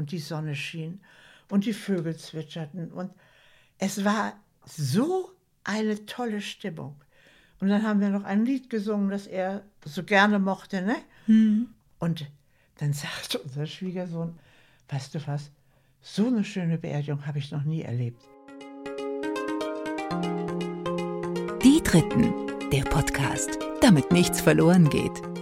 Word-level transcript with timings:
und 0.00 0.12
die 0.12 0.18
Sonne 0.18 0.56
schien 0.56 0.98
und 1.50 1.66
die 1.66 1.74
Vögel 1.74 2.16
zwitscherten 2.16 2.90
und 2.90 3.10
es 3.76 4.02
war 4.02 4.32
so 4.64 5.30
eine 5.62 6.06
tolle 6.06 6.40
Stimmung. 6.40 6.96
Und 7.60 7.68
dann 7.68 7.82
haben 7.82 8.00
wir 8.00 8.08
noch 8.08 8.24
ein 8.24 8.46
Lied 8.46 8.70
gesungen, 8.70 9.10
das 9.10 9.26
er 9.26 9.62
so 9.84 10.02
gerne 10.02 10.38
mochte, 10.38 10.80
ne? 10.80 10.96
Mhm. 11.26 11.68
Und 11.98 12.26
dann 12.78 12.94
sagte 12.94 13.38
unser 13.40 13.66
Schwiegersohn, 13.66 14.38
weißt 14.88 15.14
du 15.14 15.26
was, 15.26 15.50
so 16.00 16.28
eine 16.28 16.44
schöne 16.44 16.78
Beerdigung 16.78 17.26
habe 17.26 17.38
ich 17.38 17.50
noch 17.52 17.64
nie 17.64 17.82
erlebt. 17.82 18.22
Die 21.62 21.82
Dritten, 21.84 22.32
der 22.72 22.84
Podcast, 22.84 23.58
damit 23.82 24.10
nichts 24.12 24.40
verloren 24.40 24.88
geht. 24.88 25.39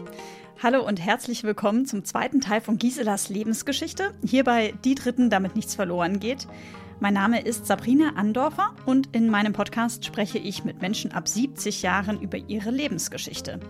Hallo 0.61 0.85
und 0.85 0.99
herzlich 0.99 1.45
willkommen 1.45 1.87
zum 1.87 2.05
zweiten 2.05 2.41
Teil 2.41 2.61
von 2.61 2.79
Giselas 2.79 3.29
Lebensgeschichte. 3.29 4.13
Hier 4.27 4.43
bei 4.43 4.75
Die 4.85 4.97
Dritten, 4.97 5.31
damit 5.31 5.55
nichts 5.55 5.77
verloren 5.77 6.19
geht. 6.19 6.49
Mein 6.99 7.15
Name 7.15 7.43
ist 7.43 7.67
Sabrina 7.67 8.15
Andorfer 8.17 8.75
und 8.85 9.15
in 9.15 9.31
meinem 9.31 9.53
Podcast 9.53 10.05
spreche 10.05 10.39
ich 10.39 10.65
mit 10.65 10.83
Menschen 10.83 11.13
ab 11.13 11.29
70 11.29 11.83
Jahren 11.83 12.21
über 12.21 12.39
ihre 12.39 12.73
Lebensgeschichte. 12.73 13.61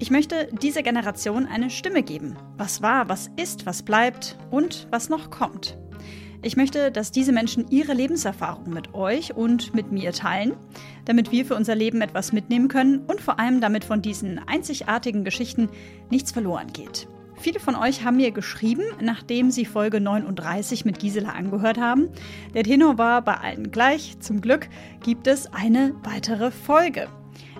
Ich 0.00 0.10
möchte 0.10 0.48
dieser 0.60 0.82
Generation 0.82 1.46
eine 1.46 1.70
Stimme 1.70 2.02
geben. 2.02 2.36
Was 2.56 2.82
war, 2.82 3.08
was 3.08 3.30
ist, 3.36 3.64
was 3.64 3.84
bleibt 3.84 4.36
und 4.50 4.88
was 4.90 5.08
noch 5.08 5.30
kommt. 5.30 5.78
Ich 6.42 6.56
möchte, 6.56 6.92
dass 6.92 7.12
diese 7.12 7.32
Menschen 7.32 7.66
ihre 7.70 7.94
Lebenserfahrung 7.94 8.70
mit 8.70 8.94
euch 8.94 9.34
und 9.34 9.74
mit 9.74 9.92
mir 9.92 10.12
teilen, 10.12 10.54
damit 11.04 11.32
wir 11.32 11.44
für 11.44 11.54
unser 11.54 11.74
Leben 11.74 12.00
etwas 12.00 12.32
mitnehmen 12.32 12.68
können 12.68 13.00
und 13.06 13.20
vor 13.20 13.38
allem 13.38 13.60
damit 13.60 13.84
von 13.84 14.02
diesen 14.02 14.38
einzigartigen 14.46 15.24
Geschichten 15.24 15.68
nichts 16.10 16.32
verloren 16.32 16.72
geht. 16.72 17.08
Viele 17.38 17.60
von 17.60 17.76
euch 17.76 18.04
haben 18.04 18.16
mir 18.16 18.30
geschrieben, 18.30 18.84
nachdem 19.00 19.50
sie 19.50 19.66
Folge 19.66 20.00
39 20.00 20.84
mit 20.84 20.98
Gisela 20.98 21.30
angehört 21.30 21.78
haben. 21.78 22.08
Der 22.54 22.64
Tenor 22.64 22.96
war 22.96 23.22
bei 23.22 23.34
allen 23.34 23.70
gleich. 23.70 24.18
Zum 24.20 24.40
Glück 24.40 24.68
gibt 25.02 25.26
es 25.26 25.52
eine 25.52 25.94
weitere 26.02 26.50
Folge. 26.50 27.08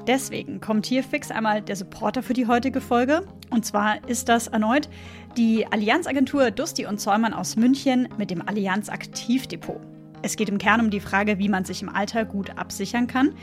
Deswegen 0.06 0.60
kommt 0.60 0.86
hier 0.86 1.02
fix 1.02 1.30
einmal 1.30 1.62
der 1.62 1.74
Supporter 1.74 2.22
für 2.22 2.32
die 2.32 2.46
heutige 2.46 2.80
Folge. 2.80 3.26
Und 3.50 3.64
zwar 3.64 4.08
ist 4.08 4.28
das 4.28 4.46
erneut 4.46 4.88
die 5.36 5.66
Allianzagentur 5.66 6.50
Dusti 6.50 6.86
und 6.86 7.00
Zollmann 7.00 7.34
aus 7.34 7.56
München 7.56 8.08
mit 8.16 8.30
dem 8.30 8.46
Allianz 8.46 8.88
Aktivdepot. 8.88 9.80
Es 10.22 10.36
geht 10.36 10.48
im 10.48 10.58
Kern 10.58 10.80
um 10.80 10.90
die 10.90 11.00
Frage, 11.00 11.38
wie 11.38 11.48
man 11.48 11.64
sich 11.64 11.82
im 11.82 11.88
Alter 11.88 12.24
gut 12.24 12.56
absichern 12.56 13.06
kann. 13.06 13.34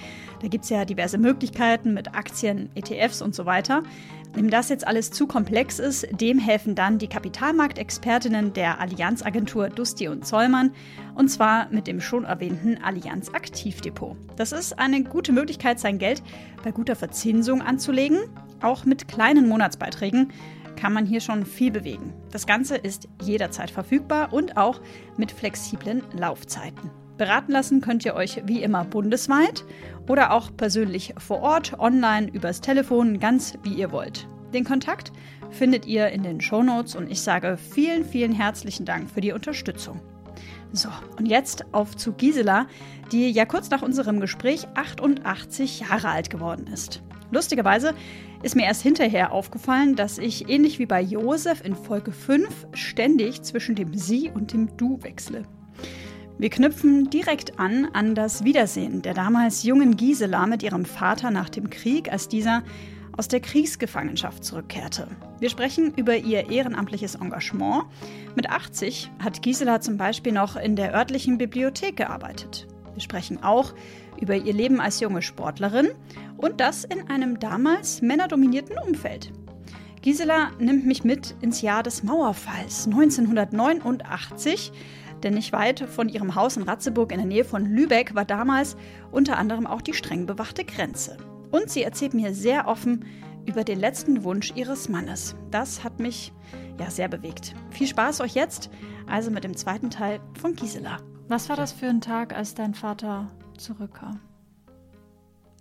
Da 0.41 0.47
gibt 0.47 0.63
es 0.63 0.69
ja 0.69 0.85
diverse 0.85 1.17
Möglichkeiten 1.17 1.93
mit 1.93 2.15
Aktien, 2.15 2.69
ETFs 2.75 3.21
und 3.21 3.35
so 3.35 3.45
weiter. 3.45 3.83
Wem 4.35 4.49
das 4.49 4.69
jetzt 4.69 4.87
alles 4.87 5.11
zu 5.11 5.27
komplex 5.27 5.77
ist, 5.77 6.07
dem 6.19 6.39
helfen 6.39 6.73
dann 6.73 6.97
die 6.97 7.07
Kapitalmarktexpertinnen 7.07 8.53
der 8.53 8.79
Allianzagentur 8.79 9.69
Dusti 9.69 10.07
und 10.07 10.25
Zollmann 10.25 10.71
und 11.13 11.29
zwar 11.29 11.69
mit 11.69 11.85
dem 11.85 12.01
schon 12.01 12.23
erwähnten 12.23 12.79
Allianz 12.83 13.29
Aktivdepot. 13.29 14.17
Das 14.35 14.51
ist 14.51 14.79
eine 14.79 15.03
gute 15.03 15.33
Möglichkeit, 15.33 15.79
sein 15.79 15.99
Geld 15.99 16.23
bei 16.63 16.71
guter 16.71 16.95
Verzinsung 16.95 17.61
anzulegen, 17.61 18.21
auch 18.61 18.85
mit 18.85 19.07
kleinen 19.07 19.47
Monatsbeiträgen 19.47 20.31
kann 20.75 20.93
man 20.93 21.05
hier 21.05 21.21
schon 21.21 21.45
viel 21.45 21.69
bewegen. 21.69 22.13
Das 22.31 22.47
Ganze 22.47 22.75
ist 22.75 23.07
jederzeit 23.21 23.69
verfügbar 23.69 24.33
und 24.33 24.57
auch 24.57 24.81
mit 25.15 25.31
flexiblen 25.31 26.01
Laufzeiten. 26.17 27.02
Beraten 27.17 27.51
lassen 27.51 27.81
könnt 27.81 28.05
ihr 28.05 28.15
euch 28.15 28.41
wie 28.45 28.63
immer 28.63 28.83
bundesweit 28.85 29.63
oder 30.07 30.33
auch 30.33 30.55
persönlich 30.55 31.13
vor 31.17 31.41
Ort, 31.41 31.79
online, 31.79 32.27
übers 32.31 32.59
Telefon, 32.59 33.19
ganz 33.19 33.57
wie 33.63 33.73
ihr 33.73 33.91
wollt. 33.91 34.27
Den 34.53 34.63
Kontakt 34.63 35.11
findet 35.51 35.85
ihr 35.85 36.09
in 36.09 36.23
den 36.23 36.41
Shownotes 36.41 36.95
und 36.95 37.11
ich 37.11 37.21
sage 37.21 37.57
vielen, 37.57 38.05
vielen 38.05 38.31
herzlichen 38.31 38.85
Dank 38.85 39.09
für 39.09 39.21
die 39.21 39.31
Unterstützung. 39.31 40.01
So, 40.71 40.89
und 41.17 41.27
jetzt 41.27 41.65
auf 41.71 41.95
zu 41.95 42.13
Gisela, 42.13 42.65
die 43.11 43.29
ja 43.29 43.45
kurz 43.45 43.69
nach 43.69 43.83
unserem 43.83 44.19
Gespräch 44.19 44.67
88 44.73 45.81
Jahre 45.81 46.09
alt 46.09 46.31
geworden 46.31 46.65
ist. 46.65 47.03
Lustigerweise 47.29 47.93
ist 48.41 48.55
mir 48.55 48.65
erst 48.65 48.81
hinterher 48.81 49.31
aufgefallen, 49.31 49.95
dass 49.95 50.17
ich 50.17 50.49
ähnlich 50.49 50.79
wie 50.79 50.87
bei 50.87 51.01
Josef 51.01 51.63
in 51.63 51.75
Folge 51.75 52.11
5 52.11 52.67
ständig 52.73 53.43
zwischen 53.43 53.75
dem 53.75 53.93
Sie 53.93 54.31
und 54.31 54.53
dem 54.53 54.75
Du 54.77 55.01
wechsle. 55.03 55.43
Wir 56.39 56.49
knüpfen 56.49 57.09
direkt 57.09 57.59
an 57.59 57.87
an 57.93 58.15
das 58.15 58.43
Wiedersehen 58.43 59.01
der 59.01 59.13
damals 59.13 59.63
jungen 59.63 59.95
Gisela 59.95 60.47
mit 60.47 60.63
ihrem 60.63 60.83
Vater 60.83 61.29
nach 61.29 61.49
dem 61.49 61.69
Krieg, 61.69 62.11
als 62.11 62.27
dieser 62.27 62.63
aus 63.15 63.27
der 63.27 63.39
Kriegsgefangenschaft 63.39 64.43
zurückkehrte. 64.43 65.07
Wir 65.39 65.49
sprechen 65.49 65.93
über 65.95 66.17
ihr 66.17 66.49
ehrenamtliches 66.49 67.15
Engagement. 67.15 67.83
Mit 68.35 68.49
80 68.49 69.11
hat 69.19 69.43
Gisela 69.43 69.81
zum 69.81 69.97
Beispiel 69.97 70.33
noch 70.33 70.55
in 70.55 70.75
der 70.75 70.95
örtlichen 70.95 71.37
Bibliothek 71.37 71.97
gearbeitet. 71.97 72.67
Wir 72.93 73.01
sprechen 73.01 73.43
auch 73.43 73.73
über 74.19 74.35
ihr 74.35 74.53
Leben 74.53 74.81
als 74.81 74.99
junge 74.99 75.21
Sportlerin 75.21 75.89
und 76.37 76.59
das 76.59 76.83
in 76.83 77.09
einem 77.09 77.39
damals 77.39 78.01
männerdominierten 78.01 78.77
Umfeld. 78.77 79.31
Gisela 80.01 80.51
nimmt 80.59 80.85
mich 80.85 81.03
mit 81.03 81.35
ins 81.41 81.61
Jahr 81.61 81.83
des 81.83 82.03
Mauerfalls 82.03 82.87
1989, 82.87 84.73
denn 85.23 85.33
nicht 85.33 85.53
weit 85.53 85.81
von 85.81 86.09
ihrem 86.09 86.35
Haus 86.35 86.57
in 86.57 86.63
Ratzeburg 86.63 87.11
in 87.11 87.17
der 87.17 87.27
Nähe 87.27 87.45
von 87.45 87.65
Lübeck 87.65 88.15
war 88.15 88.25
damals 88.25 88.75
unter 89.11 89.37
anderem 89.37 89.65
auch 89.65 89.81
die 89.81 89.93
streng 89.93 90.25
bewachte 90.25 90.65
Grenze. 90.65 91.17
Und 91.51 91.69
sie 91.69 91.83
erzählt 91.83 92.13
mir 92.13 92.33
sehr 92.33 92.67
offen 92.67 93.05
über 93.45 93.63
den 93.63 93.79
letzten 93.79 94.23
Wunsch 94.23 94.53
ihres 94.55 94.89
Mannes. 94.89 95.35
Das 95.51 95.83
hat 95.83 95.99
mich 95.99 96.33
ja 96.79 96.89
sehr 96.89 97.07
bewegt. 97.07 97.53
Viel 97.71 97.87
Spaß 97.87 98.21
euch 98.21 98.33
jetzt 98.33 98.69
also 99.07 99.31
mit 99.31 99.43
dem 99.43 99.55
zweiten 99.55 99.89
Teil 99.89 100.19
von 100.39 100.55
Gisela. 100.55 100.97
Was 101.27 101.49
war 101.49 101.55
das 101.55 101.71
für 101.71 101.87
ein 101.87 102.01
Tag, 102.01 102.33
als 102.33 102.55
dein 102.55 102.73
Vater 102.73 103.27
zurückkam? 103.57 104.19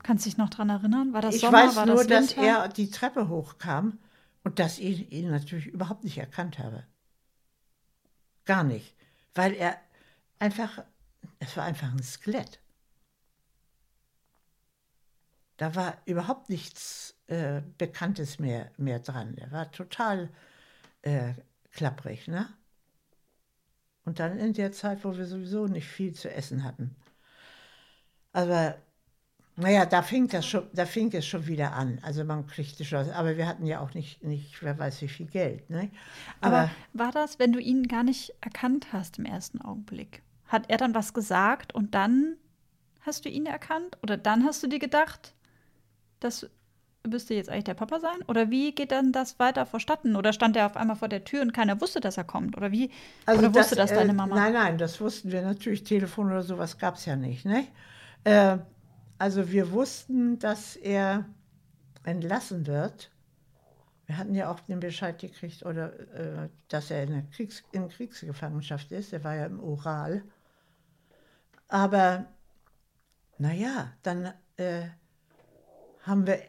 Kannst 0.02 0.24
du 0.24 0.30
dich 0.30 0.38
noch 0.38 0.50
daran 0.50 0.70
erinnern? 0.70 1.12
War 1.12 1.22
das 1.22 1.36
ich 1.36 1.40
Sommer? 1.42 1.64
weiß 1.64 1.76
war 1.76 1.86
nur, 1.86 2.04
das 2.04 2.06
dass 2.06 2.32
er 2.32 2.68
die 2.68 2.90
Treppe 2.90 3.28
hochkam 3.28 3.98
und 4.42 4.58
dass 4.58 4.78
ich 4.78 5.12
ihn 5.12 5.30
natürlich 5.30 5.66
überhaupt 5.66 6.02
nicht 6.04 6.18
erkannt 6.18 6.58
habe. 6.58 6.84
Gar 8.44 8.64
nicht. 8.64 8.96
Weil 9.34 9.54
er 9.54 9.80
einfach, 10.38 10.84
es 11.38 11.56
war 11.56 11.64
einfach 11.64 11.90
ein 11.90 12.02
Skelett. 12.02 12.60
Da 15.56 15.74
war 15.74 16.02
überhaupt 16.06 16.48
nichts 16.48 17.16
äh, 17.28 17.62
Bekanntes 17.78 18.38
mehr, 18.38 18.72
mehr 18.76 18.98
dran. 18.98 19.36
Er 19.38 19.52
war 19.52 19.70
total 19.70 20.30
äh, 21.02 21.34
klapprig, 21.70 22.26
ne? 22.28 22.48
Und 24.04 24.18
dann 24.18 24.38
in 24.38 24.52
der 24.52 24.72
Zeit, 24.72 25.04
wo 25.04 25.16
wir 25.16 25.26
sowieso 25.26 25.66
nicht 25.66 25.86
viel 25.86 26.12
zu 26.14 26.28
essen 26.30 26.64
hatten. 26.64 26.96
Aber 28.32 28.76
naja, 29.56 29.84
da 29.84 30.02
fing, 30.02 30.28
das 30.28 30.46
schon, 30.46 30.66
da 30.72 30.86
fing 30.86 31.12
es 31.12 31.26
schon 31.26 31.46
wieder 31.46 31.72
an. 31.74 31.98
Also 32.02 32.24
man 32.24 32.46
kriegte 32.46 32.84
schon, 32.84 33.10
aber 33.10 33.36
wir 33.36 33.46
hatten 33.46 33.66
ja 33.66 33.80
auch 33.80 33.92
nicht, 33.92 34.24
nicht 34.24 34.62
wer 34.62 34.78
weiß 34.78 35.02
wie 35.02 35.08
viel 35.08 35.26
Geld. 35.26 35.68
Ne? 35.68 35.90
Aber, 36.40 36.56
Aber, 36.56 36.70
war 36.94 37.12
das, 37.12 37.38
wenn 37.38 37.52
du 37.52 37.60
ihn 37.60 37.86
gar 37.86 38.02
nicht 38.02 38.32
erkannt 38.40 38.92
hast 38.92 39.18
im 39.18 39.26
ersten 39.26 39.60
Augenblick? 39.60 40.22
Hat 40.46 40.70
er 40.70 40.78
dann 40.78 40.94
was 40.94 41.12
gesagt 41.12 41.74
und 41.74 41.94
dann 41.94 42.36
hast 43.00 43.24
du 43.24 43.28
ihn 43.28 43.46
erkannt? 43.46 43.98
Oder 44.02 44.16
dann 44.16 44.44
hast 44.44 44.62
du 44.62 44.68
dir 44.68 44.78
gedacht, 44.78 45.34
das 46.20 46.48
müsste 47.06 47.34
jetzt 47.34 47.50
eigentlich 47.50 47.64
der 47.64 47.74
Papa 47.74 48.00
sein? 48.00 48.22
Oder 48.28 48.50
wie 48.50 48.74
geht 48.74 48.92
dann 48.92 49.12
das 49.12 49.38
weiter 49.38 49.66
vorstatten? 49.66 50.16
Oder 50.16 50.32
stand 50.32 50.56
er 50.56 50.66
auf 50.66 50.76
einmal 50.76 50.96
vor 50.96 51.08
der 51.08 51.24
Tür 51.24 51.42
und 51.42 51.52
keiner 51.52 51.80
wusste, 51.80 52.00
dass 52.00 52.16
er 52.16 52.24
kommt? 52.24 52.56
Oder 52.56 52.72
wie? 52.72 52.90
oder 53.26 53.54
wusste 53.54 53.76
das, 53.76 53.90
äh, 53.90 53.96
deine 53.96 54.14
Mama? 54.14 54.34
Nein, 54.34 54.52
nein, 54.54 54.78
das 54.78 55.00
wussten 55.00 55.30
wir 55.30 55.42
natürlich. 55.42 55.84
Telefon 55.84 56.26
oder 56.26 56.42
sowas 56.42 56.78
gab 56.78 56.94
es 56.94 57.04
ja 57.04 57.16
nicht. 57.16 57.44
Ne? 57.44 57.66
Äh, 58.24 58.58
also 59.22 59.52
wir 59.52 59.70
wussten, 59.70 60.40
dass 60.40 60.74
er 60.74 61.24
entlassen 62.02 62.66
wird. 62.66 63.12
Wir 64.06 64.18
hatten 64.18 64.34
ja 64.34 64.50
auch 64.50 64.58
den 64.58 64.80
Bescheid 64.80 65.16
gekriegt, 65.20 65.64
oder, 65.64 65.96
äh, 66.10 66.48
dass 66.66 66.90
er 66.90 67.04
in, 67.04 67.30
Kriegs-, 67.30 67.62
in 67.70 67.88
Kriegsgefangenschaft 67.88 68.90
ist. 68.90 69.12
Er 69.12 69.22
war 69.22 69.36
ja 69.36 69.46
im 69.46 69.60
Ural. 69.60 70.24
Aber 71.68 72.26
naja, 73.38 73.92
dann 74.02 74.34
äh, 74.56 74.88
haben 76.00 76.26
wir, 76.26 76.42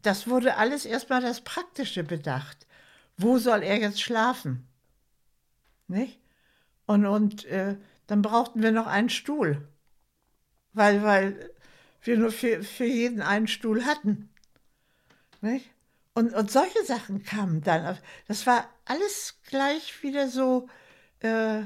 das 0.00 0.28
wurde 0.28 0.56
alles 0.56 0.86
erstmal 0.86 1.20
das 1.20 1.40
Praktische 1.40 2.04
bedacht. 2.04 2.68
Wo 3.16 3.38
soll 3.38 3.64
er 3.64 3.80
jetzt 3.80 4.00
schlafen? 4.00 4.68
Nicht? 5.88 6.20
Und, 6.86 7.06
und 7.06 7.44
äh, 7.46 7.76
dann 8.06 8.22
brauchten 8.22 8.62
wir 8.62 8.70
noch 8.70 8.86
einen 8.86 9.10
Stuhl, 9.10 9.66
weil, 10.72 11.02
weil 11.02 11.57
wir 12.02 12.16
nur 12.16 12.32
für, 12.32 12.62
für 12.62 12.84
jeden 12.84 13.22
einen 13.22 13.48
Stuhl 13.48 13.84
hatten. 13.84 14.28
Nicht? 15.40 15.70
Und, 16.14 16.34
und 16.34 16.50
solche 16.50 16.84
Sachen 16.84 17.22
kamen 17.22 17.62
dann. 17.62 17.96
Das 18.26 18.46
war 18.46 18.68
alles 18.84 19.38
gleich 19.48 20.02
wieder 20.02 20.28
so 20.28 20.68
äh, 21.20 21.62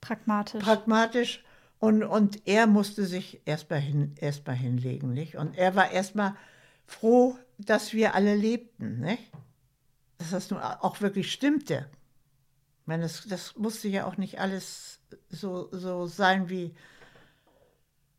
Pragmatisch. 0.00 0.62
pragmatisch. 0.62 1.44
Und, 1.78 2.02
und 2.02 2.46
er 2.46 2.66
musste 2.66 3.04
sich 3.04 3.42
erstmal 3.44 3.80
hin, 3.80 4.14
erst 4.18 4.46
mal 4.46 4.54
hinlegen. 4.54 5.12
Nicht? 5.12 5.36
Und 5.36 5.56
er 5.56 5.76
war 5.76 5.90
erstmal 5.90 6.34
froh, 6.86 7.38
dass 7.58 7.92
wir 7.92 8.14
alle 8.14 8.34
lebten. 8.34 9.00
Nicht? 9.00 9.30
Dass 10.18 10.30
das 10.30 10.50
nun 10.50 10.60
auch 10.60 11.00
wirklich 11.00 11.30
stimmte. 11.32 11.88
Ich 12.80 12.86
meine, 12.86 13.02
das, 13.02 13.26
das 13.28 13.56
musste 13.56 13.88
ja 13.88 14.06
auch 14.06 14.16
nicht 14.16 14.40
alles 14.40 14.98
so, 15.28 15.68
so 15.72 16.06
sein 16.06 16.48
wie. 16.48 16.74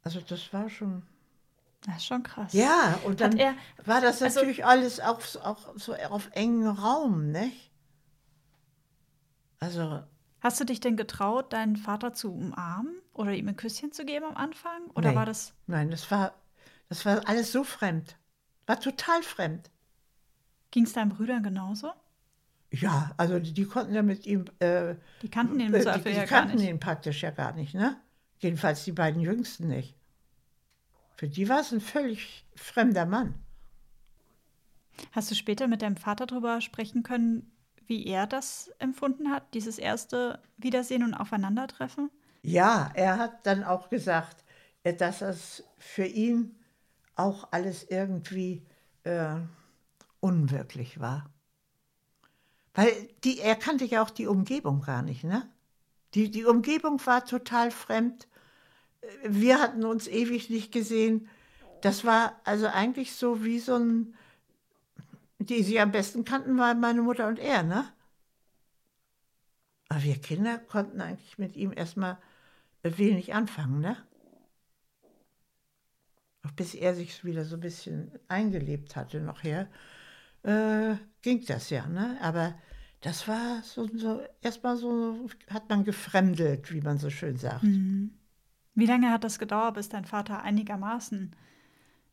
Also, 0.04 0.22
das 0.22 0.54
war 0.54 0.70
schon. 0.70 1.04
Das 1.86 1.98
ist 1.98 2.06
schon 2.06 2.24
krass. 2.24 2.52
Ja, 2.54 3.00
und 3.06 3.22
dann 3.22 3.38
er- 3.38 3.54
war 3.86 4.02
das 4.02 4.22
also- 4.22 4.40
natürlich 4.40 4.66
alles 4.66 5.00
auch, 5.00 5.20
auch 5.44 5.74
so 5.78 5.94
auf 5.96 6.30
engem 6.34 6.68
Raum, 6.70 7.32
nicht? 7.32 7.72
Also, 9.60 10.04
Hast 10.42 10.60
du 10.60 10.64
dich 10.66 10.80
denn 10.80 10.96
getraut, 10.96 11.54
deinen 11.54 11.76
Vater 11.76 12.14
zu 12.14 12.32
umarmen 12.32 12.94
oder 13.14 13.32
ihm 13.34 13.48
ein 13.48 13.56
Küsschen 13.56 13.92
zu 13.92 14.06
geben 14.06 14.26
am 14.26 14.36
Anfang? 14.36 14.92
Oder 14.94 15.10
Nee. 15.12 15.16
war 15.16 15.26
das. 15.26 15.54
nein, 15.66 15.90
das 15.90 16.10
war, 16.12 16.34
das 16.88 17.04
war 17.06 17.28
alles 17.28 17.52
so 17.52 17.64
fremd. 17.64 18.16
War 18.68 18.80
total 18.80 19.24
fremd. 19.24 19.72
Ging 20.72 20.84
es 20.84 20.94
deinen 20.94 21.10
Brüdern 21.10 21.42
genauso? 21.42 21.92
Ja, 22.72 23.12
also 23.18 23.40
die, 23.40 23.54
die 23.54 23.66
konnten 23.66 23.94
ja 23.96 24.04
mit 24.04 24.26
ihm. 24.28 24.46
Äh, 24.60 24.96
Die 25.22 25.30
kannten 25.30 25.60
ihn 25.60 25.68
im 25.68 25.74
äh, 25.74 25.80
die, 25.80 26.02
die 26.04 26.10
ja 26.10 26.26
gar 26.26 26.42
kannten 26.42 26.58
nicht. 26.58 26.70
ihn 26.70 26.80
praktisch 26.80 27.24
ja 27.24 27.32
gar 27.32 27.54
nicht, 27.54 27.74
ne? 27.74 27.98
Jedenfalls 28.40 28.84
die 28.84 28.92
beiden 28.92 29.22
Jüngsten 29.22 29.68
nicht. 29.68 29.96
Für 31.16 31.28
die 31.28 31.48
war 31.48 31.62
es 31.62 31.72
ein 31.72 31.82
völlig 31.82 32.46
fremder 32.56 33.06
Mann. 33.06 33.36
Hast 35.12 35.32
du 35.32 35.36
später 35.36 35.68
mit 35.68 35.82
deinem 35.82 35.98
Vater 35.98 36.26
darüber 36.26 36.62
sprechen 36.62 37.04
können, 37.04 37.52
wie 37.88 38.06
er 38.06 38.28
das 38.28 38.72
empfunden 38.80 39.32
hat, 39.32 39.54
dieses 39.54 39.78
erste 39.78 40.42
Wiedersehen 40.58 41.04
und 41.04 41.14
Aufeinandertreffen? 41.14 42.10
Ja, 42.42 42.92
er 42.94 43.18
hat 43.18 43.46
dann 43.46 43.64
auch 43.64 43.90
gesagt, 43.90 44.44
äh, 44.84 44.94
dass 44.94 45.22
es 45.22 45.64
für 45.78 46.06
ihn 46.06 46.56
auch 47.16 47.48
alles 47.52 47.84
irgendwie 47.84 48.66
äh, 49.04 49.36
unwirklich 50.20 51.00
war. 51.00 51.30
Weil 52.74 52.92
die, 53.24 53.40
er 53.40 53.56
kannte 53.56 53.86
ja 53.86 54.04
auch 54.04 54.10
die 54.10 54.28
Umgebung 54.28 54.82
gar 54.82 55.02
nicht, 55.02 55.24
ne? 55.24 55.50
Die, 56.14 56.30
die 56.30 56.46
Umgebung 56.46 57.04
war 57.06 57.26
total 57.26 57.72
fremd. 57.72 58.28
Wir 59.24 59.60
hatten 59.60 59.84
uns 59.84 60.08
ewig 60.08 60.50
nicht 60.50 60.72
gesehen. 60.72 61.28
Das 61.82 62.04
war 62.06 62.40
also 62.44 62.68
eigentlich 62.68 63.16
so 63.16 63.44
wie 63.44 63.60
so 63.60 63.76
ein, 63.76 64.16
die 65.40 65.64
sie 65.64 65.80
am 65.80 65.92
besten 65.92 66.26
kannten, 66.26 66.58
waren 66.58 66.80
meine 66.80 67.02
Mutter 67.02 67.28
und 67.28 67.40
er, 67.40 67.64
ne? 67.64 67.86
Aber 69.90 70.04
wir 70.04 70.16
Kinder 70.16 70.58
konnten 70.58 71.00
eigentlich 71.02 71.38
mit 71.38 71.56
ihm 71.56 71.72
erstmal 71.72 72.18
wenig 72.84 73.34
anfangen, 73.34 73.80
ne? 73.82 73.98
Bis 76.56 76.74
er 76.76 76.96
sich 76.96 77.26
wieder 77.26 77.44
so 77.44 77.56
ein 77.56 77.62
bisschen 77.62 78.12
eingelebt 78.28 78.96
hatte 78.96 79.20
nachher, 79.20 79.70
äh, 80.44 80.96
ging 81.22 81.44
das 81.46 81.70
ja, 81.70 81.88
ne? 81.88 82.18
Aber 82.22 82.56
das 83.02 83.28
war 83.28 83.62
so, 83.64 83.88
so 83.96 84.22
erstmal 84.42 84.78
so, 84.78 85.28
hat 85.50 85.70
man 85.70 85.84
gefremdelt, 85.84 86.72
wie 86.72 86.82
man 86.82 86.98
so 86.98 87.10
schön 87.10 87.38
sagt. 87.38 87.64
Wie 88.76 88.86
lange 88.86 89.12
hat 89.12 89.24
das 89.24 89.40
gedauert, 89.40 89.76
bis 89.76 89.90
dein 89.90 90.06
Vater 90.06 90.44
einigermaßen 90.44 91.32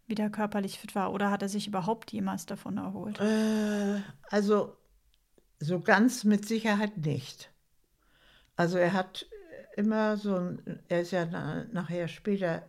wieder 0.07 0.31
körperlich 0.31 0.79
fit 0.79 0.95
war? 0.95 1.13
Oder 1.13 1.31
hat 1.31 1.43
er 1.43 1.49
sich 1.49 1.67
überhaupt 1.67 2.13
jemals 2.13 2.47
davon 2.47 2.79
erholt? 2.79 3.21
Äh, 3.21 4.01
also 4.31 4.77
so 5.59 5.81
ganz 5.81 6.25
mit 6.25 6.47
Sicherheit 6.47 6.97
nicht. 6.99 7.51
Also 8.57 8.79
er 8.79 8.93
hat 8.93 9.27
immer 9.77 10.17
so, 10.17 10.37
ein, 10.37 10.81
er 10.89 11.01
ist 11.01 11.11
ja 11.11 11.27
na, 11.27 11.65
nachher 11.73 12.09
später, 12.09 12.63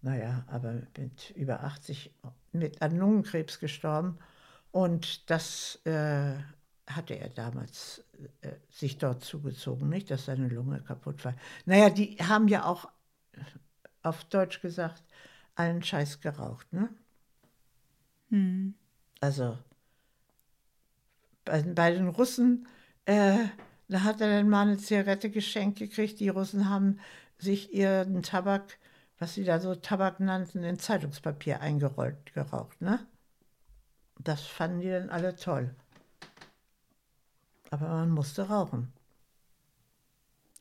naja, 0.00 0.44
aber 0.46 0.82
mit 0.96 1.30
über 1.36 1.64
80 1.64 2.12
mit 2.52 2.82
an 2.82 2.96
Lungenkrebs 2.96 3.58
gestorben 3.58 4.18
und 4.70 5.30
das 5.30 5.80
äh, 5.84 6.34
hatte 6.86 7.14
er 7.14 7.28
damals 7.30 8.04
äh, 8.42 8.52
sich 8.70 8.98
dort 8.98 9.24
zugezogen, 9.24 9.88
nicht, 9.88 10.10
dass 10.10 10.26
seine 10.26 10.48
Lunge 10.48 10.80
kaputt 10.80 11.24
war. 11.24 11.34
Naja, 11.66 11.90
die 11.90 12.16
haben 12.16 12.48
ja 12.48 12.64
auch 12.64 12.88
auf 14.02 14.24
Deutsch 14.24 14.60
gesagt 14.60 15.02
allen 15.54 15.82
Scheiß 15.82 16.20
geraucht, 16.20 16.72
ne? 16.72 16.88
Hm. 18.30 18.74
Also 19.20 19.58
bei, 21.44 21.62
bei 21.62 21.92
den 21.92 22.08
Russen, 22.08 22.66
äh, 23.04 23.38
da 23.88 24.02
hat 24.02 24.20
er 24.20 24.28
dann 24.28 24.48
mal 24.48 24.66
eine 24.66 24.78
Zigarette 24.78 25.30
geschenkt 25.30 25.78
gekriegt. 25.78 26.20
Die 26.20 26.28
Russen 26.28 26.68
haben 26.68 26.98
sich 27.38 27.72
ihren 27.74 28.22
Tabak, 28.22 28.78
was 29.18 29.34
sie 29.34 29.44
da 29.44 29.60
so 29.60 29.74
Tabak 29.74 30.20
nannten, 30.20 30.62
in 30.64 30.78
Zeitungspapier 30.78 31.60
eingerollt, 31.60 32.32
geraucht, 32.34 32.80
ne? 32.80 33.06
Das 34.18 34.42
fanden 34.42 34.80
die 34.80 34.90
dann 34.90 35.10
alle 35.10 35.34
toll. 35.36 35.74
Aber 37.70 37.88
man 37.88 38.10
musste 38.10 38.48
rauchen. 38.48 38.92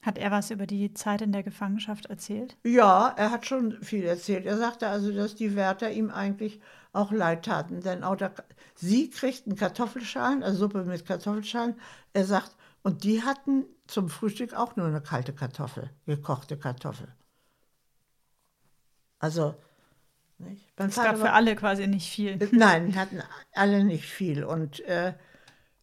Hat 0.01 0.17
er 0.17 0.31
was 0.31 0.49
über 0.49 0.65
die 0.65 0.93
Zeit 0.95 1.21
in 1.21 1.31
der 1.31 1.43
Gefangenschaft 1.43 2.07
erzählt? 2.07 2.57
Ja, 2.63 3.13
er 3.15 3.29
hat 3.29 3.45
schon 3.45 3.81
viel 3.83 4.03
erzählt. 4.03 4.45
Er 4.47 4.57
sagte 4.57 4.87
also, 4.87 5.11
dass 5.11 5.35
die 5.35 5.55
Wärter 5.55 5.91
ihm 5.91 6.09
eigentlich 6.09 6.59
auch 6.91 7.11
leid 7.11 7.45
taten. 7.45 7.81
Denn 7.81 8.03
auch 8.03 8.15
da, 8.15 8.31
sie 8.75 9.09
kriegten 9.11 9.55
Kartoffelschalen, 9.55 10.41
also 10.41 10.57
Suppe 10.57 10.83
mit 10.85 11.05
Kartoffelschalen. 11.05 11.75
Er 12.13 12.25
sagt, 12.25 12.55
und 12.81 13.03
die 13.03 13.21
hatten 13.21 13.65
zum 13.85 14.09
Frühstück 14.09 14.55
auch 14.55 14.75
nur 14.75 14.87
eine 14.87 15.01
kalte 15.01 15.33
Kartoffel, 15.33 15.91
gekochte 16.07 16.57
Kartoffel. 16.57 17.07
Also, 19.19 19.53
nicht? 20.39 20.67
Mein 20.79 20.89
Es 20.89 20.95
gab 20.95 21.17
für 21.17 21.23
war- 21.25 21.33
alle 21.33 21.55
quasi 21.55 21.85
nicht 21.85 22.09
viel. 22.09 22.39
Nein, 22.51 22.95
hatten 22.95 23.21
alle 23.53 23.83
nicht 23.83 24.05
viel. 24.05 24.43
Und 24.43 24.79
äh, 24.81 25.13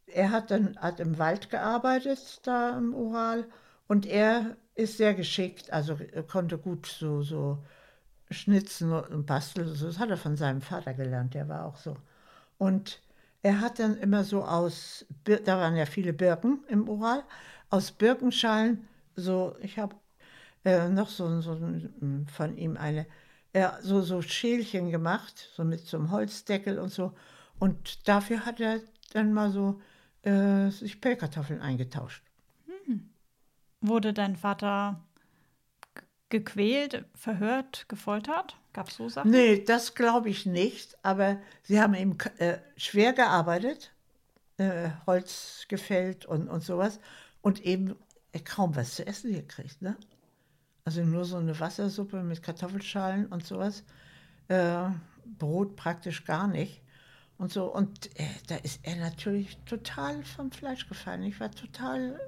er 0.07 0.31
hat 0.33 0.51
dann 0.51 0.77
hat 0.79 0.99
im 0.99 1.19
Wald 1.19 1.51
gearbeitet, 1.51 2.41
da 2.43 2.77
im 2.77 2.95
Ural. 2.95 3.47
Und 3.89 4.07
er 4.07 4.57
ist 4.75 4.99
sehr 4.99 5.15
geschickt, 5.15 5.73
also 5.73 5.99
er 6.13 6.23
konnte 6.23 6.59
gut 6.59 6.87
so, 6.87 7.23
so 7.23 7.59
schnitzen 8.31 8.93
und 8.93 9.27
basteln. 9.27 9.77
Das 9.81 9.99
hat 9.99 10.11
er 10.11 10.17
von 10.17 10.37
seinem 10.37 10.61
Vater 10.61 10.95
gelernt, 10.95 11.35
der 11.35 11.49
war 11.49 11.65
auch 11.65 11.77
so. 11.77 11.97
Und 12.59 13.01
er 13.43 13.61
hat 13.61 13.79
dann 13.79 13.97
immer 13.99 14.25
so 14.25 14.45
aus, 14.45 15.07
da 15.25 15.59
waren 15.59 15.77
ja 15.77 15.87
viele 15.87 16.13
Birken 16.13 16.65
im 16.69 16.89
Ural, 16.89 17.25
aus 17.71 17.91
Birkenschalen, 17.93 18.87
so, 19.17 19.57
ich 19.61 19.79
habe 19.79 19.97
äh, 20.65 20.89
noch 20.89 21.09
so, 21.09 21.41
so 21.41 21.59
von 22.33 22.57
ihm 22.57 22.77
eine, 22.77 23.07
äh, 23.53 23.69
so, 23.83 24.03
so 24.03 24.23
Schälchen 24.23 24.91
gemacht, 24.91 25.51
so 25.55 25.65
mit 25.65 25.81
so 25.87 25.97
einem 25.97 26.11
Holzdeckel 26.11 26.79
und 26.79 26.91
so. 26.91 27.15
Und 27.59 28.09
dafür 28.09 28.47
hat 28.47 28.61
er 28.61 28.81
dann 29.13 29.33
mal 29.33 29.51
so 29.51 29.81
äh, 30.23 30.71
sich 30.71 31.01
Pellkartoffeln 31.01 31.61
eingetauscht. 31.61 32.28
Wurde 33.81 34.13
dein 34.13 34.37
Vater 34.37 35.01
gequält, 36.29 37.05
verhört, 37.15 37.87
gefoltert? 37.89 38.57
Gab 38.73 38.89
es 38.89 38.97
so 38.97 39.09
Sachen? 39.09 39.31
Nee, 39.31 39.65
das 39.65 39.95
glaube 39.95 40.29
ich 40.29 40.47
nicht, 40.47 40.97
aber 41.03 41.39
sie 41.63 41.81
haben 41.81 41.95
eben 41.95 42.19
äh, 42.39 42.59
schwer 42.77 43.13
gearbeitet, 43.13 43.93
äh, 44.59 44.91
Holz 45.07 45.65
gefällt 45.69 46.27
und, 46.27 46.49
und 46.49 46.63
sowas 46.63 47.01
und 47.41 47.65
eben 47.65 47.97
äh, 48.33 48.41
kaum 48.41 48.77
was 48.77 48.97
zu 48.97 49.07
essen 49.07 49.33
gekriegt. 49.33 49.81
Ne? 49.81 49.97
Also 50.85 51.03
nur 51.03 51.25
so 51.25 51.37
eine 51.37 51.59
Wassersuppe 51.59 52.23
mit 52.23 52.43
Kartoffelschalen 52.43 53.27
und 53.27 53.45
sowas. 53.45 53.85
Äh, 54.49 54.89
Brot 55.39 55.77
praktisch 55.77 56.25
gar 56.25 56.49
nicht. 56.49 56.83
Und 57.37 57.53
so, 57.53 57.73
und 57.73 58.07
äh, 58.19 58.27
da 58.49 58.57
ist 58.57 58.81
er 58.83 58.97
natürlich 58.97 59.59
total 59.65 60.25
vom 60.25 60.51
Fleisch 60.51 60.89
gefallen. 60.89 61.23
Ich 61.23 61.39
war 61.41 61.51
total. 61.51 62.19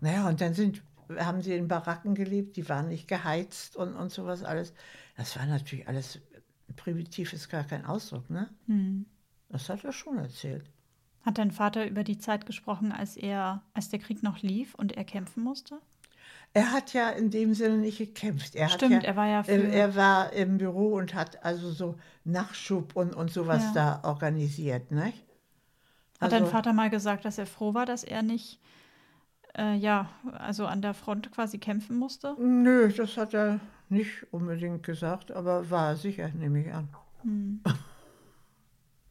Naja, 0.00 0.28
und 0.28 0.40
dann 0.40 0.54
sind, 0.54 0.82
haben 1.18 1.42
sie 1.42 1.54
in 1.54 1.68
Baracken 1.68 2.14
gelebt, 2.14 2.56
die 2.56 2.68
waren 2.68 2.88
nicht 2.88 3.08
geheizt 3.08 3.76
und, 3.76 3.94
und 3.94 4.10
sowas 4.12 4.42
alles. 4.44 4.72
Das 5.16 5.36
war 5.36 5.46
natürlich 5.46 5.88
alles 5.88 6.20
primitiv, 6.76 7.32
ist 7.32 7.48
gar 7.48 7.64
kein 7.64 7.84
Ausdruck, 7.84 8.28
ne? 8.30 8.48
Hm. 8.66 9.06
Das 9.48 9.68
hat 9.68 9.84
er 9.84 9.92
schon 9.92 10.18
erzählt. 10.18 10.70
Hat 11.22 11.38
dein 11.38 11.50
Vater 11.50 11.86
über 11.86 12.04
die 12.04 12.18
Zeit 12.18 12.46
gesprochen, 12.46 12.92
als 12.92 13.16
er, 13.16 13.62
als 13.74 13.88
der 13.88 13.98
Krieg 13.98 14.22
noch 14.22 14.40
lief 14.42 14.74
und 14.74 14.92
er 14.96 15.04
kämpfen 15.04 15.42
musste? 15.42 15.80
Er 16.54 16.72
hat 16.72 16.92
ja 16.94 17.10
in 17.10 17.30
dem 17.30 17.52
Sinne 17.54 17.78
nicht 17.78 17.98
gekämpft. 17.98 18.54
Er 18.54 18.68
Stimmt, 18.68 18.94
hat 18.96 19.02
ja, 19.02 19.08
er 19.10 19.16
war 19.16 19.26
ja 19.26 19.42
für- 19.42 19.52
äh, 19.52 19.70
Er 19.78 19.96
war 19.96 20.32
im 20.32 20.58
Büro 20.58 20.94
und 20.96 21.14
hat 21.14 21.44
also 21.44 21.70
so 21.70 21.96
Nachschub 22.24 22.94
und, 22.96 23.14
und 23.14 23.30
sowas 23.30 23.62
Ja. 23.74 24.00
da 24.00 24.08
organisiert, 24.08 24.90
ne? 24.90 25.06
Hat 26.20 26.32
Also- 26.32 26.36
dein 26.36 26.46
Vater 26.46 26.72
mal 26.72 26.88
gesagt, 26.90 27.24
dass 27.24 27.38
er 27.38 27.46
froh 27.46 27.74
war, 27.74 27.84
dass 27.86 28.04
er 28.04 28.22
nicht, 28.22 28.60
äh, 29.58 29.74
ja, 29.74 30.08
also 30.32 30.66
an 30.66 30.80
der 30.80 30.94
Front 30.94 31.30
quasi 31.32 31.58
kämpfen 31.58 31.96
musste? 31.98 32.34
Nö, 32.38 32.90
das 32.92 33.16
hat 33.16 33.34
er 33.34 33.60
nicht 33.88 34.26
unbedingt 34.32 34.82
gesagt, 34.82 35.32
aber 35.32 35.68
war 35.70 35.96
sicher, 35.96 36.28
nehme 36.30 36.62
ich 36.62 36.72
an. 36.72 36.88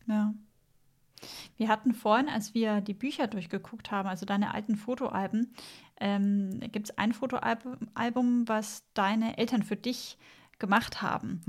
Ja. 0.09 0.33
Wir 1.57 1.67
hatten 1.67 1.93
vorhin, 1.93 2.29
als 2.29 2.53
wir 2.53 2.79
die 2.79 2.93
Bücher 2.93 3.27
durchgeguckt 3.27 3.91
haben, 3.91 4.07
also 4.07 4.25
deine 4.25 4.53
alten 4.53 4.77
Fotoalben, 4.77 5.53
ähm, 5.99 6.61
gibt 6.71 6.89
es 6.89 6.97
ein 6.97 7.11
Fotoalbum, 7.11 7.75
Album, 7.93 8.47
was 8.47 8.85
deine 8.93 9.37
Eltern 9.37 9.63
für 9.63 9.75
dich 9.75 10.17
gemacht 10.59 11.01
haben. 11.01 11.41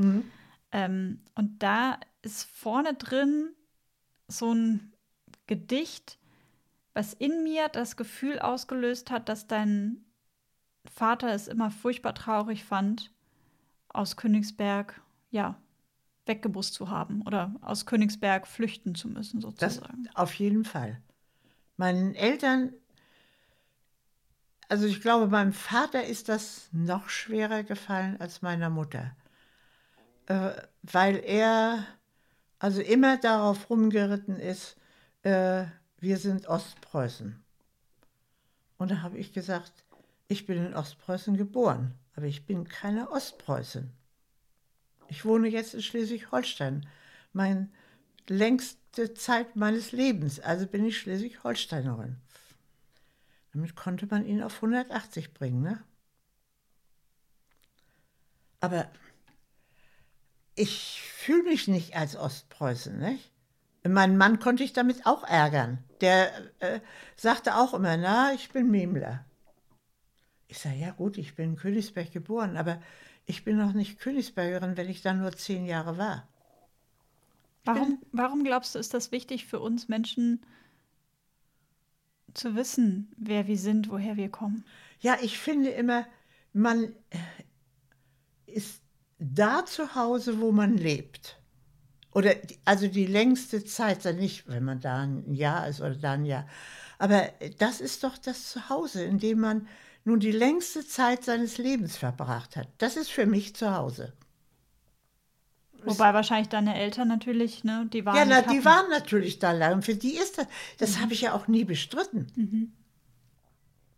Ähm, 0.72 1.20
und 1.36 1.62
da 1.62 2.00
ist 2.22 2.50
vorne 2.50 2.94
drin 2.94 3.50
so 4.26 4.52
ein 4.52 4.92
Gedicht, 5.46 6.18
was 6.98 7.12
in 7.12 7.44
mir 7.44 7.68
das 7.68 7.96
Gefühl 7.96 8.40
ausgelöst 8.40 9.12
hat, 9.12 9.28
dass 9.28 9.46
dein 9.46 10.04
Vater 10.92 11.32
es 11.32 11.46
immer 11.46 11.70
furchtbar 11.70 12.12
traurig 12.12 12.64
fand, 12.64 13.12
aus 13.88 14.16
Königsberg, 14.16 15.00
ja, 15.30 15.54
weggebusst 16.26 16.74
zu 16.74 16.90
haben 16.90 17.22
oder 17.22 17.54
aus 17.60 17.86
Königsberg 17.86 18.48
flüchten 18.48 18.96
zu 18.96 19.06
müssen, 19.06 19.40
sozusagen. 19.40 20.04
Das 20.06 20.16
auf 20.16 20.34
jeden 20.34 20.64
Fall. 20.64 21.00
Meinen 21.76 22.16
Eltern, 22.16 22.72
also 24.68 24.84
ich 24.86 25.00
glaube, 25.00 25.28
meinem 25.28 25.52
Vater 25.52 26.04
ist 26.04 26.28
das 26.28 26.68
noch 26.72 27.10
schwerer 27.10 27.62
gefallen 27.62 28.16
als 28.18 28.42
meiner 28.42 28.70
Mutter, 28.70 29.14
äh, 30.26 30.50
weil 30.82 31.22
er 31.24 31.86
also 32.58 32.80
immer 32.80 33.18
darauf 33.18 33.70
rumgeritten 33.70 34.40
ist, 34.40 34.76
äh, 35.22 35.66
wir 36.00 36.18
sind 36.18 36.46
Ostpreußen. 36.46 37.42
Und 38.78 38.90
da 38.90 39.02
habe 39.02 39.18
ich 39.18 39.32
gesagt, 39.32 39.84
ich 40.28 40.46
bin 40.46 40.64
in 40.64 40.74
Ostpreußen 40.74 41.36
geboren, 41.36 41.94
aber 42.14 42.26
ich 42.26 42.46
bin 42.46 42.68
keine 42.68 43.10
Ostpreußin. 43.10 43.90
Ich 45.08 45.24
wohne 45.24 45.48
jetzt 45.48 45.74
in 45.74 45.82
Schleswig-Holstein. 45.82 46.86
Meine 47.32 47.68
längste 48.28 49.14
Zeit 49.14 49.56
meines 49.56 49.92
Lebens, 49.92 50.38
also 50.38 50.66
bin 50.66 50.84
ich 50.84 50.98
Schleswig-Holsteinerin. 50.98 52.16
Damit 53.52 53.74
konnte 53.74 54.06
man 54.06 54.26
ihn 54.26 54.42
auf 54.42 54.56
180 54.56 55.32
bringen, 55.32 55.62
ne? 55.62 55.82
Aber 58.60 58.90
ich 60.54 61.00
fühle 61.00 61.44
mich 61.44 61.68
nicht 61.68 61.96
als 61.96 62.16
Ostpreußen, 62.16 62.98
nicht? 62.98 63.30
Meinen 63.88 64.16
Mann 64.16 64.38
konnte 64.38 64.64
ich 64.64 64.72
damit 64.72 65.06
auch 65.06 65.24
ärgern. 65.24 65.78
Der 66.00 66.30
äh, 66.60 66.80
sagte 67.16 67.56
auch 67.56 67.74
immer, 67.74 67.96
na, 67.96 68.32
ich 68.32 68.50
bin 68.50 68.70
Memler. 68.70 69.24
Ich 70.48 70.58
sage, 70.58 70.76
ja 70.76 70.90
gut, 70.90 71.18
ich 71.18 71.34
bin 71.34 71.50
in 71.50 71.56
Königsberg 71.56 72.12
geboren, 72.12 72.56
aber 72.56 72.80
ich 73.26 73.44
bin 73.44 73.58
noch 73.58 73.74
nicht 73.74 73.98
Königsbergerin, 73.98 74.76
wenn 74.76 74.88
ich 74.88 75.02
da 75.02 75.12
nur 75.12 75.32
zehn 75.32 75.66
Jahre 75.66 75.98
war. 75.98 76.26
Warum, 77.64 77.98
warum 78.12 78.44
glaubst 78.44 78.74
du, 78.74 78.78
ist 78.78 78.94
das 78.94 79.12
wichtig 79.12 79.46
für 79.46 79.60
uns 79.60 79.88
Menschen 79.88 80.40
zu 82.32 82.54
wissen, 82.54 83.12
wer 83.16 83.46
wir 83.46 83.58
sind, 83.58 83.90
woher 83.90 84.16
wir 84.16 84.30
kommen? 84.30 84.64
Ja, 85.00 85.18
ich 85.20 85.38
finde 85.38 85.70
immer, 85.70 86.06
man 86.52 86.84
äh, 87.10 87.18
ist 88.46 88.80
da 89.18 89.66
zu 89.66 89.94
Hause, 89.94 90.40
wo 90.40 90.52
man 90.52 90.76
lebt. 90.76 91.37
Oder 92.18 92.34
also 92.64 92.88
die 92.88 93.06
längste 93.06 93.64
Zeit, 93.64 94.04
dann 94.04 94.16
nicht, 94.16 94.48
wenn 94.48 94.64
man 94.64 94.80
da 94.80 95.02
ein 95.02 95.32
Jahr 95.34 95.68
ist 95.68 95.80
oder 95.80 95.94
da 95.94 96.12
ein 96.14 96.24
Jahr. 96.24 96.48
Aber 96.98 97.28
das 97.60 97.80
ist 97.80 98.02
doch 98.02 98.18
das 98.18 98.50
Zuhause, 98.50 99.04
in 99.04 99.20
dem 99.20 99.38
man 99.38 99.68
nun 100.02 100.18
die 100.18 100.32
längste 100.32 100.84
Zeit 100.84 101.22
seines 101.22 101.58
Lebens 101.58 101.96
verbracht 101.96 102.56
hat. 102.56 102.66
Das 102.78 102.96
ist 102.96 103.08
für 103.08 103.24
mich 103.24 103.54
zu 103.54 103.72
Hause. 103.72 104.14
Wobei 105.84 106.12
wahrscheinlich 106.12 106.48
deine 106.48 106.74
Eltern 106.76 107.06
natürlich, 107.06 107.62
ne, 107.62 107.88
die 107.92 108.04
waren. 108.04 108.16
Ja, 108.16 108.24
na, 108.24 108.42
die 108.42 108.64
waren 108.64 108.90
natürlich 108.90 109.38
da 109.38 109.52
lang. 109.52 109.82
Für 109.82 109.94
die 109.94 110.16
ist 110.16 110.38
das, 110.38 110.48
das 110.78 110.96
mhm. 110.96 111.02
habe 111.02 111.12
ich 111.12 111.20
ja 111.20 111.34
auch 111.34 111.46
nie 111.46 111.62
bestritten. 111.62 112.26
Mhm. 112.34 112.72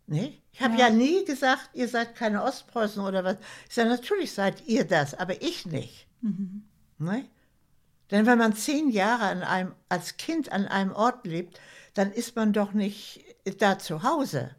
Nee? 0.05 0.39
Ich 0.53 0.61
habe 0.61 0.75
ja. 0.75 0.89
ja. 0.89 0.93
nie 0.93 1.25
gesagt, 1.25 1.71
ihr 1.73 1.87
seid 1.87 2.13
keine 2.13 2.43
Ostpreußen 2.43 3.03
oder 3.03 3.23
was. 3.23 3.37
Ich 3.67 3.73
sage, 3.73 3.89
natürlich 3.89 4.31
seid 4.31 4.67
ihr 4.67 4.83
das, 4.85 5.15
aber 5.15 5.41
ich 5.41 5.65
nicht. 5.65 6.05
Mhm. 6.21 6.65
Nee? 6.99 7.25
Denn 8.11 8.25
wenn 8.25 8.37
man 8.37 8.53
zehn 8.53 8.89
Jahre 8.89 9.23
an 9.23 9.43
einem, 9.43 9.73
als 9.89 10.17
Kind 10.17 10.51
an 10.51 10.67
einem 10.67 10.91
Ort 10.91 11.25
lebt, 11.25 11.59
dann 11.93 12.11
ist 12.11 12.35
man 12.35 12.53
doch 12.53 12.73
nicht 12.73 13.23
da 13.59 13.79
zu 13.79 14.03
Hause 14.03 14.55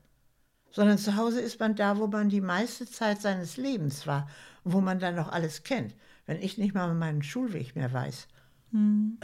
sondern 0.73 0.99
zu 0.99 1.17
Hause 1.17 1.41
ist 1.41 1.61
man 1.61 1.77
da, 1.77 1.99
wo 1.99 2.07
man 2.07 2.29
die 2.29 2.41
meiste 2.41 2.87
Zeit 2.87 3.21
seines 3.21 3.57
Lebens 3.57 4.07
war 4.07 4.29
und 4.65 4.73
wo 4.73 4.81
man 4.81 4.99
dann 4.99 5.15
noch 5.15 5.31
alles 5.31 5.63
kennt. 5.63 5.95
Wenn 6.27 6.41
ich 6.41 6.59
nicht 6.59 6.75
mal 6.75 6.93
meinen 6.95 7.23
Schulweg 7.23 7.77
mehr 7.77 7.93
weiß. 7.93 8.27
Hm. 8.73 9.19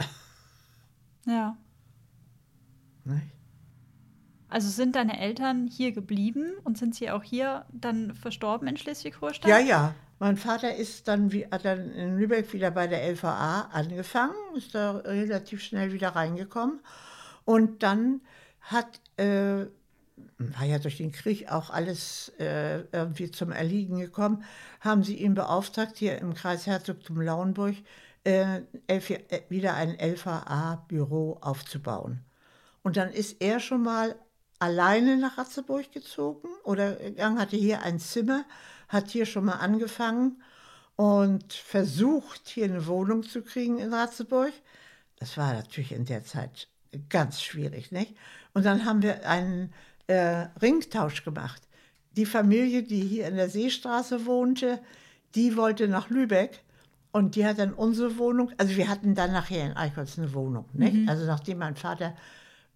Ja. 1.25 1.57
Nicht? 3.03 3.35
Also 4.47 4.69
sind 4.69 4.95
deine 4.95 5.19
Eltern 5.19 5.67
hier 5.67 5.91
geblieben 5.91 6.53
und 6.63 6.77
sind 6.77 6.95
sie 6.95 7.11
auch 7.11 7.23
hier 7.23 7.65
dann 7.71 8.15
verstorben 8.15 8.67
in 8.67 8.77
Schleswig-Holstein? 8.77 9.49
Ja, 9.49 9.59
ja. 9.59 9.95
Mein 10.19 10.37
Vater 10.37 10.75
ist 10.75 11.07
dann, 11.07 11.31
hat 11.51 11.65
dann 11.65 11.91
in 11.93 12.17
Lübeck 12.17 12.51
wieder 12.53 12.71
bei 12.71 12.87
der 12.87 13.09
LVA 13.09 13.69
angefangen, 13.71 14.35
ist 14.55 14.75
da 14.75 14.97
relativ 14.97 15.63
schnell 15.63 15.93
wieder 15.93 16.09
reingekommen. 16.09 16.81
Und 17.45 17.81
dann 17.83 18.21
hat 18.61 18.99
äh, 19.17 19.65
war 20.37 20.65
ja 20.65 20.79
durch 20.79 20.97
den 20.97 21.11
Krieg 21.11 21.51
auch 21.51 21.69
alles 21.69 22.29
äh, 22.39 22.79
irgendwie 22.91 23.31
zum 23.31 23.51
Erliegen 23.51 23.99
gekommen, 23.99 24.43
haben 24.79 25.03
sie 25.03 25.15
ihn 25.15 25.33
beauftragt, 25.33 25.97
hier 25.97 26.17
im 26.19 26.33
Kreis 26.33 26.65
Herzogtum 26.65 27.21
Lauenburg 27.21 27.75
äh, 28.23 28.61
äh, 28.87 29.21
wieder 29.49 29.75
ein 29.75 29.97
LVA-Büro 29.99 31.37
aufzubauen. 31.41 32.21
Und 32.83 32.97
dann 32.97 33.11
ist 33.11 33.41
er 33.41 33.59
schon 33.59 33.83
mal 33.83 34.15
alleine 34.59 35.17
nach 35.17 35.37
Ratzeburg 35.37 35.91
gezogen 35.91 36.47
oder 36.63 36.95
gegangen, 36.95 37.39
hatte 37.39 37.57
hier 37.57 37.81
ein 37.81 37.99
Zimmer, 37.99 38.45
hat 38.89 39.09
hier 39.09 39.25
schon 39.25 39.45
mal 39.45 39.53
angefangen 39.53 40.41
und 40.95 41.53
versucht, 41.53 42.49
hier 42.49 42.65
eine 42.65 42.85
Wohnung 42.85 43.23
zu 43.23 43.41
kriegen 43.41 43.79
in 43.79 43.93
Ratzeburg. 43.93 44.51
Das 45.15 45.37
war 45.37 45.53
natürlich 45.53 45.93
in 45.93 46.05
der 46.05 46.25
Zeit 46.25 46.67
ganz 47.07 47.41
schwierig, 47.41 47.91
nicht? 47.91 48.15
Und 48.53 48.65
dann 48.65 48.83
haben 48.83 49.01
wir 49.01 49.27
einen 49.27 49.71
äh, 50.07 50.47
Ringtausch 50.61 51.23
gemacht. 51.23 51.61
Die 52.17 52.25
Familie, 52.25 52.83
die 52.83 53.01
hier 53.01 53.27
in 53.27 53.35
der 53.35 53.49
Seestraße 53.49 54.25
wohnte, 54.25 54.81
die 55.35 55.55
wollte 55.55 55.87
nach 55.87 56.09
Lübeck 56.09 56.63
und 57.11 57.35
die 57.35 57.45
hat 57.45 57.59
dann 57.59 57.73
unsere 57.73 58.17
Wohnung, 58.17 58.51
also 58.57 58.75
wir 58.75 58.87
hatten 58.87 59.15
dann 59.15 59.31
nachher 59.31 59.65
in 59.65 59.73
Eichholz 59.73 60.17
eine 60.17 60.33
Wohnung. 60.33 60.65
Nicht? 60.73 60.95
Mhm. 60.95 61.09
Also 61.09 61.25
nachdem 61.25 61.59
mein 61.59 61.75
Vater, 61.75 62.15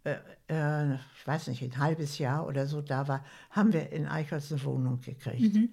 äh, 0.03 0.15
äh, 0.47 0.93
ich 0.93 1.25
weiß 1.25 1.47
nicht, 1.47 1.63
ein 1.63 1.77
halbes 1.77 2.19
Jahr 2.19 2.47
oder 2.47 2.67
so 2.67 2.81
da 2.81 3.07
war, 3.07 3.25
haben 3.49 3.73
wir 3.73 3.91
in 3.91 4.07
Eichholz 4.07 4.51
eine 4.51 4.63
Wohnung 4.63 5.01
gekriegt. 5.01 5.55
Mhm. 5.55 5.69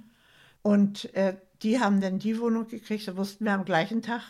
Und 0.62 1.12
äh, 1.14 1.36
die 1.62 1.80
haben 1.80 2.00
dann 2.00 2.18
die 2.18 2.38
Wohnung 2.38 2.68
gekriegt, 2.68 3.08
da 3.08 3.12
mussten 3.12 3.44
wir 3.44 3.52
am 3.52 3.64
gleichen 3.64 4.02
Tag 4.02 4.22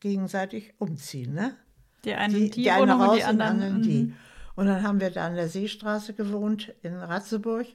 gegenseitig 0.00 0.74
umziehen. 0.78 1.34
Ne? 1.34 1.56
Die 2.04 2.14
einen 2.14 2.34
die, 2.34 2.50
die, 2.50 2.62
die 2.62 2.70
eine 2.70 2.92
raus 2.92 3.10
und 3.10 3.16
die 3.16 3.24
anderen, 3.24 3.56
und 3.56 3.62
anderen 3.64 3.82
die. 3.82 4.02
Mhm. 4.04 4.16
Und 4.54 4.66
dann 4.66 4.82
haben 4.82 5.00
wir 5.00 5.10
da 5.10 5.26
an 5.26 5.34
der 5.34 5.48
Seestraße 5.48 6.14
gewohnt 6.14 6.74
in 6.82 6.96
Ratzeburg. 6.96 7.66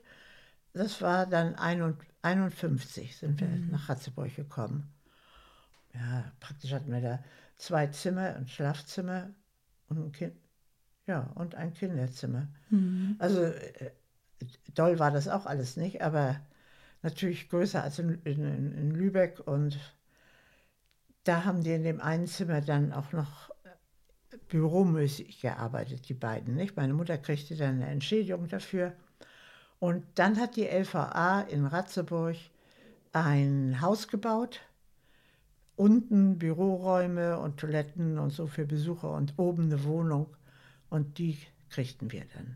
Das 0.74 1.02
war 1.02 1.26
dann 1.28 1.56
51 1.56 3.16
sind 3.16 3.40
wir 3.40 3.48
mhm. 3.48 3.72
nach 3.72 3.90
Ratzeburg 3.90 4.36
gekommen. 4.36 4.92
Ja, 5.94 6.32
praktisch 6.40 6.74
hatten 6.74 6.92
wir 6.92 7.02
da 7.02 7.24
zwei 7.58 7.88
Zimmer, 7.88 8.36
ein 8.36 8.48
Schlafzimmer 8.48 9.30
und 9.88 9.98
ein 9.98 10.12
Kind. 10.12 10.36
Ja, 11.06 11.32
und 11.36 11.56
ein 11.56 11.74
Kinderzimmer. 11.74 12.48
Mhm. 12.70 13.16
Also 13.20 13.44
äh, 13.44 13.92
doll 14.74 15.00
war 15.00 15.12
das 15.12 15.28
auch 15.28 15.46
alles 15.46 15.78
nicht, 15.78 16.02
aber 16.02 16.40
natürlich 17.04 17.50
größer 17.50 17.84
als 17.84 18.00
in, 18.00 18.22
in, 18.24 18.74
in 18.74 18.92
Lübeck. 18.92 19.46
Und 19.46 19.78
da 21.24 21.46
haben 21.46 21.64
die 21.64 21.74
in 21.74 21.84
dem 21.84 22.02
einen 22.02 22.28
Zimmer 22.28 22.62
dann 22.62 22.92
auch 22.92 23.12
noch 23.12 23.52
büromäßig 24.48 25.42
gearbeitet, 25.42 26.10
die 26.10 26.14
beiden. 26.14 26.56
Nicht? 26.56 26.76
Meine 26.76 26.94
Mutter 26.94 27.18
kriegte 27.18 27.56
dann 27.56 27.76
eine 27.76 27.88
Entschädigung 27.88 28.48
dafür. 28.48 28.94
Und 29.80 30.06
dann 30.16 30.40
hat 30.40 30.56
die 30.56 30.66
LVA 30.66 31.42
in 31.42 31.66
Ratzeburg 31.66 32.38
ein 33.12 33.82
Haus 33.82 34.08
gebaut, 34.08 34.62
unten 35.76 36.38
Büroräume 36.38 37.38
und 37.40 37.60
Toiletten 37.60 38.18
und 38.18 38.32
so 38.32 38.48
für 38.48 38.66
Besucher 38.66 39.12
und 39.12 39.34
oben 39.38 39.64
eine 39.64 39.84
Wohnung. 39.84 40.28
Und 40.90 41.18
die 41.18 41.38
kriegten 41.70 42.12
wir 42.12 42.24
dann. 42.34 42.56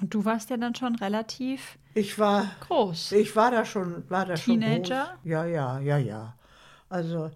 Und 0.00 0.14
du 0.14 0.24
warst 0.24 0.50
ja 0.50 0.56
dann 0.56 0.74
schon 0.74 0.94
relativ 0.96 1.78
ich 1.94 2.18
war, 2.18 2.50
groß. 2.60 3.12
Ich 3.12 3.34
war 3.36 3.50
da 3.50 3.64
schon, 3.64 4.08
war 4.10 4.26
da 4.26 4.34
Teenager? 4.34 5.06
schon 5.06 5.14
groß. 5.14 5.24
Ja, 5.24 5.44
ja, 5.46 5.78
ja, 5.80 5.98
ja. 5.98 6.38
Also 6.88 7.30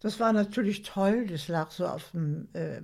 das 0.00 0.18
war 0.18 0.32
natürlich 0.32 0.82
toll. 0.82 1.26
Das 1.26 1.48
lag 1.48 1.70
so 1.70 1.86
auf 1.86 2.10
dem, 2.10 2.48
äh, 2.54 2.78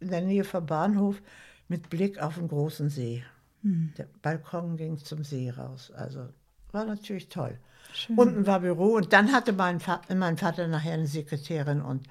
in 0.00 0.08
der 0.08 0.22
Nähe 0.22 0.44
vom 0.44 0.64
Bahnhof 0.66 1.20
mit 1.68 1.90
Blick 1.90 2.18
auf 2.18 2.36
den 2.36 2.48
großen 2.48 2.88
See. 2.88 3.22
Hm. 3.62 3.92
Der 3.98 4.08
Balkon 4.22 4.76
ging 4.76 4.96
zum 4.98 5.24
See 5.24 5.50
raus. 5.50 5.92
Also 5.94 6.28
war 6.72 6.84
natürlich 6.84 7.28
toll. 7.28 7.58
Schön. 7.92 8.16
Unten 8.18 8.46
war 8.46 8.60
Büro 8.60 8.96
und 8.96 9.12
dann 9.12 9.32
hatte 9.32 9.52
mein, 9.52 9.80
Va 9.80 10.00
mein 10.14 10.36
Vater 10.36 10.66
nachher 10.66 10.94
eine 10.94 11.06
Sekretärin 11.06 11.80
und 11.80 12.06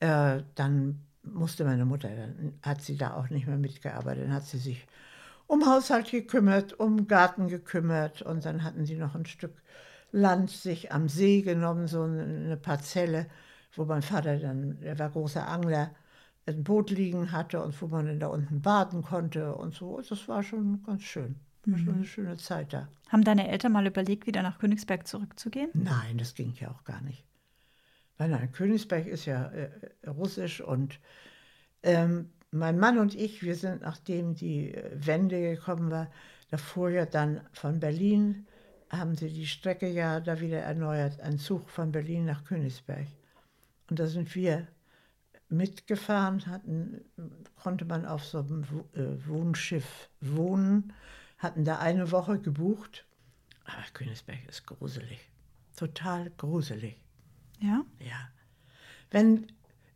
äh, 0.00 0.42
dann 0.54 1.00
musste 1.22 1.64
meine 1.64 1.84
Mutter, 1.84 2.08
dann 2.08 2.54
hat 2.62 2.80
sie 2.80 2.96
da 2.96 3.14
auch 3.14 3.28
nicht 3.28 3.46
mehr 3.46 3.58
mitgearbeitet, 3.58 4.24
dann 4.24 4.32
hat 4.32 4.44
sie 4.44 4.58
sich 4.58 4.86
um 5.48 5.66
Haushalt 5.66 6.12
gekümmert, 6.12 6.78
um 6.78 7.08
Garten 7.08 7.48
gekümmert 7.48 8.22
und 8.22 8.44
dann 8.44 8.62
hatten 8.62 8.86
sie 8.86 8.94
noch 8.94 9.16
ein 9.16 9.26
Stück 9.26 9.60
Land 10.12 10.50
sich 10.50 10.92
am 10.92 11.08
See 11.08 11.42
genommen, 11.42 11.88
so 11.88 12.02
eine 12.02 12.56
Parzelle 12.56 13.26
wo 13.78 13.84
mein 13.84 14.02
Vater 14.02 14.38
dann, 14.38 14.78
er 14.82 14.98
war 14.98 15.10
großer 15.10 15.46
Angler, 15.46 15.94
ein 16.46 16.64
Boot 16.64 16.90
liegen 16.90 17.32
hatte 17.32 17.62
und 17.62 17.80
wo 17.80 17.86
man 17.86 18.06
dann 18.06 18.20
da 18.20 18.28
unten 18.28 18.62
baden 18.62 19.02
konnte 19.02 19.54
und 19.54 19.74
so. 19.74 20.00
Das 20.00 20.28
war 20.28 20.42
schon 20.42 20.82
ganz 20.82 21.02
schön. 21.02 21.36
War 21.66 21.78
schon 21.78 21.94
eine 21.94 22.04
schöne 22.04 22.36
Zeit 22.38 22.72
da. 22.72 22.88
Haben 23.08 23.24
deine 23.24 23.48
Eltern 23.48 23.72
mal 23.72 23.86
überlegt, 23.86 24.26
wieder 24.26 24.42
nach 24.42 24.58
Königsberg 24.58 25.06
zurückzugehen? 25.06 25.70
Nein, 25.74 26.16
das 26.16 26.34
ging 26.34 26.54
ja 26.58 26.70
auch 26.70 26.84
gar 26.84 27.02
nicht. 27.02 27.24
Weil 28.16 28.30
nein, 28.30 28.50
Königsberg 28.50 29.06
ist 29.06 29.26
ja 29.26 29.48
äh, 29.48 29.70
russisch 30.08 30.62
und 30.62 30.98
ähm, 31.82 32.30
mein 32.50 32.78
Mann 32.78 32.98
und 32.98 33.14
ich, 33.14 33.42
wir 33.42 33.54
sind, 33.54 33.82
nachdem 33.82 34.34
die 34.34 34.74
äh, 34.74 34.90
Wende 34.94 35.40
gekommen 35.40 35.90
war, 35.90 36.10
da 36.50 36.56
fuhr 36.56 36.90
ja 36.90 37.06
dann 37.06 37.40
von 37.52 37.80
Berlin, 37.80 38.46
haben 38.90 39.16
sie 39.16 39.28
die 39.28 39.46
Strecke 39.46 39.88
ja 39.88 40.20
da 40.20 40.40
wieder 40.40 40.60
erneuert, 40.60 41.20
ein 41.20 41.38
Zug 41.38 41.68
von 41.68 41.92
Berlin 41.92 42.24
nach 42.24 42.44
Königsberg. 42.44 43.06
Und 43.90 43.98
da 43.98 44.06
sind 44.06 44.34
wir 44.34 44.66
mitgefahren, 45.50 46.46
hatten, 46.46 47.04
konnte 47.56 47.84
man 47.84 48.06
auf 48.06 48.24
so 48.24 48.38
einem 48.38 48.64
äh, 48.94 49.26
Wohnschiff 49.26 50.08
wohnen, 50.20 50.92
hatten 51.38 51.64
da 51.64 51.78
eine 51.78 52.10
Woche 52.10 52.38
gebucht. 52.38 53.06
Aber 53.64 53.82
Königsberg 53.92 54.46
ist 54.48 54.66
gruselig, 54.66 55.20
total 55.76 56.30
gruselig. 56.36 56.96
Ja. 57.60 57.84
Ja. 57.98 58.30
Wenn, 59.10 59.46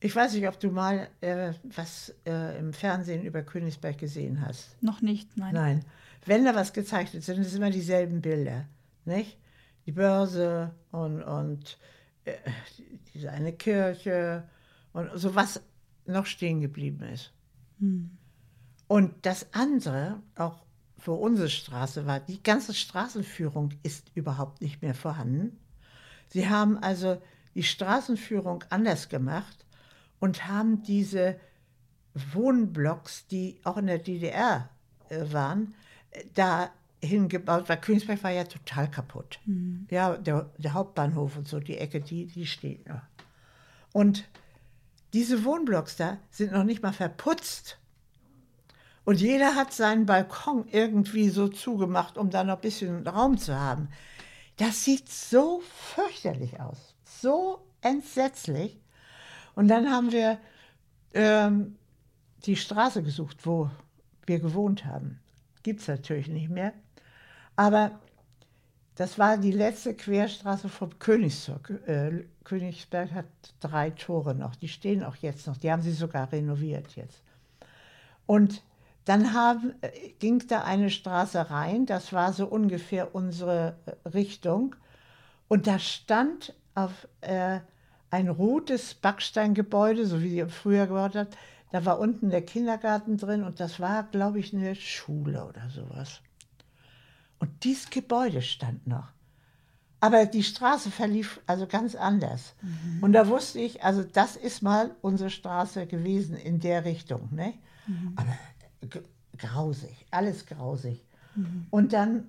ich 0.04 0.16
weiß 0.16 0.34
nicht, 0.34 0.48
ob 0.48 0.58
du 0.58 0.70
mal 0.72 1.08
äh, 1.20 1.52
was 1.62 2.12
äh, 2.26 2.58
im 2.58 2.72
Fernsehen 2.72 3.22
über 3.22 3.42
Königsberg 3.42 3.98
gesehen 3.98 4.44
hast. 4.44 4.82
Noch 4.82 5.00
nicht, 5.00 5.36
nein. 5.36 5.54
Nein. 5.54 5.84
Wenn 6.26 6.44
da 6.44 6.54
was 6.54 6.72
gezeichnet 6.72 7.20
ist, 7.20 7.26
sind 7.26 7.40
es 7.40 7.54
immer 7.54 7.70
dieselben 7.70 8.20
Bilder. 8.20 8.66
Nicht? 9.04 9.38
Die 9.86 9.92
Börse 9.92 10.74
und, 10.90 11.22
und 11.22 11.78
äh, 12.24 12.34
diese 13.14 13.30
eine 13.30 13.52
Kirche 13.52 14.48
und 14.92 15.10
so 15.14 15.36
was 15.36 15.60
noch 16.06 16.26
stehen 16.26 16.60
geblieben 16.60 17.02
ist. 17.04 17.32
Und 18.88 19.14
das 19.22 19.46
andere, 19.52 20.20
auch 20.34 20.64
wo 20.98 21.14
unsere 21.14 21.48
Straße 21.48 22.06
war, 22.06 22.20
die 22.20 22.42
ganze 22.42 22.74
Straßenführung 22.74 23.70
ist 23.82 24.10
überhaupt 24.14 24.62
nicht 24.62 24.82
mehr 24.82 24.94
vorhanden. 24.94 25.58
Sie 26.28 26.48
haben 26.48 26.78
also 26.78 27.20
die 27.54 27.62
Straßenführung 27.62 28.64
anders 28.70 29.08
gemacht 29.08 29.62
und 30.22 30.46
haben 30.46 30.84
diese 30.84 31.36
Wohnblocks, 32.14 33.26
die 33.26 33.60
auch 33.64 33.76
in 33.76 33.88
der 33.88 33.98
DDR 33.98 34.70
äh, 35.08 35.32
waren, 35.32 35.74
äh, 36.12 36.22
da 36.34 36.70
hingebaut, 37.02 37.68
weil 37.68 37.80
Königsberg 37.80 38.22
war 38.22 38.30
ja 38.30 38.44
total 38.44 38.88
kaputt. 38.88 39.40
Ja, 39.90 40.16
der, 40.16 40.48
der 40.58 40.74
Hauptbahnhof 40.74 41.36
und 41.36 41.48
so, 41.48 41.58
die 41.58 41.76
Ecke, 41.76 42.00
die, 42.00 42.26
die 42.26 42.46
steht 42.46 42.88
noch. 42.88 43.00
Und 43.92 44.28
diese 45.12 45.44
Wohnblocks 45.44 45.96
da 45.96 46.18
sind 46.30 46.52
noch 46.52 46.62
nicht 46.62 46.84
mal 46.84 46.92
verputzt. 46.92 47.78
Und 49.02 49.20
jeder 49.20 49.56
hat 49.56 49.72
seinen 49.72 50.06
Balkon 50.06 50.68
irgendwie 50.70 51.30
so 51.30 51.48
zugemacht, 51.48 52.16
um 52.16 52.30
da 52.30 52.44
noch 52.44 52.54
ein 52.54 52.60
bisschen 52.60 53.04
Raum 53.08 53.38
zu 53.38 53.58
haben. 53.58 53.88
Das 54.56 54.84
sieht 54.84 55.08
so 55.08 55.60
fürchterlich 55.94 56.60
aus. 56.60 56.94
So 57.04 57.66
entsetzlich. 57.80 58.81
Und 59.54 59.68
dann 59.68 59.90
haben 59.90 60.12
wir 60.12 60.38
ähm, 61.14 61.76
die 62.44 62.56
Straße 62.56 63.02
gesucht, 63.02 63.46
wo 63.46 63.70
wir 64.26 64.40
gewohnt 64.40 64.84
haben. 64.84 65.20
Gibt 65.62 65.80
es 65.80 65.88
natürlich 65.88 66.28
nicht 66.28 66.48
mehr. 66.48 66.72
Aber 67.56 67.92
das 68.94 69.18
war 69.18 69.38
die 69.38 69.52
letzte 69.52 69.94
Querstraße 69.94 70.68
vom 70.68 70.98
Königsberg. 70.98 71.70
Äh, 71.86 72.24
Königsberg 72.44 73.12
hat 73.12 73.26
drei 73.60 73.90
Tore 73.90 74.34
noch. 74.34 74.54
Die 74.56 74.68
stehen 74.68 75.02
auch 75.02 75.16
jetzt 75.16 75.46
noch. 75.46 75.56
Die 75.56 75.70
haben 75.70 75.82
sie 75.82 75.92
sogar 75.92 76.30
renoviert 76.32 76.96
jetzt. 76.96 77.22
Und 78.26 78.62
dann 79.04 79.32
haben, 79.32 79.74
äh, 79.80 80.10
ging 80.18 80.46
da 80.46 80.62
eine 80.62 80.90
Straße 80.90 81.50
rein. 81.50 81.86
Das 81.86 82.12
war 82.12 82.32
so 82.32 82.46
ungefähr 82.46 83.14
unsere 83.14 83.76
äh, 83.86 84.08
Richtung. 84.08 84.76
Und 85.48 85.66
da 85.66 85.78
stand 85.78 86.54
auf 86.74 87.08
äh, 87.20 87.60
ein 88.12 88.28
rotes 88.28 88.94
Backsteingebäude, 88.94 90.06
so 90.06 90.22
wie 90.22 90.28
sie 90.28 90.46
früher 90.46 90.86
gebaut 90.86 91.16
hat. 91.16 91.36
Da 91.70 91.86
war 91.86 91.98
unten 91.98 92.28
der 92.28 92.42
Kindergarten 92.44 93.16
drin 93.16 93.42
und 93.42 93.58
das 93.58 93.80
war, 93.80 94.04
glaube 94.04 94.38
ich, 94.38 94.54
eine 94.54 94.74
Schule 94.74 95.46
oder 95.46 95.70
sowas. 95.70 96.20
Und 97.38 97.64
dieses 97.64 97.88
Gebäude 97.88 98.42
stand 98.42 98.86
noch. 98.86 99.08
Aber 99.98 100.26
die 100.26 100.42
Straße 100.42 100.90
verlief 100.90 101.40
also 101.46 101.66
ganz 101.66 101.94
anders. 101.94 102.54
Und 103.00 103.14
da 103.14 103.28
wusste 103.28 103.60
ich, 103.60 103.82
also 103.82 104.02
das 104.02 104.36
ist 104.36 104.60
mal 104.62 104.94
unsere 105.00 105.30
Straße 105.30 105.86
gewesen 105.86 106.36
in 106.36 106.60
der 106.60 106.84
Richtung. 106.84 107.30
Ne? 107.32 107.54
Aber 108.16 108.36
g- 108.88 109.00
grausig, 109.38 110.06
alles 110.10 110.44
grausig. 110.44 111.02
Und 111.70 111.94
dann, 111.94 112.28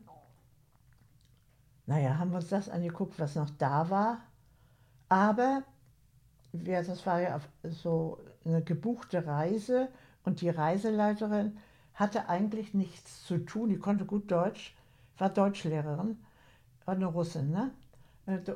naja, 1.88 2.18
haben 2.20 2.32
wir 2.32 2.38
uns 2.38 2.48
das 2.48 2.70
angeguckt, 2.70 3.20
was 3.20 3.36
noch 3.36 3.50
da 3.50 3.90
war. 3.90 4.22
Aber 5.10 5.64
wir, 6.54 6.84
das 6.84 7.06
war 7.06 7.20
ja 7.20 7.40
so 7.64 8.20
eine 8.46 8.62
gebuchte 8.62 9.26
Reise 9.26 9.90
und 10.24 10.42
die 10.42 10.50
Reiseleiterin 10.50 11.58
hatte 11.96 12.30
eigentlich 12.30 12.74
nichts 12.74 13.26
zu 13.26 13.40
tun. 13.40 13.70
Die 13.70 13.78
konnte 13.78 14.06
gut 14.06 14.32
Deutsch, 14.32 14.76
war 15.18 15.30
Deutschlehrerin, 15.30 16.18
war 16.86 16.96
eine 16.96 17.08
Russin, 17.08 17.52
ne? 17.52 17.72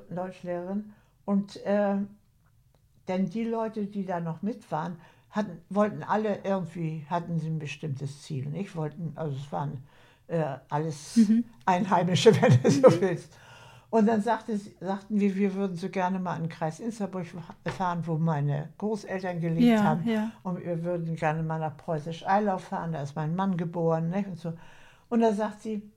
Deutschlehrerin. 0.09 0.93
Und 1.25 1.57
äh, 1.65 1.97
denn 3.07 3.29
die 3.29 3.43
Leute, 3.43 3.85
die 3.85 4.05
da 4.05 4.19
noch 4.19 4.41
mit 4.41 4.71
waren, 4.71 4.97
hatten, 5.29 5.61
wollten 5.69 6.03
alle 6.03 6.39
irgendwie, 6.43 7.05
hatten 7.09 7.39
sie 7.39 7.47
ein 7.47 7.59
bestimmtes 7.59 8.23
Ziel, 8.23 8.47
nicht? 8.47 8.75
Wollten, 8.75 9.11
also 9.15 9.35
es 9.35 9.51
waren 9.51 9.83
äh, 10.27 10.55
alles 10.69 11.19
Einheimische, 11.65 12.33
wenn 12.41 12.61
du 12.61 12.71
so 12.71 13.01
willst. 13.01 13.37
Und 13.89 14.05
dann 14.05 14.21
sagte, 14.21 14.59
sagten 14.81 15.19
wir, 15.19 15.35
wir 15.35 15.53
würden 15.55 15.77
so 15.77 15.89
gerne 15.89 16.19
mal 16.19 16.35
in 16.35 16.43
den 16.43 16.49
Kreis 16.49 16.79
Insterburg 16.81 17.25
fahren, 17.65 18.05
wo 18.05 18.17
meine 18.17 18.69
Großeltern 18.77 19.39
gelebt 19.39 19.65
Ja, 19.65 19.83
haben. 19.83 20.05
ja. 20.07 20.31
Und 20.43 20.59
wir 20.63 20.83
würden 20.83 21.15
gerne 21.15 21.41
mal 21.41 21.59
nach 21.59 21.77
Preußisch-Eilau 21.77 22.57
fahren, 22.57 22.91
da 22.91 23.01
ist 23.01 23.15
mein 23.15 23.35
Mann 23.35 23.55
geboren. 23.55 24.09
Nicht? 24.09 24.27
Und, 24.27 24.39
so. 24.39 24.53
und 25.07 25.21
da 25.21 25.31
sagt 25.31 25.61
sie, 25.61 25.89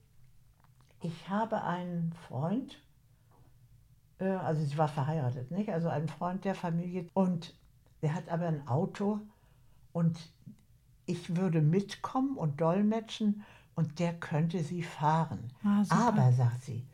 ich 1.03 1.29
habe 1.29 1.64
einen 1.64 2.12
Freund, 2.29 2.79
äh, 4.18 4.29
also 4.29 4.62
sie 4.64 4.79
war 4.79 4.88
verheiratet, 4.88 5.50
nicht? 5.50 5.70
Also 5.70 5.88
einen 5.88 6.09
Freund 6.09 6.44
der 6.44 6.55
Familie 6.55 7.09
und 7.14 7.55
der 8.03 8.14
hat 8.14 8.29
aber 8.29 8.46
ein 8.46 8.68
Auto 8.68 9.18
und 9.92 10.16
ich 11.07 11.37
würde 11.37 11.61
mitkommen 11.61 12.37
und 12.37 12.61
dolmetschen 12.61 13.42
und 13.74 13.98
der 13.98 14.12
könnte 14.14 14.62
sie 14.62 14.83
fahren. 14.83 15.50
Ah, 15.64 15.83
aber, 16.09 16.33
sagt 16.33 16.62
sie, 16.62 16.87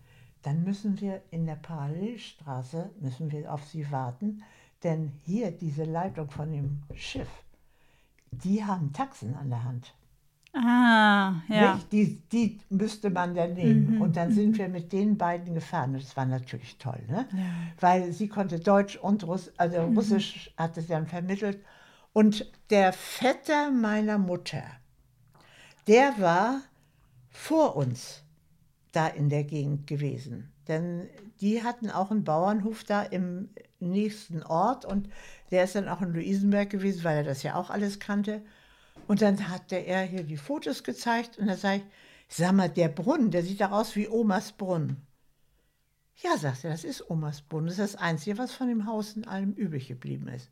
dann 0.46 0.62
müssen 0.62 1.00
wir 1.00 1.22
in 1.32 1.44
der 1.44 1.56
Parallelstraße, 1.56 2.90
müssen 3.00 3.32
wir 3.32 3.52
auf 3.52 3.64
sie 3.64 3.90
warten, 3.90 4.44
denn 4.84 5.10
hier 5.24 5.50
diese 5.50 5.82
Leitung 5.82 6.30
von 6.30 6.52
dem 6.52 6.82
Schiff, 6.94 7.28
die 8.30 8.64
haben 8.64 8.92
Taxen 8.92 9.34
an 9.34 9.50
der 9.50 9.64
Hand. 9.64 9.92
Ah, 10.54 11.42
ja. 11.48 11.74
Nicht? 11.74 11.92
Die, 11.92 12.22
die 12.30 12.60
müsste 12.70 13.10
man 13.10 13.34
dann 13.34 13.54
nehmen. 13.54 14.00
Und 14.00 14.16
dann 14.16 14.30
sind 14.30 14.56
wir 14.56 14.68
mit 14.68 14.92
den 14.92 15.18
beiden 15.18 15.52
gefahren. 15.52 15.94
Das 15.94 16.16
war 16.16 16.26
natürlich 16.26 16.78
toll, 16.78 17.02
ne? 17.08 17.26
weil 17.80 18.12
sie 18.12 18.28
konnte 18.28 18.60
Deutsch 18.60 18.94
und 18.94 19.26
Russ 19.26 19.50
also 19.56 19.78
Russisch 19.80 20.54
hat 20.56 20.78
es 20.78 20.86
dann 20.86 21.08
vermittelt. 21.08 21.58
Und 22.12 22.50
der 22.70 22.92
Vetter 22.92 23.72
meiner 23.72 24.16
Mutter, 24.16 24.62
der 25.88 26.18
war 26.20 26.60
vor 27.30 27.74
uns 27.74 28.22
da 28.96 29.06
in 29.06 29.28
der 29.28 29.44
Gegend 29.44 29.86
gewesen. 29.86 30.52
Denn 30.68 31.08
die 31.40 31.62
hatten 31.62 31.90
auch 31.90 32.10
einen 32.10 32.24
Bauernhof 32.24 32.82
da 32.82 33.02
im 33.02 33.50
nächsten 33.78 34.42
Ort 34.42 34.84
und 34.84 35.08
der 35.50 35.64
ist 35.64 35.74
dann 35.74 35.88
auch 35.88 36.00
in 36.00 36.14
Luisenberg 36.14 36.70
gewesen, 36.70 37.04
weil 37.04 37.18
er 37.18 37.24
das 37.24 37.42
ja 37.42 37.54
auch 37.54 37.70
alles 37.70 38.00
kannte. 38.00 38.42
Und 39.06 39.22
dann 39.22 39.48
hatte 39.48 39.76
er 39.76 40.02
hier 40.02 40.24
die 40.24 40.38
Fotos 40.38 40.82
gezeigt 40.82 41.38
und 41.38 41.46
da 41.46 41.56
sage 41.56 41.82
ich, 42.28 42.36
sag 42.36 42.52
mal, 42.52 42.68
der 42.68 42.88
Brunnen, 42.88 43.30
der 43.30 43.42
sieht 43.42 43.60
doch 43.60 43.70
aus 43.70 43.94
wie 43.94 44.08
Omas 44.08 44.52
Brunnen. 44.52 45.06
Ja, 46.16 46.38
sagt 46.38 46.64
er, 46.64 46.70
das 46.70 46.84
ist 46.84 47.10
Omas 47.10 47.42
Brunnen. 47.42 47.66
Das 47.66 47.78
ist 47.78 47.94
das 47.94 48.00
Einzige, 48.00 48.38
was 48.38 48.52
von 48.52 48.68
dem 48.68 48.86
Haus 48.86 49.14
in 49.14 49.28
allem 49.28 49.52
übrig 49.52 49.88
geblieben 49.88 50.28
ist. 50.28 50.48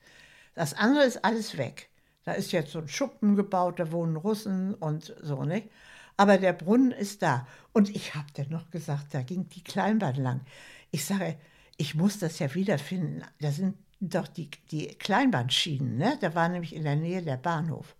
Das 0.54 0.74
andere 0.74 1.04
ist 1.04 1.24
alles 1.24 1.56
weg. 1.56 1.88
Da 2.24 2.32
ist 2.32 2.52
jetzt 2.52 2.72
so 2.72 2.78
ein 2.78 2.88
Schuppen 2.88 3.34
gebaut, 3.34 3.78
da 3.78 3.90
wohnen 3.90 4.16
Russen 4.16 4.74
und 4.74 5.14
so, 5.22 5.44
nicht? 5.44 5.68
Aber 6.16 6.38
der 6.38 6.52
Brunnen 6.52 6.92
ist 6.92 7.22
da. 7.22 7.46
Und 7.72 7.90
ich 7.94 8.14
habe 8.14 8.26
dann 8.34 8.48
noch 8.50 8.70
gesagt, 8.70 9.14
da 9.14 9.22
ging 9.22 9.48
die 9.48 9.64
Kleinbahn 9.64 10.16
lang. 10.16 10.40
Ich 10.90 11.04
sage, 11.04 11.38
ich 11.76 11.94
muss 11.94 12.18
das 12.18 12.38
ja 12.38 12.54
wiederfinden. 12.54 13.22
Da 13.40 13.50
sind 13.52 13.76
doch 14.00 14.28
die, 14.28 14.50
die 14.70 14.88
Kleinbahnschienen, 14.88 15.96
ne? 15.96 16.16
Da 16.20 16.34
war 16.34 16.48
nämlich 16.48 16.74
in 16.74 16.84
der 16.84 16.96
Nähe 16.96 17.22
der 17.22 17.36
Bahnhof. 17.36 17.96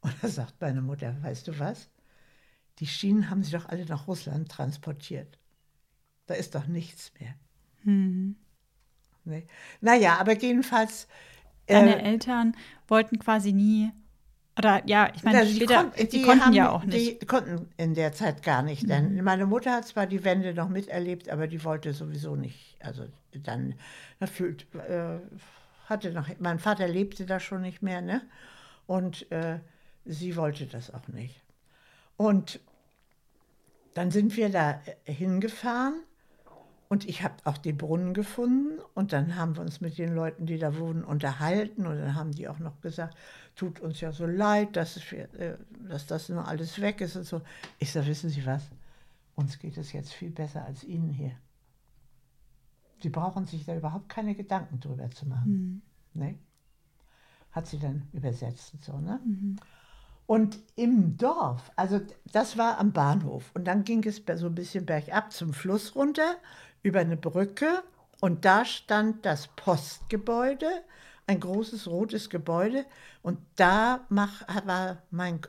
Und 0.00 0.14
da 0.22 0.28
sagt 0.28 0.60
meine 0.60 0.82
Mutter, 0.82 1.16
weißt 1.22 1.48
du 1.48 1.58
was? 1.58 1.90
Die 2.80 2.86
Schienen 2.86 3.30
haben 3.30 3.42
sie 3.44 3.52
doch 3.52 3.68
alle 3.68 3.84
nach 3.86 4.08
Russland 4.08 4.50
transportiert. 4.50 5.38
Da 6.26 6.34
ist 6.34 6.54
doch 6.54 6.66
nichts 6.66 7.12
mehr. 7.20 7.34
Nee. 9.24 9.46
Naja, 9.80 10.16
aber 10.18 10.36
jedenfalls, 10.38 11.06
Deine 11.70 11.96
Äh, 11.96 12.02
Eltern 12.02 12.56
wollten 12.88 13.18
quasi 13.18 13.52
nie, 13.52 13.92
oder 14.58 14.82
ja, 14.86 15.10
ich 15.14 15.22
meine, 15.22 15.46
sie 15.46 15.56
später, 15.56 15.84
kon- 15.84 16.08
die, 16.10 16.22
konnten 16.22 16.44
haben- 16.46 16.52
ja 16.52 16.70
auch 16.70 16.84
nicht. 16.84 17.14
Mhm. 17.14 17.18
Die 17.20 17.26
konnten 17.26 17.68
in 17.76 17.94
der 17.94 18.12
Zeit 18.12 18.42
gar 18.42 18.62
nicht. 18.62 18.88
Denn 18.88 19.22
meine 19.22 19.46
Mutter 19.46 19.72
hat 19.72 19.86
zwar 19.86 20.06
die 20.06 20.24
Wende 20.24 20.52
noch 20.54 20.68
miterlebt, 20.68 21.28
aber 21.28 21.46
die 21.46 21.62
wollte 21.64 21.92
sowieso 21.92 22.34
nicht. 22.36 22.76
Also 22.80 23.04
dann 23.32 23.74
na, 24.20 24.26
fühlt, 24.26 24.66
äh, 24.74 25.18
hatte 25.86 26.12
noch, 26.12 26.28
mein 26.38 26.58
Vater 26.58 26.88
lebte 26.88 27.24
da 27.26 27.40
schon 27.40 27.62
nicht 27.62 27.82
mehr, 27.82 28.00
ne? 28.00 28.22
Und 28.86 29.30
äh, 29.30 29.58
sie 30.04 30.36
wollte 30.36 30.66
das 30.66 30.92
auch 30.92 31.06
nicht. 31.08 31.40
Und 32.16 32.60
dann 33.94 34.10
sind 34.10 34.36
wir 34.36 34.48
da 34.50 34.80
äh, 35.04 35.12
hingefahren 35.12 35.94
und 36.88 37.08
ich 37.08 37.22
habe 37.22 37.34
auch 37.44 37.58
den 37.58 37.76
Brunnen 37.76 38.14
gefunden 38.14 38.78
und 38.94 39.12
dann 39.12 39.36
haben 39.36 39.56
wir 39.56 39.60
uns 39.62 39.80
mit 39.80 39.98
den 39.98 40.14
Leuten, 40.14 40.46
die 40.46 40.58
da 40.58 40.78
wohnen, 40.78 41.04
unterhalten 41.04 41.86
und 41.86 41.98
dann 41.98 42.14
haben 42.14 42.32
die 42.32 42.48
auch 42.48 42.58
noch 42.58 42.80
gesagt, 42.80 43.16
tut 43.58 43.80
uns 43.80 44.00
ja 44.00 44.12
so 44.12 44.24
leid, 44.24 44.76
dass, 44.76 44.98
wir, 45.10 45.34
äh, 45.34 45.58
dass 45.88 46.06
das 46.06 46.28
nur 46.28 46.46
alles 46.46 46.80
weg 46.80 47.00
ist 47.00 47.16
und 47.16 47.24
so. 47.24 47.42
Ich 47.78 47.92
sage, 47.92 48.06
wissen 48.06 48.30
Sie 48.30 48.46
was, 48.46 48.62
uns 49.34 49.58
geht 49.58 49.76
es 49.76 49.92
jetzt 49.92 50.14
viel 50.14 50.30
besser 50.30 50.64
als 50.64 50.84
Ihnen 50.84 51.10
hier. 51.10 51.32
Sie 53.02 53.10
brauchen 53.10 53.46
sich 53.46 53.64
da 53.64 53.76
überhaupt 53.76 54.08
keine 54.08 54.34
Gedanken 54.34 54.80
drüber 54.80 55.10
zu 55.10 55.26
machen. 55.26 55.82
Ne? 56.14 56.38
Hat 57.52 57.66
sie 57.66 57.78
dann 57.78 58.08
übersetzt 58.12 58.74
und 58.74 58.82
so, 58.82 58.98
ne? 58.98 59.20
Und 60.26 60.58
im 60.76 61.16
Dorf, 61.16 61.70
also 61.76 62.00
das 62.32 62.58
war 62.58 62.78
am 62.78 62.92
Bahnhof. 62.92 63.50
Und 63.54 63.64
dann 63.64 63.84
ging 63.84 64.04
es 64.04 64.22
so 64.36 64.46
ein 64.46 64.54
bisschen 64.54 64.84
bergab 64.84 65.32
zum 65.32 65.54
Fluss 65.54 65.94
runter, 65.94 66.36
über 66.82 67.00
eine 67.00 67.16
Brücke. 67.16 67.82
Und 68.20 68.44
da 68.44 68.64
stand 68.64 69.24
das 69.24 69.46
Postgebäude, 69.46 70.68
ein 71.28 71.38
großes 71.38 71.86
rotes 71.86 72.30
Gebäude. 72.30 72.84
Und 73.22 73.38
da 73.54 74.00
mach, 74.08 74.42
war 74.66 75.02
mein 75.10 75.40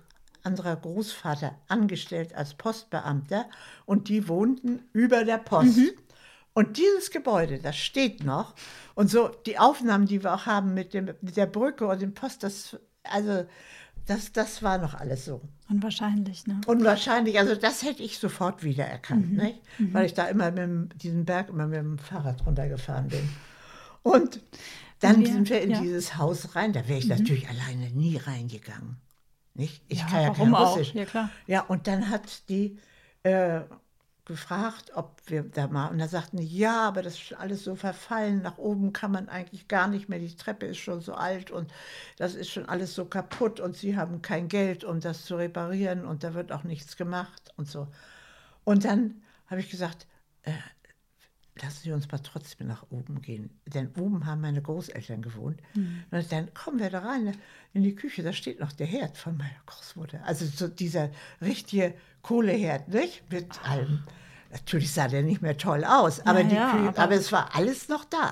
anderer 0.44 0.76
Großvater 0.76 1.56
angestellt 1.68 2.36
als 2.36 2.54
Postbeamter. 2.54 3.46
Und 3.86 4.10
die 4.10 4.28
wohnten 4.28 4.84
über 4.94 5.24
der 5.24 5.40
Post. 5.40 5.80
Und 6.54 6.78
dieses 6.78 7.10
Gebäude, 7.10 7.60
das 7.60 7.78
steht 7.78 8.24
noch. 8.24 8.54
Und 8.94 9.10
so 9.10 9.30
die 9.46 9.58
Aufnahmen, 9.58 10.06
die 10.06 10.22
wir 10.22 10.34
auch 10.34 10.46
haben 10.46 10.74
mit, 10.74 10.94
dem, 10.94 11.14
mit 11.22 11.38
der 11.38 11.46
Brücke 11.46 11.88
und 11.88 12.02
dem 12.02 12.14
Post, 12.14 12.44
das, 12.44 12.78
also 13.04 13.46
das, 14.06 14.34
das 14.34 14.62
war 14.62 14.80
noch 14.80 14.96
alles 14.96 15.24
so. 15.24 15.42
Unwahrscheinlich, 15.70 16.48
ne? 16.48 16.60
Unwahrscheinlich, 16.66 17.40
also 17.40 17.56
das 17.56 17.84
hätte 17.84 18.04
ich 18.04 18.18
sofort 18.20 18.64
wiedererkannt, 18.64 19.34
nicht? 19.34 19.62
weil 19.94 20.08
ich 20.08 20.14
da 20.14 20.26
immer 20.26 20.50
mit 20.52 20.58
dem, 20.58 20.90
diesen 20.98 21.26
Berg 21.26 21.50
immer 21.50 21.68
mit 21.68 21.78
dem 21.78 22.00
Fahrrad 22.00 22.46
runtergefahren 22.46 23.08
bin. 23.08 23.30
Und 24.02 24.42
dann 25.00 25.22
wir- 25.22 25.28
sind 25.28 25.50
wir 25.50 25.62
in 25.62 25.72
ja. 25.72 25.82
dieses 25.82 26.18
Haus 26.18 26.56
rein, 26.56 26.74
da 26.74 26.88
wäre 26.88 27.00
ich 27.00 27.08
natürlich 27.08 27.48
alleine 27.50 27.90
nie 27.92 28.18
reingegangen. 28.18 28.98
Nicht? 29.54 29.84
Ich 29.88 30.00
Ja, 30.00 30.06
kann 30.08 30.22
ja 30.24 30.30
kein 30.34 30.54
auch? 30.54 30.76
Russisch. 30.78 30.94
Ja, 30.94 31.06
klar. 31.06 31.30
Ja, 31.48 31.62
und 31.62 31.88
dann 31.88 32.10
hat 32.10 32.48
die 32.50 32.78
äh, 33.24 33.62
gefragt, 34.26 34.92
ob 34.96 35.22
wir 35.26 35.44
da 35.44 35.68
mal, 35.68 35.88
und 35.88 35.98
da 35.98 36.08
sagten 36.08 36.38
die, 36.38 36.46
ja, 36.58 36.88
aber 36.88 37.02
das 37.02 37.14
ist 37.16 37.20
schon 37.22 37.38
alles 37.40 37.64
so 37.64 37.76
verfallen, 37.76 38.42
nach 38.44 38.58
oben 38.60 38.94
kann 38.94 39.12
man 39.12 39.28
eigentlich 39.28 39.68
gar 39.68 39.88
nicht 39.88 40.08
mehr, 40.08 40.20
die 40.20 40.36
Treppe 40.36 40.68
ist 40.68 40.78
schon 40.78 41.02
so 41.02 41.14
alt 41.16 41.50
und 41.52 41.72
das 42.18 42.36
ist 42.36 42.50
schon 42.52 42.68
alles 42.70 42.94
so 42.94 43.06
kaputt 43.06 43.60
und 43.60 43.76
sie 43.76 43.98
haben 43.98 44.22
kein 44.22 44.48
Geld, 44.48 44.84
um 44.84 45.00
das 45.00 45.26
zu 45.26 45.36
reparieren 45.36 46.06
und 46.06 46.24
da 46.24 46.36
wird 46.36 46.52
auch 46.52 46.64
nichts 46.64 46.96
gemacht 46.96 47.52
und 47.58 47.68
so. 47.68 47.88
Und 48.64 48.86
dann 48.86 49.22
habe 49.48 49.62
ich 49.62 49.70
gesagt, 49.72 50.06
äh, 50.44 50.52
lassen 51.62 51.80
Sie 51.84 51.92
uns 51.92 52.12
mal 52.12 52.20
trotzdem 52.20 52.68
nach 52.68 52.86
oben 52.90 53.22
gehen. 53.22 53.50
Denn 53.66 53.90
oben 54.00 54.26
haben 54.26 54.42
meine 54.42 54.62
Großeltern 54.62 55.22
gewohnt. 55.22 55.60
Und 56.12 56.32
dann 56.32 56.54
kommen 56.54 56.80
wir 56.80 56.90
da 56.90 57.00
rein 57.00 57.36
in 57.74 57.84
die 57.84 57.96
Küche, 57.96 58.24
da 58.24 58.34
steht 58.34 58.60
noch 58.60 58.72
der 58.72 58.88
Herd 58.88 59.18
von 59.18 59.38
meiner 59.38 59.50
Großmutter. 59.66 60.22
Also 60.26 60.46
so 60.46 60.68
dieser 60.68 61.10
richtige 61.42 61.94
Kohleherd, 62.22 62.88
nicht? 62.90 63.24
Mit 63.32 63.48
allem. 63.68 64.04
Natürlich 64.52 64.92
sah 64.92 65.08
der 65.08 65.22
nicht 65.24 65.42
mehr 65.42 65.58
toll 65.58 65.84
aus, 65.86 66.26
aber, 66.26 66.44
die 66.44 66.56
ja, 66.56 66.72
Küche, 66.72 66.88
aber- 66.90 67.00
aber, 67.00 67.14
es 67.16 67.32
war 67.32 67.56
alles 67.56 67.88
noch 67.90 68.06
da. 68.06 68.32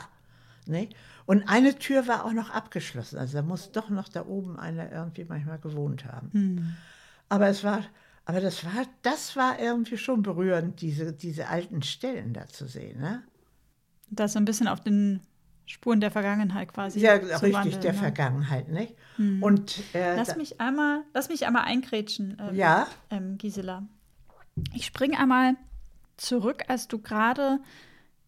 Nicht? 0.65 0.95
Und 1.25 1.47
eine 1.47 1.77
Tür 1.77 2.07
war 2.07 2.25
auch 2.25 2.33
noch 2.33 2.49
abgeschlossen. 2.49 3.17
Also 3.19 3.37
da 3.37 3.41
muss 3.43 3.71
doch 3.71 3.89
noch 3.89 4.09
da 4.09 4.25
oben 4.25 4.57
einer 4.57 4.91
irgendwie 4.91 5.25
manchmal 5.25 5.59
gewohnt 5.59 6.05
haben. 6.05 6.75
Aber 7.29 7.47
es 7.49 7.63
war, 7.63 7.81
aber 8.27 8.41
das 8.41 8.65
war, 8.65 8.85
das 9.03 9.37
war 9.37 9.57
irgendwie 9.57 9.97
schon 9.97 10.21
berührend, 10.21 10.81
diese, 10.81 11.13
diese 11.13 11.47
alten 11.47 11.81
Stellen 11.81 12.33
da 12.33 12.45
zu 12.45 12.67
sehen. 12.67 12.99
Ne? 12.99 13.23
Das 14.09 14.33
so 14.33 14.39
ein 14.39 14.43
bisschen 14.43 14.67
auf 14.67 14.81
den 14.81 15.21
Spuren 15.65 16.01
der 16.01 16.11
Vergangenheit 16.11 16.73
quasi. 16.73 16.99
Ja, 16.99 17.13
richtig, 17.13 17.53
wandeln, 17.53 17.79
der 17.79 17.93
ne? 17.93 17.97
Vergangenheit, 17.97 18.67
nicht? 18.67 18.95
Und 19.17 19.81
äh, 19.93 20.17
Lass 20.17 20.35
mich 20.35 20.59
einmal, 20.59 21.03
lass 21.13 21.29
mich 21.29 21.47
einmal 21.47 21.63
eingrätschen, 21.63 22.37
ähm, 22.37 22.53
Ja. 22.53 22.87
ähm, 23.11 23.37
Gisela. 23.37 23.83
Ich 24.73 24.85
springe 24.85 25.17
einmal 25.17 25.55
zurück, 26.17 26.65
als 26.67 26.89
du 26.89 26.99
gerade 26.99 27.59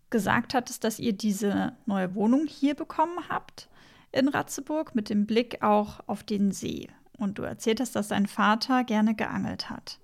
gesagt 0.10 0.54
hattest, 0.54 0.86
dass 0.86 1.00
ihr 1.00 1.12
diese 1.12 1.74
neue 1.86 2.16
Wohnung 2.16 2.48
hier 2.48 2.74
bekommen 2.74 3.18
habt 3.28 3.68
in 4.14 4.30
Ratzeburg 4.30 4.96
mit 4.96 5.10
dem 5.10 5.26
Blick 5.26 5.62
auch 5.62 6.00
auf 6.08 6.24
den 6.24 6.52
See. 6.54 6.88
Und 7.20 7.38
du 7.38 7.44
erzählt 7.44 7.80
hast, 7.80 7.96
dass 7.96 8.08
dein 8.08 8.26
Vater 8.26 8.84
gerne 8.84 9.14
geangelt 9.16 9.70
hat. 9.70 10.00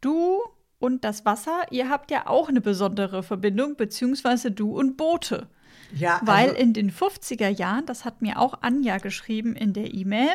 Du 0.00 0.40
und 0.78 1.04
das 1.04 1.24
Wasser, 1.24 1.62
ihr 1.70 1.90
habt 1.90 2.10
ja 2.10 2.26
auch 2.26 2.48
eine 2.48 2.60
besondere 2.60 3.22
Verbindung, 3.22 3.76
beziehungsweise 3.76 4.50
du 4.52 4.78
und 4.78 4.96
Boote. 4.96 5.48
ja, 5.92 6.20
Weil 6.22 6.50
also, 6.50 6.60
in 6.60 6.72
den 6.72 6.90
50er 6.92 7.48
Jahren, 7.48 7.86
das 7.86 8.04
hat 8.04 8.22
mir 8.22 8.38
auch 8.38 8.62
Anja 8.62 8.98
geschrieben 8.98 9.56
in 9.56 9.72
der 9.72 9.92
E-Mail, 9.92 10.30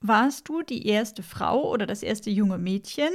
warst 0.00 0.48
du 0.48 0.62
die 0.62 0.86
erste 0.86 1.22
Frau 1.22 1.70
oder 1.70 1.86
das 1.86 2.02
erste 2.02 2.30
junge 2.30 2.58
Mädchen 2.58 3.10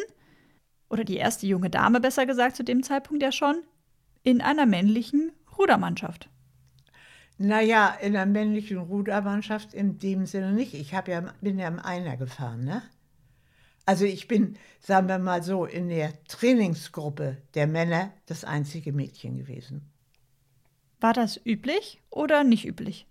oder 0.90 1.04
die 1.04 1.18
erste 1.18 1.48
junge 1.48 1.70
Dame, 1.70 2.00
besser 2.00 2.26
gesagt, 2.26 2.56
zu 2.56 2.64
dem 2.64 2.84
Zeitpunkt 2.84 3.22
ja 3.22 3.32
schon, 3.32 3.58
in 4.24 4.42
einer 4.42 4.66
männlichen 4.66 5.32
Rudermannschaft. 5.58 6.30
Naja, 7.44 7.98
in 8.02 8.14
der 8.14 8.26
männlichen 8.26 8.78
Rudermannschaft 8.78 9.74
in 9.74 9.98
dem 9.98 10.26
Sinne 10.26 10.54
nicht. 10.54 10.74
Ich 10.74 10.92
ja, 10.92 11.02
bin 11.02 11.60
ja 11.60 11.68
im 11.68 11.80
Einer 11.80 12.18
gefahren, 12.18 12.64
ne? 12.64 12.82
Also 13.86 14.06
ich 14.06 14.30
bin, 14.30 14.58
sagen 14.80 15.10
wir 15.10 15.20
mal 15.20 15.44
so, 15.44 15.66
in 15.66 15.90
der 15.90 16.24
Trainingsgruppe 16.26 17.38
der 17.54 17.68
Männer 17.68 18.14
das 18.28 18.46
einzige 18.46 18.94
Mädchen 18.94 19.38
gewesen. 19.38 19.92
War 21.02 21.12
das 21.12 21.40
üblich 21.46 22.02
oder 22.10 22.46
nicht 22.46 22.66
üblich? 22.66 23.08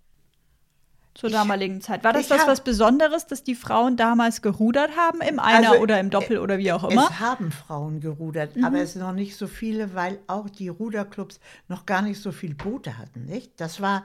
Zur 1.14 1.28
Ich- 1.28 1.34
damaligen 1.34 1.80
Zeit. 1.82 2.04
War 2.04 2.14
das 2.14 2.30
ich 2.30 2.30
was, 2.30 2.62
Besonderes, 2.62 3.26
dass 3.26 3.44
die 3.44 3.54
Frauen 3.54 3.96
damals 3.98 4.40
gerudert 4.40 4.96
haben, 4.96 5.20
im 5.20 5.38
Einer 5.38 5.70
Also, 5.72 5.82
oder 5.82 6.00
im 6.00 6.08
Doppel 6.08 6.38
oder 6.38 6.56
wie 6.58 6.72
auch 6.72 6.84
immer? 6.88 7.04
Es 7.10 7.20
haben 7.20 7.52
Frauen 7.52 8.00
gerudert, 8.00 8.56
Mhm. 8.56 8.64
aber 8.64 8.78
es 8.80 8.94
sind 8.94 9.02
noch 9.02 9.12
nicht 9.12 9.36
so 9.36 9.46
viele, 9.46 9.94
weil 9.94 10.18
auch 10.26 10.48
die 10.48 10.68
Ruderclubs 10.68 11.38
noch 11.68 11.84
gar 11.84 12.00
nicht 12.00 12.20
so 12.22 12.32
viele 12.32 12.54
Boote 12.54 12.96
hatten, 12.96 13.26
nicht? 13.26 13.60
Das 13.60 13.82
war 13.82 14.04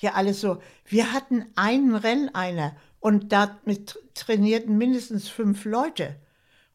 ja 0.00 0.14
alles 0.14 0.40
so. 0.40 0.60
Wir 0.84 1.12
hatten 1.12 1.44
einen 1.54 1.94
Renneiner 1.94 2.72
und 2.98 3.32
damit 3.32 3.96
trainierten 4.14 4.76
mindestens 4.78 5.28
fünf 5.28 5.64
Leute. 5.64 6.16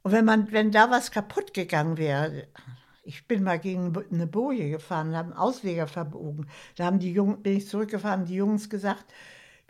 Und 0.01 0.13
wenn 0.13 0.23
man, 0.23 0.51
wenn 0.53 0.71
da 0.71 0.91
was 0.91 1.11
kaputt 1.11 1.53
gegangen 1.53 1.97
wäre, 1.97 2.47
ich 3.03 3.27
bin 3.27 3.43
mal 3.43 3.59
gegen 3.59 3.93
eine 4.13 4.27
Boje 4.27 4.69
gefahren, 4.69 5.13
haben 5.17 5.33
Ausleger 5.33 5.87
verbogen. 5.87 6.47
Da 6.77 6.85
haben 6.85 6.99
die 6.99 7.11
Jungen, 7.11 7.41
bin 7.43 7.57
ich 7.57 7.67
zurückgefahren, 7.67 8.23
die 8.25 8.35
Jungs 8.35 8.69
gesagt, 8.69 9.03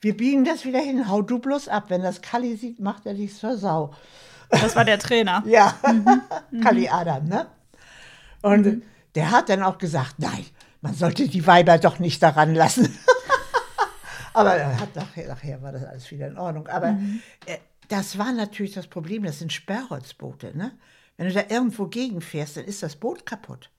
wir 0.03 0.17
biegen 0.17 0.43
das 0.43 0.65
wieder 0.65 0.79
hin, 0.79 1.07
hau 1.07 1.21
du 1.21 1.39
bloß 1.39 1.69
ab. 1.69 1.85
Wenn 1.87 2.03
das 2.03 2.21
Kalli 2.21 2.57
sieht, 2.57 2.79
macht 2.81 3.05
er 3.05 3.13
dich 3.13 3.37
zur 3.37 3.57
Sau. 3.57 3.93
Das 4.49 4.75
war 4.75 4.83
der 4.83 4.99
Trainer. 4.99 5.43
Ja, 5.47 5.75
Kali 6.61 6.89
Adam, 6.89 7.25
ne? 7.25 7.47
Und 8.41 8.83
der 9.15 9.31
hat 9.31 9.47
dann 9.47 9.63
auch 9.63 9.77
gesagt, 9.77 10.15
nein, 10.17 10.45
man 10.81 10.93
sollte 10.93 11.29
die 11.29 11.47
Weiber 11.47 11.77
doch 11.77 11.99
nicht 11.99 12.21
daran 12.21 12.53
lassen. 12.53 12.93
Aber 14.33 14.55
er 14.55 14.77
hat 14.77 14.93
nachher, 14.95 15.29
nachher 15.29 15.61
war 15.61 15.71
das 15.71 15.85
alles 15.85 16.11
wieder 16.11 16.27
in 16.27 16.37
Ordnung. 16.37 16.67
Aber 16.67 16.97
äh, 17.45 17.57
das 17.87 18.17
war 18.17 18.33
natürlich 18.33 18.73
das 18.73 18.87
Problem, 18.87 19.23
das 19.23 19.39
sind 19.39 19.53
Sperrholzboote, 19.53 20.57
ne? 20.57 20.77
Wenn 21.15 21.27
du 21.27 21.33
da 21.33 21.43
irgendwo 21.47 21.87
gegenfährst, 21.87 22.57
dann 22.57 22.65
ist 22.65 22.83
das 22.83 22.97
Boot 22.97 23.25
kaputt. 23.25 23.69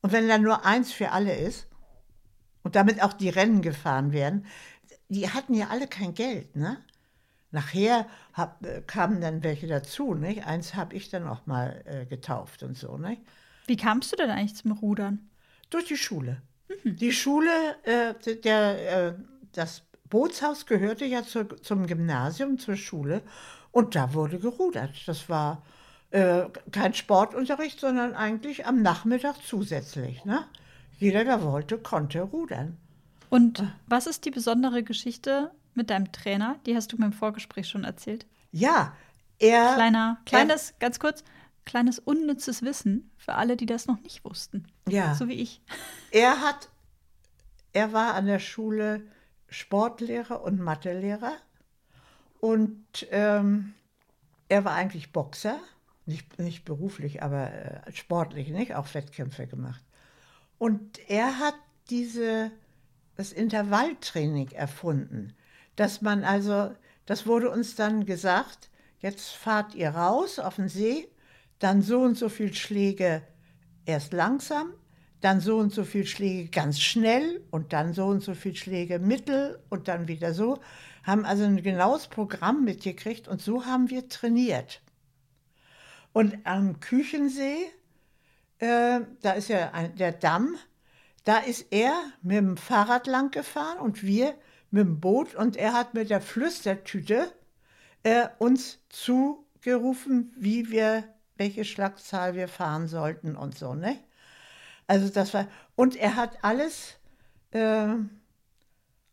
Und 0.00 0.12
wenn 0.12 0.28
dann 0.28 0.42
nur 0.42 0.64
eins 0.64 0.92
für 0.92 1.10
alle 1.10 1.34
ist 1.34 1.66
und 2.62 2.76
damit 2.76 3.02
auch 3.02 3.12
die 3.12 3.28
Rennen 3.28 3.60
gefahren 3.60 4.12
werden, 4.12 4.46
die 5.14 5.30
hatten 5.30 5.54
ja 5.54 5.68
alle 5.68 5.86
kein 5.86 6.14
Geld, 6.14 6.56
ne? 6.56 6.78
Nachher 7.50 8.06
hab, 8.32 8.66
äh, 8.66 8.82
kamen 8.84 9.20
dann 9.20 9.44
welche 9.44 9.68
dazu, 9.68 10.14
nicht? 10.14 10.44
Eins 10.44 10.74
habe 10.74 10.94
ich 10.96 11.08
dann 11.08 11.28
auch 11.28 11.46
mal 11.46 11.82
äh, 11.86 12.04
getauft 12.04 12.62
und 12.64 12.76
so, 12.76 12.98
nicht? 12.98 13.22
Wie 13.66 13.76
kamst 13.76 14.12
du 14.12 14.16
denn 14.16 14.30
eigentlich 14.30 14.56
zum 14.56 14.72
Rudern? 14.72 15.30
Durch 15.70 15.86
die 15.86 15.96
Schule. 15.96 16.42
Die 16.84 17.12
Schule, 17.12 17.50
äh, 17.84 18.34
der, 18.36 19.08
äh, 19.08 19.14
das 19.52 19.82
Bootshaus 20.10 20.66
gehörte 20.66 21.04
ja 21.04 21.22
zur, 21.22 21.62
zum 21.62 21.86
Gymnasium, 21.86 22.58
zur 22.58 22.76
Schule 22.76 23.22
und 23.70 23.94
da 23.94 24.14
wurde 24.14 24.38
gerudert. 24.38 25.06
Das 25.06 25.28
war 25.28 25.62
äh, 26.10 26.44
kein 26.72 26.94
Sportunterricht, 26.94 27.80
sondern 27.80 28.14
eigentlich 28.14 28.66
am 28.66 28.82
Nachmittag 28.82 29.36
zusätzlich. 29.46 30.24
Ne? 30.24 30.44
Jeder, 30.98 31.24
der 31.24 31.42
wollte, 31.42 31.78
konnte 31.78 32.22
rudern. 32.22 32.76
Und 33.30 33.64
was 33.86 34.06
ist 34.06 34.24
die 34.24 34.30
besondere 34.30 34.82
Geschichte 34.82 35.50
mit 35.74 35.90
deinem 35.90 36.12
Trainer? 36.12 36.56
Die 36.66 36.76
hast 36.76 36.92
du 36.92 36.96
mir 36.96 37.06
im 37.06 37.12
Vorgespräch 37.12 37.68
schon 37.68 37.84
erzählt. 37.84 38.26
Ja, 38.52 38.94
er. 39.38 39.74
Kleiner, 39.74 40.18
kleines, 40.24 40.74
ganz 40.78 40.98
kurz, 40.98 41.24
kleines 41.64 41.98
unnützes 41.98 42.62
Wissen 42.62 43.10
für 43.16 43.34
alle, 43.34 43.56
die 43.56 43.66
das 43.66 43.86
noch 43.86 44.00
nicht 44.00 44.24
wussten. 44.24 44.66
Ja. 44.88 45.14
So 45.14 45.28
wie 45.28 45.34
ich. 45.34 45.60
Er 46.10 46.42
hat, 46.42 46.68
er 47.72 47.92
war 47.92 48.14
an 48.14 48.26
der 48.26 48.38
Schule 48.38 49.02
Sportlehrer 49.48 50.42
und 50.42 50.60
Mathelehrer 50.60 51.32
und 52.38 52.84
ähm, 53.10 53.74
er 54.48 54.64
war 54.64 54.74
eigentlich 54.74 55.10
Boxer, 55.10 55.58
nicht, 56.06 56.38
nicht 56.38 56.64
beruflich, 56.64 57.22
aber 57.22 57.50
äh, 57.50 57.92
sportlich, 57.92 58.50
nicht? 58.50 58.76
Auch 58.76 58.94
Wettkämpfe 58.94 59.48
gemacht. 59.48 59.82
Und 60.58 61.00
er 61.08 61.38
hat 61.38 61.54
diese, 61.90 62.52
das 63.16 63.32
Intervalltraining 63.32 64.50
erfunden, 64.50 65.34
dass 65.76 66.02
man 66.02 66.24
also, 66.24 66.74
das 67.06 67.26
wurde 67.26 67.50
uns 67.50 67.76
dann 67.76 68.06
gesagt, 68.06 68.70
jetzt 69.00 69.30
fahrt 69.30 69.74
ihr 69.74 69.90
raus 69.90 70.38
auf 70.38 70.56
den 70.56 70.68
See, 70.68 71.08
dann 71.58 71.82
so 71.82 72.00
und 72.00 72.16
so 72.16 72.28
viel 72.28 72.54
Schläge 72.54 73.22
erst 73.86 74.12
langsam, 74.12 74.72
dann 75.20 75.40
so 75.40 75.58
und 75.58 75.72
so 75.72 75.84
viel 75.84 76.06
Schläge 76.06 76.50
ganz 76.50 76.80
schnell 76.80 77.42
und 77.50 77.72
dann 77.72 77.94
so 77.94 78.06
und 78.06 78.22
so 78.22 78.34
viel 78.34 78.54
Schläge 78.54 78.98
mittel 78.98 79.58
und 79.70 79.88
dann 79.88 80.08
wieder 80.08 80.34
so. 80.34 80.60
Haben 81.02 81.24
also 81.24 81.44
ein 81.44 81.62
genaues 81.62 82.08
Programm 82.08 82.64
mitgekriegt 82.64 83.28
und 83.28 83.40
so 83.40 83.64
haben 83.64 83.90
wir 83.90 84.08
trainiert. 84.08 84.82
Und 86.12 86.38
am 86.44 86.80
Küchensee, 86.80 87.56
äh, 88.58 89.00
da 89.22 89.32
ist 89.32 89.48
ja 89.48 89.72
ein, 89.72 89.96
der 89.96 90.12
Damm, 90.12 90.56
da 91.24 91.38
ist 91.38 91.66
er 91.70 91.94
mit 92.22 92.36
dem 92.36 92.56
Fahrrad 92.56 93.06
lang 93.06 93.30
gefahren 93.30 93.78
und 93.78 94.02
wir 94.02 94.34
mit 94.70 94.84
dem 94.84 95.00
Boot 95.00 95.34
und 95.34 95.56
er 95.56 95.72
hat 95.72 95.94
mit 95.94 96.10
der 96.10 96.20
Flüstertüte 96.20 97.32
äh, 98.02 98.28
uns 98.38 98.80
zugerufen, 98.88 100.32
wie 100.36 100.70
wir, 100.70 101.04
welche 101.36 101.64
Schlagzahl 101.64 102.34
wir 102.34 102.48
fahren 102.48 102.88
sollten 102.88 103.36
und 103.36 103.56
so, 103.56 103.74
ne? 103.74 103.98
Also 104.86 105.08
das 105.08 105.32
war, 105.32 105.48
und 105.76 105.96
er 105.96 106.16
hat 106.16 106.44
alles 106.44 106.98
äh, 107.52 107.94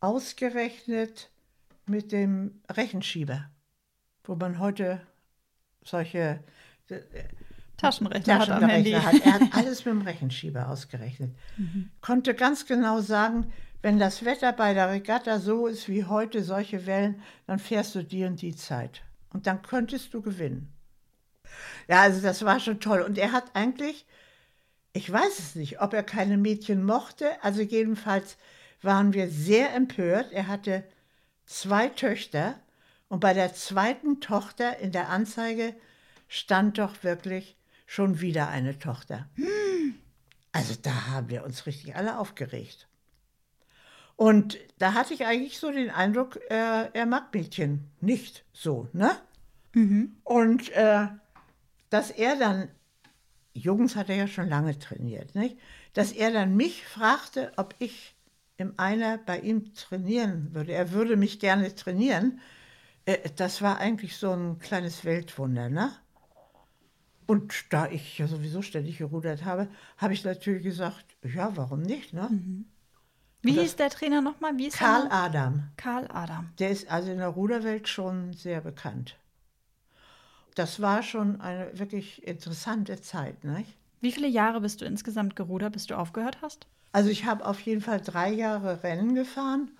ausgerechnet 0.00 1.30
mit 1.86 2.12
dem 2.12 2.60
Rechenschieber, 2.70 3.48
wo 4.24 4.34
man 4.34 4.58
heute 4.58 5.00
solche 5.82 6.44
äh, 7.82 8.20
Taschenrechner, 8.20 9.04
hat. 9.04 9.12
Hat. 9.12 9.26
Er 9.26 9.32
hat 9.34 9.42
alles 9.52 9.84
mit 9.84 9.94
dem 9.94 10.02
Rechenschieber 10.02 10.68
ausgerechnet. 10.68 11.34
Mhm. 11.56 11.90
Konnte 12.00 12.34
ganz 12.34 12.66
genau 12.66 13.00
sagen, 13.00 13.52
wenn 13.82 13.98
das 13.98 14.24
Wetter 14.24 14.52
bei 14.52 14.74
der 14.74 14.90
Regatta 14.90 15.40
so 15.40 15.66
ist 15.66 15.88
wie 15.88 16.04
heute, 16.04 16.42
solche 16.42 16.86
Wellen, 16.86 17.20
dann 17.46 17.58
fährst 17.58 17.94
du 17.94 18.04
die 18.04 18.24
und 18.24 18.40
die 18.40 18.54
Zeit. 18.54 19.02
Und 19.30 19.46
dann 19.46 19.62
könntest 19.62 20.14
du 20.14 20.22
gewinnen. 20.22 20.72
Ja, 21.88 22.02
also 22.02 22.20
das 22.20 22.44
war 22.44 22.60
schon 22.60 22.80
toll. 22.80 23.02
Und 23.02 23.18
er 23.18 23.32
hat 23.32 23.54
eigentlich, 23.54 24.06
ich 24.92 25.10
weiß 25.12 25.38
es 25.38 25.54
nicht, 25.56 25.80
ob 25.80 25.94
er 25.94 26.02
keine 26.02 26.36
Mädchen 26.36 26.84
mochte. 26.84 27.30
Also 27.42 27.62
jedenfalls 27.62 28.36
waren 28.82 29.12
wir 29.12 29.28
sehr 29.28 29.74
empört. 29.74 30.32
Er 30.32 30.46
hatte 30.46 30.84
zwei 31.46 31.88
Töchter 31.88 32.54
und 33.08 33.20
bei 33.20 33.34
der 33.34 33.52
zweiten 33.52 34.20
Tochter 34.20 34.78
in 34.78 34.92
der 34.92 35.08
Anzeige 35.08 35.74
stand 36.28 36.78
doch 36.78 37.02
wirklich 37.02 37.56
schon 37.92 38.22
wieder 38.22 38.48
eine 38.48 38.78
Tochter. 38.78 39.28
Also 40.50 40.74
da 40.80 41.08
haben 41.08 41.28
wir 41.28 41.44
uns 41.44 41.66
richtig 41.66 41.94
alle 41.94 42.18
aufgeregt. 42.18 42.88
Und 44.16 44.56
da 44.78 44.94
hatte 44.94 45.12
ich 45.12 45.26
eigentlich 45.26 45.58
so 45.58 45.70
den 45.70 45.90
Eindruck, 45.90 46.38
äh, 46.48 46.88
er 46.90 47.04
mag 47.06 47.34
Mädchen 47.34 47.90
nicht 48.00 48.46
so, 48.50 48.88
ne? 48.94 49.10
Mhm. 49.74 50.16
Und 50.24 50.70
äh, 50.70 51.08
dass 51.90 52.10
er 52.10 52.36
dann, 52.36 52.68
Jungs 53.52 53.94
hat 53.94 54.08
er 54.08 54.16
ja 54.16 54.26
schon 54.26 54.48
lange 54.48 54.78
trainiert, 54.78 55.34
nicht? 55.34 55.58
Dass 55.92 56.12
er 56.12 56.30
dann 56.30 56.56
mich 56.56 56.86
fragte, 56.86 57.52
ob 57.58 57.74
ich 57.78 58.16
im 58.56 58.72
Einer 58.78 59.18
bei 59.18 59.38
ihm 59.40 59.74
trainieren 59.74 60.54
würde. 60.54 60.72
Er 60.72 60.92
würde 60.92 61.16
mich 61.16 61.40
gerne 61.40 61.74
trainieren. 61.74 62.40
Äh, 63.04 63.18
das 63.36 63.60
war 63.60 63.78
eigentlich 63.78 64.16
so 64.16 64.32
ein 64.32 64.58
kleines 64.60 65.04
Weltwunder, 65.04 65.68
ne? 65.68 65.92
Und 67.32 67.72
da 67.72 67.88
ich 67.88 68.18
ja 68.18 68.26
sowieso 68.26 68.60
ständig 68.60 68.98
gerudert 68.98 69.46
habe, 69.46 69.66
habe 69.96 70.12
ich 70.12 70.22
natürlich 70.22 70.62
gesagt, 70.62 71.06
ja, 71.24 71.56
warum 71.56 71.80
nicht, 71.80 72.12
ne? 72.12 72.28
Mhm. 72.30 72.66
Wie 73.40 73.52
hieß 73.52 73.76
der 73.76 73.88
Trainer 73.88 74.20
nochmal? 74.20 74.58
Wie 74.58 74.68
Karl 74.68 75.08
Adam. 75.10 75.70
Karl 75.78 76.06
Adam. 76.12 76.50
Der 76.58 76.68
ist 76.68 76.90
also 76.90 77.10
in 77.10 77.16
der 77.16 77.28
Ruderwelt 77.28 77.88
schon 77.88 78.34
sehr 78.34 78.60
bekannt. 78.60 79.16
Das 80.56 80.82
war 80.82 81.02
schon 81.02 81.40
eine 81.40 81.70
wirklich 81.78 82.22
interessante 82.26 83.00
Zeit, 83.00 83.44
nicht? 83.44 83.78
Wie 84.02 84.12
viele 84.12 84.28
Jahre 84.28 84.60
bist 84.60 84.82
du 84.82 84.84
insgesamt 84.84 85.34
gerudert, 85.34 85.72
bis 85.72 85.86
du 85.86 85.96
aufgehört 85.96 86.42
hast? 86.42 86.66
Also 86.92 87.08
ich 87.08 87.24
habe 87.24 87.46
auf 87.46 87.60
jeden 87.60 87.80
Fall 87.80 88.02
drei 88.02 88.30
Jahre 88.30 88.82
Rennen 88.82 89.14
gefahren 89.14 89.70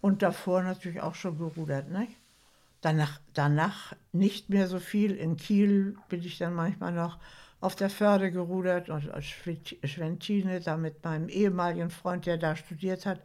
und 0.00 0.22
davor 0.22 0.64
natürlich 0.64 1.02
auch 1.02 1.14
schon 1.14 1.38
gerudert, 1.38 1.88
nicht? 1.88 2.16
Danach, 2.80 3.20
danach 3.34 3.94
nicht 4.12 4.50
mehr 4.50 4.68
so 4.68 4.78
viel. 4.78 5.16
In 5.16 5.36
Kiel 5.36 5.96
bin 6.08 6.22
ich 6.22 6.38
dann 6.38 6.54
manchmal 6.54 6.92
noch 6.92 7.18
auf 7.60 7.74
der 7.74 7.90
Förde 7.90 8.30
gerudert 8.30 8.90
und 8.90 9.08
Schwentine, 9.22 10.60
da 10.60 10.76
mit 10.76 11.02
meinem 11.02 11.28
ehemaligen 11.28 11.90
Freund, 11.90 12.26
der 12.26 12.36
da 12.36 12.54
studiert 12.54 13.06
hat. 13.06 13.20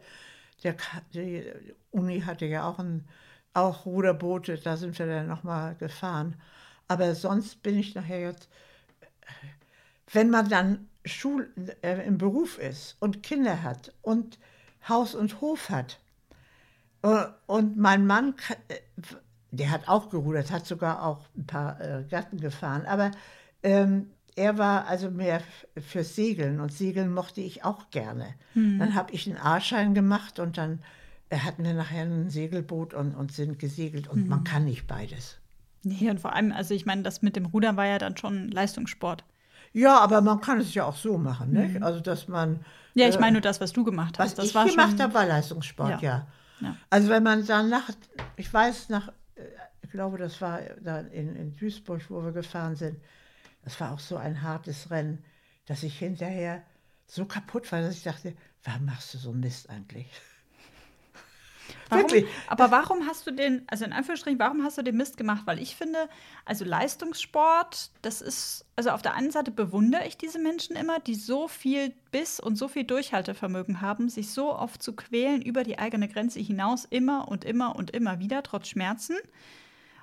Der, 0.64 0.76
die 1.12 1.44
Uni 1.90 2.20
hatte 2.20 2.46
ja 2.46 2.68
auch, 2.68 2.78
ein, 2.78 3.04
auch 3.52 3.84
Ruderboote, 3.84 4.58
da 4.58 4.76
sind 4.76 4.98
wir 4.98 5.06
dann 5.06 5.28
nochmal 5.28 5.74
gefahren. 5.76 6.40
Aber 6.88 7.14
sonst 7.14 7.62
bin 7.62 7.78
ich 7.78 7.94
nachher 7.94 8.20
jetzt, 8.20 8.48
wenn 10.12 10.30
man 10.30 10.48
dann 10.48 10.88
Schul, 11.04 11.52
äh, 11.82 12.06
im 12.06 12.18
Beruf 12.18 12.58
ist 12.58 12.96
und 13.00 13.22
Kinder 13.22 13.62
hat 13.62 13.92
und 14.02 14.38
Haus 14.88 15.14
und 15.14 15.40
Hof 15.40 15.68
hat 15.68 15.98
äh, 17.02 17.26
und 17.46 17.76
mein 17.76 18.06
Mann, 18.06 18.34
äh, 18.68 18.76
der 19.52 19.70
hat 19.70 19.88
auch 19.88 20.10
gerudert, 20.10 20.50
hat 20.50 20.66
sogar 20.66 21.04
auch 21.04 21.20
ein 21.36 21.46
paar 21.46 21.80
äh, 21.80 22.04
Gatten 22.10 22.40
gefahren, 22.40 22.84
aber 22.86 23.12
ähm, 23.62 24.10
er 24.34 24.58
war 24.58 24.86
also 24.86 25.10
mehr 25.10 25.42
für 25.76 26.04
Segeln 26.04 26.60
und 26.60 26.72
Segeln 26.72 27.12
mochte 27.12 27.40
ich 27.40 27.64
auch 27.64 27.90
gerne. 27.90 28.34
Mhm. 28.54 28.78
Dann 28.78 28.94
habe 28.94 29.12
ich 29.12 29.28
einen 29.28 29.36
A-Schein 29.36 29.94
gemacht 29.94 30.38
und 30.38 30.56
dann 30.56 30.80
äh, 31.28 31.36
hatten 31.36 31.64
wir 31.64 31.74
nachher 31.74 32.04
ein 32.04 32.30
Segelboot 32.30 32.94
und, 32.94 33.14
und 33.14 33.32
sind 33.32 33.58
gesegelt 33.58 34.08
und 34.08 34.24
mhm. 34.24 34.28
man 34.28 34.44
kann 34.44 34.64
nicht 34.64 34.86
beides. 34.86 35.38
Nee, 35.84 36.10
und 36.10 36.20
vor 36.20 36.34
allem, 36.34 36.52
also 36.52 36.74
ich 36.74 36.86
meine, 36.86 37.02
das 37.02 37.22
mit 37.22 37.36
dem 37.36 37.46
Rudern 37.46 37.76
war 37.76 37.86
ja 37.86 37.98
dann 37.98 38.16
schon 38.16 38.48
Leistungssport. 38.48 39.24
Ja, 39.72 39.98
aber 39.98 40.20
man 40.20 40.40
kann 40.40 40.60
es 40.60 40.74
ja 40.74 40.84
auch 40.84 40.96
so 40.96 41.18
machen, 41.18 41.50
mhm. 41.50 41.60
nicht? 41.60 41.82
Also, 41.82 42.00
dass 42.00 42.28
man. 42.28 42.60
Ja, 42.94 43.08
ich 43.08 43.16
äh, 43.16 43.20
meine 43.20 43.32
nur 43.32 43.40
das, 43.40 43.60
was 43.60 43.72
du 43.72 43.84
gemacht 43.84 44.18
hast. 44.18 44.32
Was 44.32 44.34
das 44.34 44.46
ich 44.46 44.54
war 44.54 44.66
gemacht 44.66 45.00
habe, 45.00 45.14
war 45.14 45.26
Leistungssport, 45.26 46.02
ja. 46.02 46.08
ja. 46.08 46.26
ja. 46.60 46.76
Also, 46.90 47.08
wenn 47.08 47.22
man 47.22 47.46
dann 47.46 47.70
nach, 47.70 47.90
ich 48.36 48.52
weiß, 48.52 48.90
nach, 48.90 49.10
glaube, 49.92 50.18
das 50.18 50.40
war 50.40 50.60
da 50.80 51.00
in, 51.00 51.36
in 51.36 51.54
Duisburg, 51.54 52.02
wo 52.08 52.22
wir 52.24 52.32
gefahren 52.32 52.74
sind, 52.74 53.00
das 53.62 53.80
war 53.80 53.92
auch 53.92 54.00
so 54.00 54.16
ein 54.16 54.42
hartes 54.42 54.90
Rennen, 54.90 55.24
dass 55.66 55.82
ich 55.84 55.98
hinterher 55.98 56.64
so 57.06 57.24
kaputt 57.24 57.70
war, 57.70 57.80
dass 57.80 57.96
ich 57.96 58.02
dachte, 58.02 58.34
warum 58.64 58.86
machst 58.86 59.14
du 59.14 59.18
so 59.18 59.32
Mist 59.32 59.70
eigentlich? 59.70 60.08
Warum, 61.88 62.24
aber 62.48 62.70
warum 62.70 63.06
hast 63.06 63.26
du 63.26 63.30
den, 63.30 63.62
also 63.68 63.84
in 63.84 63.92
Anführungsstrichen, 63.92 64.38
warum 64.38 64.62
hast 64.62 64.78
du 64.78 64.82
den 64.82 64.96
Mist 64.96 65.16
gemacht? 65.16 65.42
Weil 65.46 65.60
ich 65.60 65.76
finde, 65.76 66.08
also 66.44 66.64
Leistungssport, 66.64 67.90
das 68.02 68.20
ist, 68.20 68.66
also 68.76 68.90
auf 68.90 69.00
der 69.00 69.14
einen 69.14 69.30
Seite 69.30 69.50
bewundere 69.50 70.06
ich 70.06 70.16
diese 70.16 70.38
Menschen 70.38 70.74
immer, 70.74 71.00
die 71.00 71.14
so 71.14 71.48
viel 71.48 71.94
Biss 72.10 72.40
und 72.40 72.56
so 72.56 72.68
viel 72.68 72.84
Durchhaltevermögen 72.84 73.80
haben, 73.80 74.08
sich 74.08 74.30
so 74.30 74.54
oft 74.54 74.82
zu 74.82 74.94
quälen 74.94 75.40
über 75.40 75.64
die 75.64 75.78
eigene 75.78 76.08
Grenze 76.08 76.40
hinaus, 76.40 76.84
immer 76.84 77.28
und 77.28 77.44
immer 77.44 77.76
und 77.76 77.90
immer 77.90 78.18
wieder, 78.18 78.42
trotz 78.42 78.68
Schmerzen. 78.68 79.16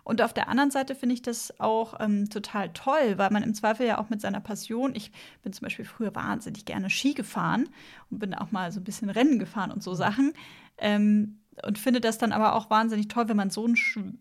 Und 0.03 0.21
auf 0.21 0.33
der 0.33 0.49
anderen 0.49 0.71
Seite 0.71 0.95
finde 0.95 1.13
ich 1.13 1.21
das 1.21 1.59
auch 1.59 1.99
ähm, 1.99 2.29
total 2.29 2.69
toll, 2.73 3.17
weil 3.17 3.29
man 3.31 3.43
im 3.43 3.53
Zweifel 3.53 3.85
ja 3.85 3.97
auch 3.99 4.09
mit 4.09 4.21
seiner 4.21 4.39
Passion, 4.39 4.95
ich 4.95 5.11
bin 5.43 5.53
zum 5.53 5.65
Beispiel 5.65 5.85
früher 5.85 6.13
wahnsinnig 6.15 6.65
gerne 6.65 6.89
Ski 6.89 7.13
gefahren 7.13 7.69
und 8.09 8.19
bin 8.19 8.33
auch 8.33 8.51
mal 8.51 8.71
so 8.71 8.79
ein 8.79 8.83
bisschen 8.83 9.09
Rennen 9.09 9.39
gefahren 9.39 9.71
und 9.71 9.83
so 9.83 9.93
Sachen. 9.93 10.33
Ähm, 10.77 11.39
und 11.63 11.77
finde 11.77 12.01
das 12.01 12.17
dann 12.17 12.31
aber 12.31 12.55
auch 12.55 12.69
wahnsinnig 12.69 13.09
toll, 13.09 13.27
wenn 13.27 13.37
man 13.37 13.49
so 13.49 13.65
einen, 13.65 13.75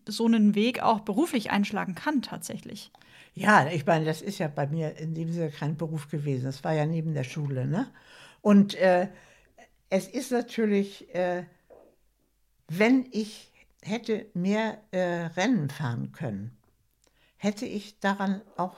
so 0.07 0.25
einen 0.25 0.55
Weg 0.55 0.81
auch 0.83 1.01
beruflich 1.01 1.51
einschlagen 1.51 1.95
kann, 1.95 2.21
tatsächlich. 2.21 2.91
Ja, 3.33 3.67
ich 3.69 3.85
meine, 3.85 4.05
das 4.05 4.21
ist 4.21 4.39
ja 4.39 4.47
bei 4.47 4.67
mir 4.67 4.97
in 4.97 5.13
dem 5.13 5.31
Sinne 5.31 5.49
kein 5.49 5.77
Beruf 5.77 6.09
gewesen. 6.09 6.45
Das 6.45 6.63
war 6.63 6.73
ja 6.73 6.85
neben 6.85 7.13
der 7.13 7.23
Schule. 7.23 7.67
Ne? 7.67 7.87
Und 8.41 8.75
äh, 8.75 9.07
es 9.89 10.07
ist 10.07 10.31
natürlich, 10.31 11.13
äh, 11.15 11.43
wenn 12.67 13.07
ich 13.11 13.51
hätte 13.83 14.27
mehr 14.33 14.79
äh, 14.91 15.27
Rennen 15.37 15.69
fahren 15.69 16.11
können, 16.11 16.57
hätte 17.37 17.65
ich 17.65 17.99
daran 17.99 18.41
auch 18.57 18.75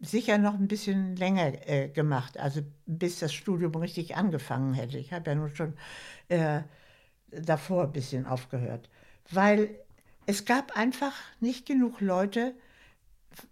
sicher 0.00 0.38
noch 0.38 0.54
ein 0.54 0.68
bisschen 0.68 1.16
länger 1.16 1.68
äh, 1.68 1.88
gemacht, 1.88 2.38
also 2.38 2.60
bis 2.86 3.18
das 3.18 3.32
Studium 3.32 3.74
richtig 3.76 4.16
angefangen 4.16 4.74
hätte. 4.74 4.98
Ich 4.98 5.12
habe 5.12 5.30
ja 5.30 5.34
nun 5.34 5.54
schon 5.54 5.74
äh, 6.28 6.60
davor 7.30 7.84
ein 7.84 7.92
bisschen 7.92 8.26
aufgehört, 8.26 8.90
weil 9.30 9.70
es 10.26 10.44
gab 10.44 10.76
einfach 10.76 11.14
nicht 11.40 11.66
genug 11.66 12.00
Leute, 12.00 12.54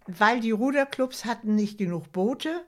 weil 0.07 0.39
die 0.39 0.51
Ruderclubs 0.51 1.25
hatten 1.25 1.55
nicht 1.55 1.77
genug 1.77 2.11
Boote 2.11 2.63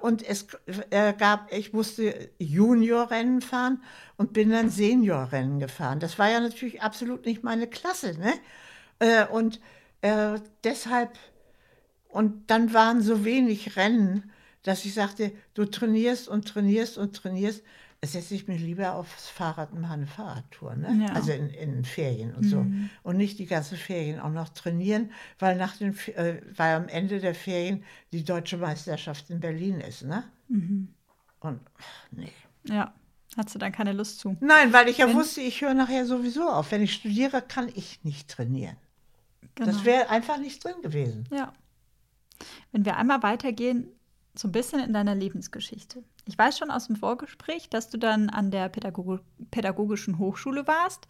und 0.00 0.22
es 0.22 0.46
äh, 0.90 1.12
gab, 1.14 1.52
ich 1.52 1.72
musste 1.72 2.30
Juniorrennen 2.38 3.40
fahren 3.40 3.82
und 4.16 4.32
bin 4.32 4.50
dann 4.50 4.70
Seniorrennen 4.70 5.58
gefahren. 5.58 6.00
Das 6.00 6.18
war 6.18 6.30
ja 6.30 6.40
natürlich 6.40 6.82
absolut 6.82 7.26
nicht 7.26 7.42
meine 7.42 7.66
Klasse, 7.66 8.18
ne? 8.18 8.32
Äh, 8.98 9.26
und 9.26 9.60
äh, 10.02 10.38
deshalb, 10.64 11.18
und 12.08 12.50
dann 12.50 12.72
waren 12.72 13.02
so 13.02 13.24
wenig 13.24 13.76
Rennen, 13.76 14.30
dass 14.62 14.84
ich 14.84 14.94
sagte, 14.94 15.32
du 15.54 15.64
trainierst 15.64 16.28
und 16.28 16.48
trainierst 16.48 16.98
und 16.98 17.16
trainierst 17.16 17.62
setze 18.04 18.34
ich 18.34 18.46
mich 18.46 18.60
lieber 18.60 18.94
aufs 18.94 19.28
Fahrrad 19.28 19.72
und 19.72 19.80
mache 19.80 19.94
eine 19.94 20.06
Fahrradtour. 20.06 20.76
Ne? 20.76 21.06
Ja. 21.06 21.14
Also 21.14 21.32
in, 21.32 21.50
in 21.50 21.84
Ferien 21.84 22.32
und 22.34 22.44
so. 22.44 22.58
Mhm. 22.58 22.90
Und 23.02 23.16
nicht 23.16 23.38
die 23.38 23.46
ganze 23.46 23.76
Ferien 23.76 24.20
auch 24.20 24.30
noch 24.30 24.48
trainieren, 24.50 25.10
weil, 25.38 25.56
nach 25.56 25.76
den, 25.76 25.96
äh, 26.14 26.40
weil 26.54 26.76
am 26.76 26.88
Ende 26.88 27.18
der 27.18 27.34
Ferien 27.34 27.82
die 28.12 28.24
deutsche 28.24 28.56
Meisterschaft 28.56 29.30
in 29.30 29.40
Berlin 29.40 29.80
ist. 29.80 30.04
Ne? 30.04 30.24
Mhm. 30.48 30.88
Und 31.40 31.60
ach, 31.78 32.06
nee. 32.12 32.32
Ja, 32.64 32.94
hast 33.36 33.54
du 33.54 33.58
dann 33.58 33.72
keine 33.72 33.92
Lust 33.92 34.20
zu. 34.20 34.36
Nein, 34.40 34.72
weil 34.72 34.88
ich 34.88 34.98
ja 34.98 35.08
Wenn- 35.08 35.16
wusste, 35.16 35.40
ich 35.40 35.60
höre 35.60 35.74
nachher 35.74 36.06
sowieso 36.06 36.48
auf. 36.48 36.70
Wenn 36.70 36.82
ich 36.82 36.94
studiere, 36.94 37.42
kann 37.42 37.68
ich 37.74 38.04
nicht 38.04 38.28
trainieren. 38.30 38.76
Genau. 39.56 39.72
Das 39.72 39.84
wäre 39.84 40.08
einfach 40.08 40.38
nicht 40.38 40.62
drin 40.62 40.80
gewesen. 40.82 41.24
Ja. 41.32 41.52
Wenn 42.70 42.84
wir 42.84 42.96
einmal 42.96 43.24
weitergehen, 43.24 43.88
so 44.36 44.46
ein 44.46 44.52
bisschen 44.52 44.78
in 44.78 44.92
deiner 44.92 45.16
Lebensgeschichte. 45.16 46.04
Ich 46.28 46.36
weiß 46.36 46.58
schon 46.58 46.70
aus 46.70 46.86
dem 46.88 46.96
Vorgespräch, 46.96 47.70
dass 47.70 47.88
du 47.88 47.96
dann 47.98 48.28
an 48.28 48.50
der 48.50 48.68
Pädago 48.68 49.18
Pädagogischen 49.50 50.18
Hochschule 50.18 50.66
warst, 50.66 51.08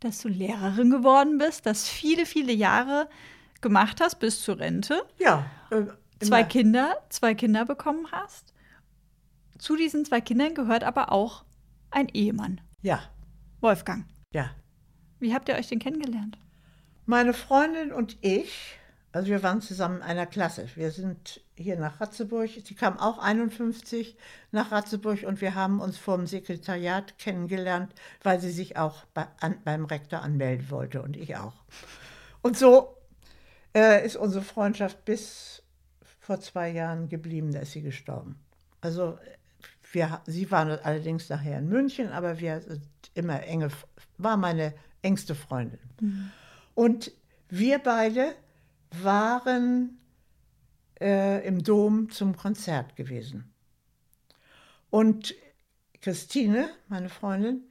dass 0.00 0.20
du 0.20 0.28
Lehrerin 0.28 0.90
geworden 0.90 1.38
bist, 1.38 1.64
dass 1.64 1.88
viele, 1.88 2.26
viele 2.26 2.52
Jahre 2.52 3.08
gemacht 3.62 4.00
hast 4.00 4.16
bis 4.20 4.42
zur 4.42 4.58
Rente, 4.58 5.02
Ja. 5.18 5.46
Äh, 5.70 5.84
zwei. 6.24 6.44
Kinder, 6.44 6.96
zwei 7.08 7.34
Kinder 7.34 7.64
bekommen 7.64 8.06
hast. 8.12 8.52
Zu 9.58 9.74
diesen 9.74 10.04
zwei 10.04 10.20
Kindern 10.20 10.54
gehört 10.54 10.84
aber 10.84 11.10
auch 11.12 11.44
ein 11.90 12.08
Ehemann, 12.10 12.60
Ja, 12.82 13.00
Wolfgang. 13.60 14.04
ja. 14.32 14.50
Wie 15.18 15.34
habt 15.34 15.48
ihr 15.48 15.56
euch 15.56 15.66
denn 15.68 15.78
kennengelernt? 15.80 16.38
Meine 17.06 17.32
Freundin 17.32 17.90
und 17.92 18.18
ich, 18.20 18.77
also 19.18 19.30
wir 19.30 19.42
waren 19.42 19.60
zusammen 19.60 19.96
in 19.96 20.02
einer 20.02 20.26
Klasse. 20.26 20.68
Wir 20.76 20.92
sind 20.92 21.40
hier 21.56 21.76
nach 21.76 22.00
Ratzeburg. 22.00 22.50
Sie 22.64 22.74
kam 22.76 22.96
auch 23.00 23.18
51 23.18 24.16
nach 24.52 24.70
Ratzeburg 24.70 25.24
und 25.24 25.40
wir 25.40 25.56
haben 25.56 25.80
uns 25.80 25.98
vor 25.98 26.16
dem 26.16 26.28
Sekretariat 26.28 27.18
kennengelernt, 27.18 27.92
weil 28.22 28.38
sie 28.38 28.52
sich 28.52 28.76
auch 28.76 29.04
bei, 29.14 29.26
an, 29.40 29.56
beim 29.64 29.86
Rektor 29.86 30.22
anmelden 30.22 30.70
wollte 30.70 31.02
und 31.02 31.16
ich 31.16 31.34
auch. 31.34 31.54
Und 32.42 32.56
so 32.56 32.96
äh, 33.74 34.06
ist 34.06 34.14
unsere 34.14 34.44
Freundschaft 34.44 35.04
bis 35.04 35.64
vor 36.20 36.38
zwei 36.38 36.70
Jahren 36.70 37.08
geblieben, 37.08 37.50
da 37.50 37.58
ist 37.58 37.72
sie 37.72 37.82
gestorben. 37.82 38.38
Also 38.80 39.18
wir, 39.90 40.20
sie 40.26 40.48
war 40.52 40.64
allerdings 40.84 41.28
nachher 41.28 41.58
in 41.58 41.68
München, 41.68 42.10
aber 42.10 42.38
wir 42.38 42.60
sind 42.60 42.82
immer 43.14 43.42
enge, 43.42 43.70
war 44.16 44.36
meine 44.36 44.74
engste 45.02 45.34
Freundin. 45.34 45.80
Und 46.76 47.10
wir 47.48 47.80
beide 47.80 48.36
waren 48.90 49.98
äh, 51.00 51.46
im 51.46 51.62
Dom 51.62 52.10
zum 52.10 52.36
Konzert 52.36 52.96
gewesen. 52.96 53.52
Und 54.90 55.34
Christine, 56.00 56.70
meine 56.88 57.08
Freundin, 57.08 57.64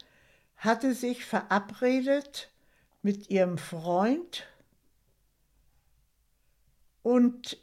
hatte 0.57 0.93
sich 0.93 1.25
verabredet 1.25 2.51
mit 3.01 3.29
ihrem 3.29 3.57
Freund 3.57 4.45
und 7.03 7.57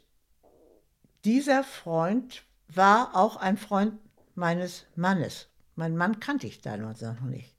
dieser 1.23 1.63
Freund 1.63 2.43
war 2.67 3.15
auch 3.15 3.35
ein 3.37 3.57
Freund 3.57 3.99
meines 4.33 4.85
Mannes. 4.95 5.47
Mein 5.75 5.95
Mann 5.97 6.19
kannte 6.19 6.47
ich 6.47 6.61
damals 6.61 7.01
noch 7.01 7.21
nicht. 7.21 7.54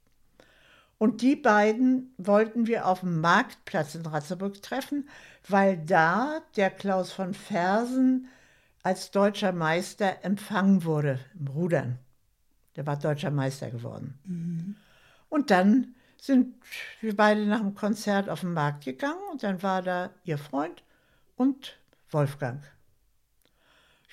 Und 0.97 1.21
die 1.21 1.35
beiden 1.35 2.13
wollten 2.17 2.65
wir 2.65 2.87
auf 2.87 3.01
dem 3.01 3.21
Marktplatz 3.21 3.95
in 3.95 4.05
Ratzeburg 4.05 4.61
treffen, 4.61 5.07
weil 5.47 5.77
da 5.77 6.41
der 6.55 6.71
Klaus 6.71 7.11
von 7.11 7.33
Fersen 7.33 8.27
als 8.81 9.11
deutscher 9.11 9.51
Meister 9.51 10.23
empfangen 10.23 10.83
wurde 10.83 11.19
im 11.39 11.47
Rudern. 11.47 11.99
Der 12.75 12.85
war 12.85 12.97
deutscher 12.97 13.31
Meister 13.31 13.69
geworden. 13.69 14.19
Und 15.29 15.51
dann 15.51 15.95
sind 16.19 16.55
wir 17.01 17.15
beide 17.15 17.45
nach 17.45 17.59
dem 17.59 17.75
Konzert 17.75 18.29
auf 18.29 18.41
den 18.41 18.53
Markt 18.53 18.85
gegangen 18.85 19.21
und 19.31 19.43
dann 19.43 19.61
war 19.61 19.81
da 19.81 20.09
ihr 20.23 20.37
Freund 20.37 20.83
und 21.35 21.77
Wolfgang. 22.09 22.63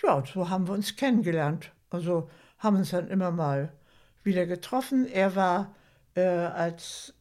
Ja, 0.03 0.15
und 0.15 0.29
so 0.29 0.51
haben 0.51 0.67
wir 0.67 0.75
uns 0.75 0.97
kennengelernt. 0.97 1.73
Also 1.91 2.29
haben 2.59 2.77
uns 2.77 2.91
dann 2.91 3.09
immer 3.09 3.31
mal 3.31 3.73
wieder 4.23 4.47
getroffen. 4.47 5.07
Er 5.07 5.35
war 5.37 5.75
äh, 6.15 6.23
als, 6.27 7.15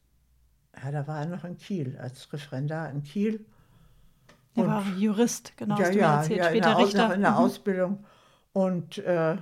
ja, 0.83 0.91
da 0.91 1.07
war 1.07 1.19
er 1.21 1.25
noch 1.27 1.43
in 1.43 1.57
Kiel, 1.57 1.97
als 2.01 2.31
Referendar 2.33 2.89
in 2.89 3.03
Kiel. 3.03 3.45
Er 4.55 4.63
Und- 4.63 4.69
war 4.69 4.83
Jurist, 4.97 5.53
genau, 5.57 5.77
ja, 5.79 5.89
ja, 5.89 6.15
erzählt, 6.17 6.39
ja, 6.39 6.45
in 6.47 6.49
später 6.51 6.69
der, 6.69 6.77
Aus, 6.77 6.85
Richter. 6.87 7.07
noch 7.07 7.15
in 7.15 7.21
der 7.21 7.31
Mhm. 7.31 7.37
Ausbildung. 7.37 8.05
Und 8.53 8.97
äh, 8.99 9.37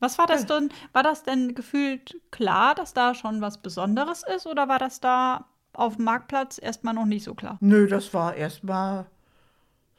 Was 0.00 0.18
war 0.18 0.26
das 0.26 0.46
denn? 0.46 0.70
War 0.92 1.02
das 1.02 1.22
denn 1.22 1.54
gefühlt 1.54 2.16
klar, 2.30 2.74
dass 2.74 2.92
da 2.94 3.14
schon 3.14 3.40
was 3.40 3.58
Besonderes 3.58 4.24
ist 4.34 4.46
oder 4.46 4.66
war 4.68 4.78
das 4.78 5.00
da 5.00 5.46
auf 5.74 5.96
dem 5.96 6.04
Marktplatz 6.06 6.58
erstmal 6.60 6.94
noch 6.94 7.04
nicht 7.06 7.24
so 7.24 7.34
klar? 7.34 7.58
nö, 7.60 7.86
das 7.86 8.12
war 8.14 8.34
erstmal 8.34 9.06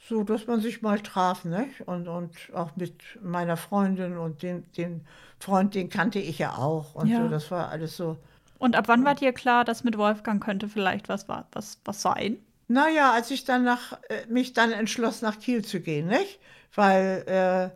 so, 0.07 0.23
dass 0.23 0.47
man 0.47 0.59
sich 0.61 0.81
mal 0.81 0.99
traf, 0.99 1.45
nicht? 1.45 1.81
Und, 1.87 2.07
und 2.07 2.35
auch 2.53 2.75
mit 2.75 2.93
meiner 3.21 3.57
Freundin 3.57 4.17
und 4.17 4.41
den, 4.43 4.69
den 4.73 5.05
Freund, 5.39 5.75
den 5.75 5.89
kannte 5.89 6.19
ich 6.19 6.39
ja 6.39 6.55
auch. 6.57 6.95
Und 6.95 7.07
Ja. 7.07 7.23
so, 7.23 7.29
das 7.29 7.49
war 7.51 7.69
alles 7.69 7.95
so. 7.95 8.17
Und 8.59 8.75
ab 8.75 8.87
wann 8.87 9.03
war 9.05 9.15
dir 9.15 9.33
klar, 9.33 9.65
dass 9.65 9.83
mit 9.83 9.97
Wolfgang 9.97 10.43
könnte 10.43 10.67
vielleicht 10.67 11.09
was, 11.09 11.27
wa- 11.27 11.45
was, 11.51 11.79
was 11.85 12.01
sein? 12.01 12.37
Naja, 12.67 13.11
als 13.11 13.29
ich 13.31 13.43
dann 13.45 13.63
nach, 13.63 13.93
äh, 14.09 14.25
mich 14.27 14.53
dann 14.53 14.71
entschloss, 14.71 15.21
nach 15.21 15.39
Kiel 15.39 15.63
zu 15.65 15.79
gehen, 15.81 16.07
nicht? 16.07 16.39
Weil 16.75 17.73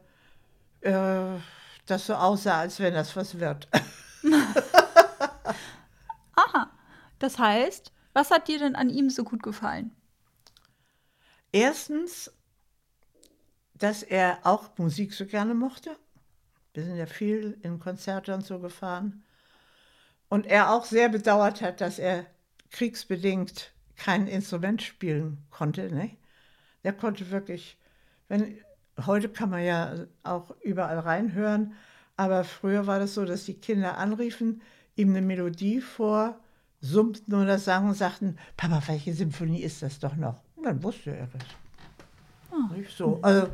äh, 0.84 0.90
äh, 0.90 1.40
das 1.86 2.08
so 2.08 2.16
aussah, 2.16 2.60
als 2.62 2.80
wenn 2.80 2.94
das 2.94 3.16
was 3.16 3.40
wird. 3.40 3.68
Aha. 6.36 6.70
Das 7.20 7.40
heißt, 7.40 7.92
was 8.14 8.32
hat 8.32 8.48
dir 8.48 8.60
denn 8.60 8.76
an 8.76 8.90
ihm 8.90 9.10
so 9.10 9.24
gut 9.24 9.44
gefallen? 9.44 9.92
Erstens, 11.52 12.32
dass 13.74 14.04
er 14.04 14.40
auch 14.44 14.78
Musik 14.78 15.14
so 15.14 15.26
gerne 15.26 15.54
mochte. 15.54 15.96
Wir 16.74 16.84
sind 16.84 16.98
ja 16.98 17.06
viel 17.06 17.58
in 17.62 17.80
Konzerte 17.80 18.34
und 18.34 18.46
so 18.46 18.60
gefahren. 18.60 19.24
Und 20.30 20.46
er 20.46 20.72
auch 20.72 20.86
sehr 20.86 21.10
bedauert 21.10 21.62
hat, 21.62 21.82
dass 21.82 22.00
er 22.00 22.26
kriegsbedingt 22.72 23.72
kein 23.96 24.28
Instrument 24.28 24.82
spielen 24.82 25.40
konnte. 25.50 25.92
Ne? 25.92 26.18
Der 26.84 26.94
konnte 26.94 27.32
wirklich, 27.32 27.78
wenn, 28.28 28.60
heute 29.06 29.30
kann 29.30 29.50
man 29.50 29.64
ja 29.64 30.06
auch 30.24 30.52
überall 30.62 31.00
reinhören, 31.00 31.74
aber 32.16 32.44
früher 32.44 32.88
war 32.88 33.00
das 33.00 33.14
so, 33.14 33.26
dass 33.26 33.46
die 33.46 33.60
Kinder 33.60 33.98
anriefen, 33.98 34.62
ihm 34.96 35.12
eine 35.12 35.22
Melodie 35.22 35.82
vorsummten 35.82 37.34
oder 37.34 37.60
sangen 37.60 37.90
und 37.90 37.96
sagten, 37.96 38.38
Papa, 38.58 38.82
welche 38.88 39.14
Symphonie 39.14 39.62
ist 39.62 39.82
das 39.82 40.00
doch 40.00 40.16
noch? 40.16 40.47
Dann 40.68 40.84
wusste 40.84 41.16
er 41.16 41.28
das. 41.28 41.44
Nicht 42.76 42.96
so. 42.98 43.20
Also 43.22 43.50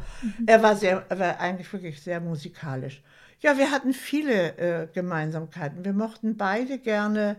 er 0.46 0.64
war 0.64 0.76
sehr, 0.76 1.06
er 1.10 1.20
war 1.20 1.40
eigentlich 1.40 1.72
wirklich 1.72 2.02
sehr 2.02 2.20
musikalisch. 2.20 3.04
Ja, 3.40 3.58
wir 3.58 3.72
hatten 3.72 3.94
viele 3.94 4.58
äh, 4.58 4.88
Gemeinsamkeiten. 4.92 5.84
Wir 5.86 5.94
mochten 5.94 6.38
beide 6.38 6.80
gerne 6.80 7.36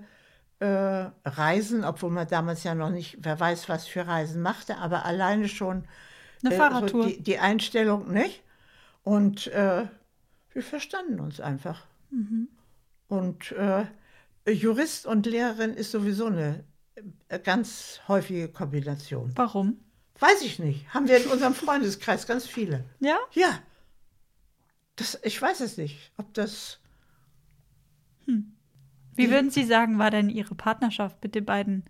äh, 0.60 1.06
reisen, 1.24 1.84
obwohl 1.84 2.10
man 2.10 2.28
damals 2.28 2.62
ja 2.64 2.74
noch 2.74 2.90
nicht, 2.90 3.18
wer 3.20 3.40
weiß, 3.40 3.68
was 3.68 3.86
für 3.86 4.06
Reisen 4.06 4.42
machte, 4.42 4.76
aber 4.78 5.04
alleine 5.04 5.48
schon 5.48 5.84
Eine 6.44 6.54
äh, 6.54 6.56
Fahrradtour. 6.56 7.04
So 7.04 7.08
die, 7.08 7.22
die 7.22 7.38
Einstellung 7.38 8.12
nicht. 8.12 8.42
Und 9.02 9.48
äh, 9.48 9.86
wir 10.52 10.62
verstanden 10.62 11.18
uns 11.20 11.40
einfach. 11.40 11.86
Und 13.08 13.52
äh, 13.52 13.86
Jurist 14.52 15.06
und 15.06 15.26
Lehrerin 15.26 15.74
ist 15.74 15.90
sowieso 15.90 16.26
eine 16.26 16.62
ganz 17.42 18.00
häufige 18.08 18.48
Kombination. 18.48 19.32
Warum? 19.34 19.78
Weiß 20.18 20.42
ich 20.42 20.58
nicht. 20.58 20.92
Haben 20.94 21.08
wir 21.08 21.16
in 21.16 21.30
unserem 21.30 21.54
Freundeskreis 21.54 22.26
ganz 22.26 22.46
viele. 22.46 22.84
Ja? 23.00 23.18
Ja. 23.32 23.58
Das, 24.96 25.18
ich 25.24 25.40
weiß 25.40 25.60
es 25.60 25.76
nicht, 25.76 26.12
ob 26.16 26.32
das. 26.34 26.78
Wie 29.16 29.30
würden 29.30 29.50
Sie 29.50 29.64
sagen, 29.64 29.98
war 29.98 30.10
denn 30.10 30.28
Ihre 30.28 30.54
Partnerschaft 30.54 31.22
mit 31.22 31.34
den 31.34 31.44
beiden, 31.44 31.84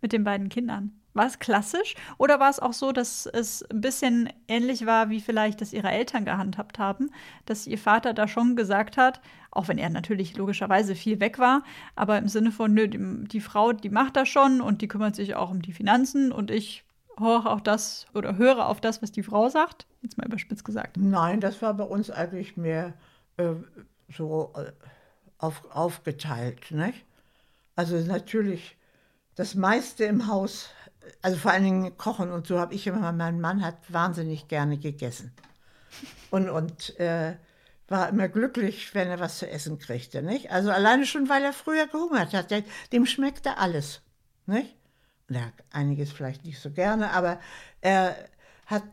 mit 0.00 0.12
den 0.12 0.24
beiden 0.24 0.48
Kindern? 0.48 0.99
War 1.12 1.26
es 1.26 1.38
klassisch 1.38 1.94
oder 2.18 2.38
war 2.38 2.50
es 2.50 2.60
auch 2.60 2.72
so, 2.72 2.92
dass 2.92 3.26
es 3.26 3.64
ein 3.70 3.80
bisschen 3.80 4.32
ähnlich 4.46 4.86
war, 4.86 5.10
wie 5.10 5.20
vielleicht 5.20 5.60
das 5.60 5.72
ihre 5.72 5.90
Eltern 5.90 6.24
gehandhabt 6.24 6.78
haben, 6.78 7.10
dass 7.46 7.66
ihr 7.66 7.78
Vater 7.78 8.14
da 8.14 8.28
schon 8.28 8.54
gesagt 8.54 8.96
hat, 8.96 9.20
auch 9.50 9.68
wenn 9.68 9.78
er 9.78 9.90
natürlich 9.90 10.36
logischerweise 10.36 10.94
viel 10.94 11.18
weg 11.18 11.38
war, 11.38 11.64
aber 11.96 12.18
im 12.18 12.28
Sinne 12.28 12.52
von, 12.52 12.72
nö, 12.72 12.86
die, 12.86 13.28
die 13.28 13.40
Frau, 13.40 13.72
die 13.72 13.90
macht 13.90 14.16
das 14.16 14.28
schon 14.28 14.60
und 14.60 14.82
die 14.82 14.88
kümmert 14.88 15.16
sich 15.16 15.34
auch 15.34 15.50
um 15.50 15.62
die 15.62 15.72
Finanzen 15.72 16.30
und 16.30 16.50
ich 16.50 16.84
höre 17.18 17.46
auch 17.46 17.60
das 17.60 18.06
oder 18.14 18.36
höre 18.36 18.66
auf 18.68 18.80
das, 18.80 19.02
was 19.02 19.12
die 19.12 19.22
Frau 19.22 19.48
sagt? 19.48 19.86
Jetzt 20.02 20.16
mal 20.16 20.26
überspitzt 20.26 20.64
gesagt. 20.64 20.96
Nein, 20.96 21.40
das 21.40 21.60
war 21.60 21.74
bei 21.74 21.84
uns 21.84 22.10
eigentlich 22.10 22.56
mehr 22.56 22.94
äh, 23.36 23.54
so 24.08 24.52
äh, 24.56 24.72
auf, 25.38 25.62
aufgeteilt. 25.70 26.70
Nicht? 26.70 27.04
Also 27.76 27.96
natürlich 27.96 28.76
das 29.34 29.54
meiste 29.54 30.04
im 30.04 30.26
Haus, 30.26 30.70
also 31.22 31.36
vor 31.36 31.50
allen 31.50 31.64
Dingen 31.64 31.96
Kochen 31.96 32.30
und 32.30 32.46
so 32.46 32.58
habe 32.58 32.74
ich 32.74 32.86
immer, 32.86 33.12
mein 33.12 33.40
Mann 33.40 33.64
hat 33.64 33.76
wahnsinnig 33.88 34.48
gerne 34.48 34.78
gegessen. 34.78 35.32
Und, 36.30 36.48
und 36.48 36.98
äh, 37.00 37.36
war 37.88 38.08
immer 38.08 38.28
glücklich, 38.28 38.94
wenn 38.94 39.08
er 39.08 39.18
was 39.18 39.38
zu 39.38 39.50
essen 39.50 39.78
kriegte. 39.78 40.22
Nicht? 40.22 40.50
Also 40.50 40.70
alleine 40.70 41.06
schon, 41.06 41.28
weil 41.28 41.42
er 41.42 41.52
früher 41.52 41.86
gehungert 41.86 42.32
hat. 42.34 42.52
dem 42.92 43.06
schmeckte 43.06 43.58
alles. 43.58 44.00
Nicht? 44.46 44.76
ja, 45.30 45.52
einiges 45.70 46.12
vielleicht 46.12 46.44
nicht 46.44 46.60
so 46.60 46.70
gerne, 46.70 47.12
aber 47.12 47.40
er 47.80 48.16
hat 48.66 48.84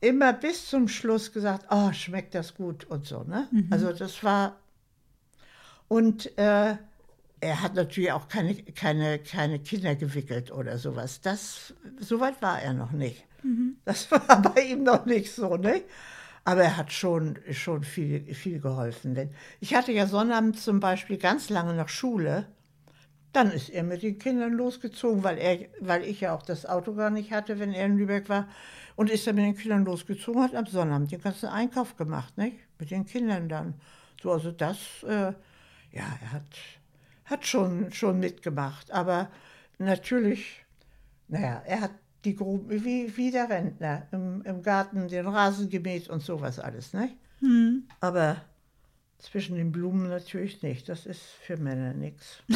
immer 0.00 0.32
bis 0.32 0.68
zum 0.68 0.88
Schluss 0.88 1.32
gesagt, 1.32 1.66
oh, 1.70 1.92
schmeckt 1.92 2.34
das 2.34 2.54
gut 2.54 2.84
und 2.84 3.06
so. 3.06 3.22
Ne? 3.22 3.48
Mhm. 3.50 3.68
Also 3.70 3.92
das 3.92 4.24
war, 4.24 4.56
und 5.88 6.36
äh, 6.38 6.76
er 7.40 7.62
hat 7.62 7.74
natürlich 7.74 8.12
auch 8.12 8.28
keine, 8.28 8.54
keine, 8.54 9.18
keine 9.18 9.58
Kinder 9.58 9.94
gewickelt 9.94 10.50
oder 10.50 10.78
sowas. 10.78 11.20
Das, 11.20 11.74
so 11.98 12.20
weit 12.20 12.40
war 12.40 12.60
er 12.60 12.72
noch 12.72 12.92
nicht. 12.92 13.24
Mhm. 13.42 13.76
Das 13.84 14.10
war 14.10 14.42
bei 14.42 14.62
ihm 14.62 14.82
noch 14.82 15.04
nicht 15.06 15.32
so, 15.34 15.56
ne? 15.56 15.82
Aber 16.46 16.62
er 16.62 16.76
hat 16.76 16.92
schon, 16.92 17.38
schon 17.52 17.84
viel, 17.84 18.34
viel 18.34 18.60
geholfen. 18.60 19.14
Denn 19.14 19.30
ich 19.60 19.74
hatte 19.74 19.92
ja 19.92 20.06
Sonnabend 20.06 20.58
zum 20.58 20.78
Beispiel 20.78 21.16
ganz 21.16 21.48
lange 21.48 21.74
noch 21.74 21.88
Schule 21.88 22.46
dann 23.34 23.50
ist 23.50 23.68
er 23.68 23.82
mit 23.82 24.02
den 24.02 24.18
Kindern 24.18 24.52
losgezogen, 24.52 25.24
weil, 25.24 25.38
er, 25.38 25.58
weil 25.80 26.04
ich 26.04 26.20
ja 26.20 26.34
auch 26.34 26.42
das 26.42 26.66
Auto 26.66 26.94
gar 26.94 27.10
nicht 27.10 27.32
hatte, 27.32 27.58
wenn 27.58 27.72
er 27.72 27.86
in 27.86 27.98
Lübeck 27.98 28.28
war. 28.28 28.48
Und 28.96 29.10
ist 29.10 29.26
dann 29.26 29.34
mit 29.34 29.44
den 29.44 29.56
Kindern 29.56 29.84
losgezogen, 29.84 30.40
hat 30.40 30.54
am 30.54 30.66
Sonnabend 30.66 31.10
den 31.10 31.20
ganzen 31.20 31.48
Einkauf 31.48 31.96
gemacht, 31.96 32.38
nicht? 32.38 32.56
Mit 32.78 32.92
den 32.92 33.04
Kindern 33.04 33.48
dann. 33.48 33.74
So, 34.22 34.30
also 34.30 34.52
das, 34.52 34.78
äh, 35.02 35.32
ja, 35.90 36.04
er 36.22 36.32
hat, 36.32 36.44
hat 37.24 37.46
schon, 37.46 37.92
schon 37.92 38.20
mitgemacht. 38.20 38.90
Aber 38.90 39.30
natürlich, 39.78 40.64
naja, 41.28 41.62
er 41.66 41.82
hat 41.82 41.92
die 42.24 42.34
Gruppe, 42.34 42.84
wie, 42.84 43.14
wie 43.16 43.30
der 43.30 43.50
Rentner, 43.50 44.06
im, 44.12 44.42
im 44.42 44.62
Garten 44.62 45.08
den 45.08 45.26
Rasen 45.26 45.68
gemäht 45.68 46.08
und 46.08 46.22
sowas 46.22 46.58
alles, 46.58 46.94
nicht? 46.94 47.16
Hm. 47.40 47.86
Aber 48.00 48.36
zwischen 49.18 49.56
den 49.56 49.72
Blumen 49.72 50.08
natürlich 50.08 50.62
nicht. 50.62 50.88
Das 50.88 51.06
ist 51.06 51.22
für 51.22 51.56
Männer 51.56 51.94
nichts. 51.94 52.42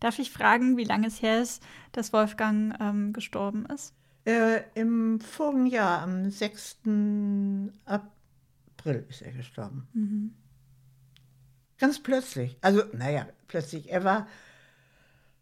Darf 0.00 0.18
ich 0.18 0.30
fragen, 0.30 0.76
wie 0.76 0.84
lange 0.84 1.06
es 1.06 1.22
her 1.22 1.40
ist, 1.40 1.62
dass 1.92 2.12
Wolfgang 2.12 2.76
ähm, 2.80 3.12
gestorben 3.12 3.66
ist? 3.66 3.94
Äh, 4.24 4.62
Im 4.74 5.20
vorigen 5.20 5.66
Jahr, 5.66 6.02
am 6.02 6.30
6. 6.30 6.78
April 7.84 9.06
ist 9.08 9.22
er 9.22 9.32
gestorben. 9.32 9.88
Mhm. 9.92 10.34
Ganz 11.78 12.02
plötzlich. 12.02 12.56
Also, 12.60 12.82
naja, 12.92 13.26
plötzlich. 13.48 13.90
Er 13.90 14.04
war, 14.04 14.26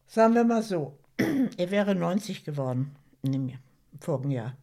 sagen 0.06 0.34
wir 0.34 0.44
mal 0.44 0.62
so, 0.62 0.98
er 1.16 1.70
wäre 1.70 1.94
90 1.94 2.44
geworden 2.44 2.96
im 3.22 3.52
vorigen 4.00 4.30
Jahr. 4.30 4.56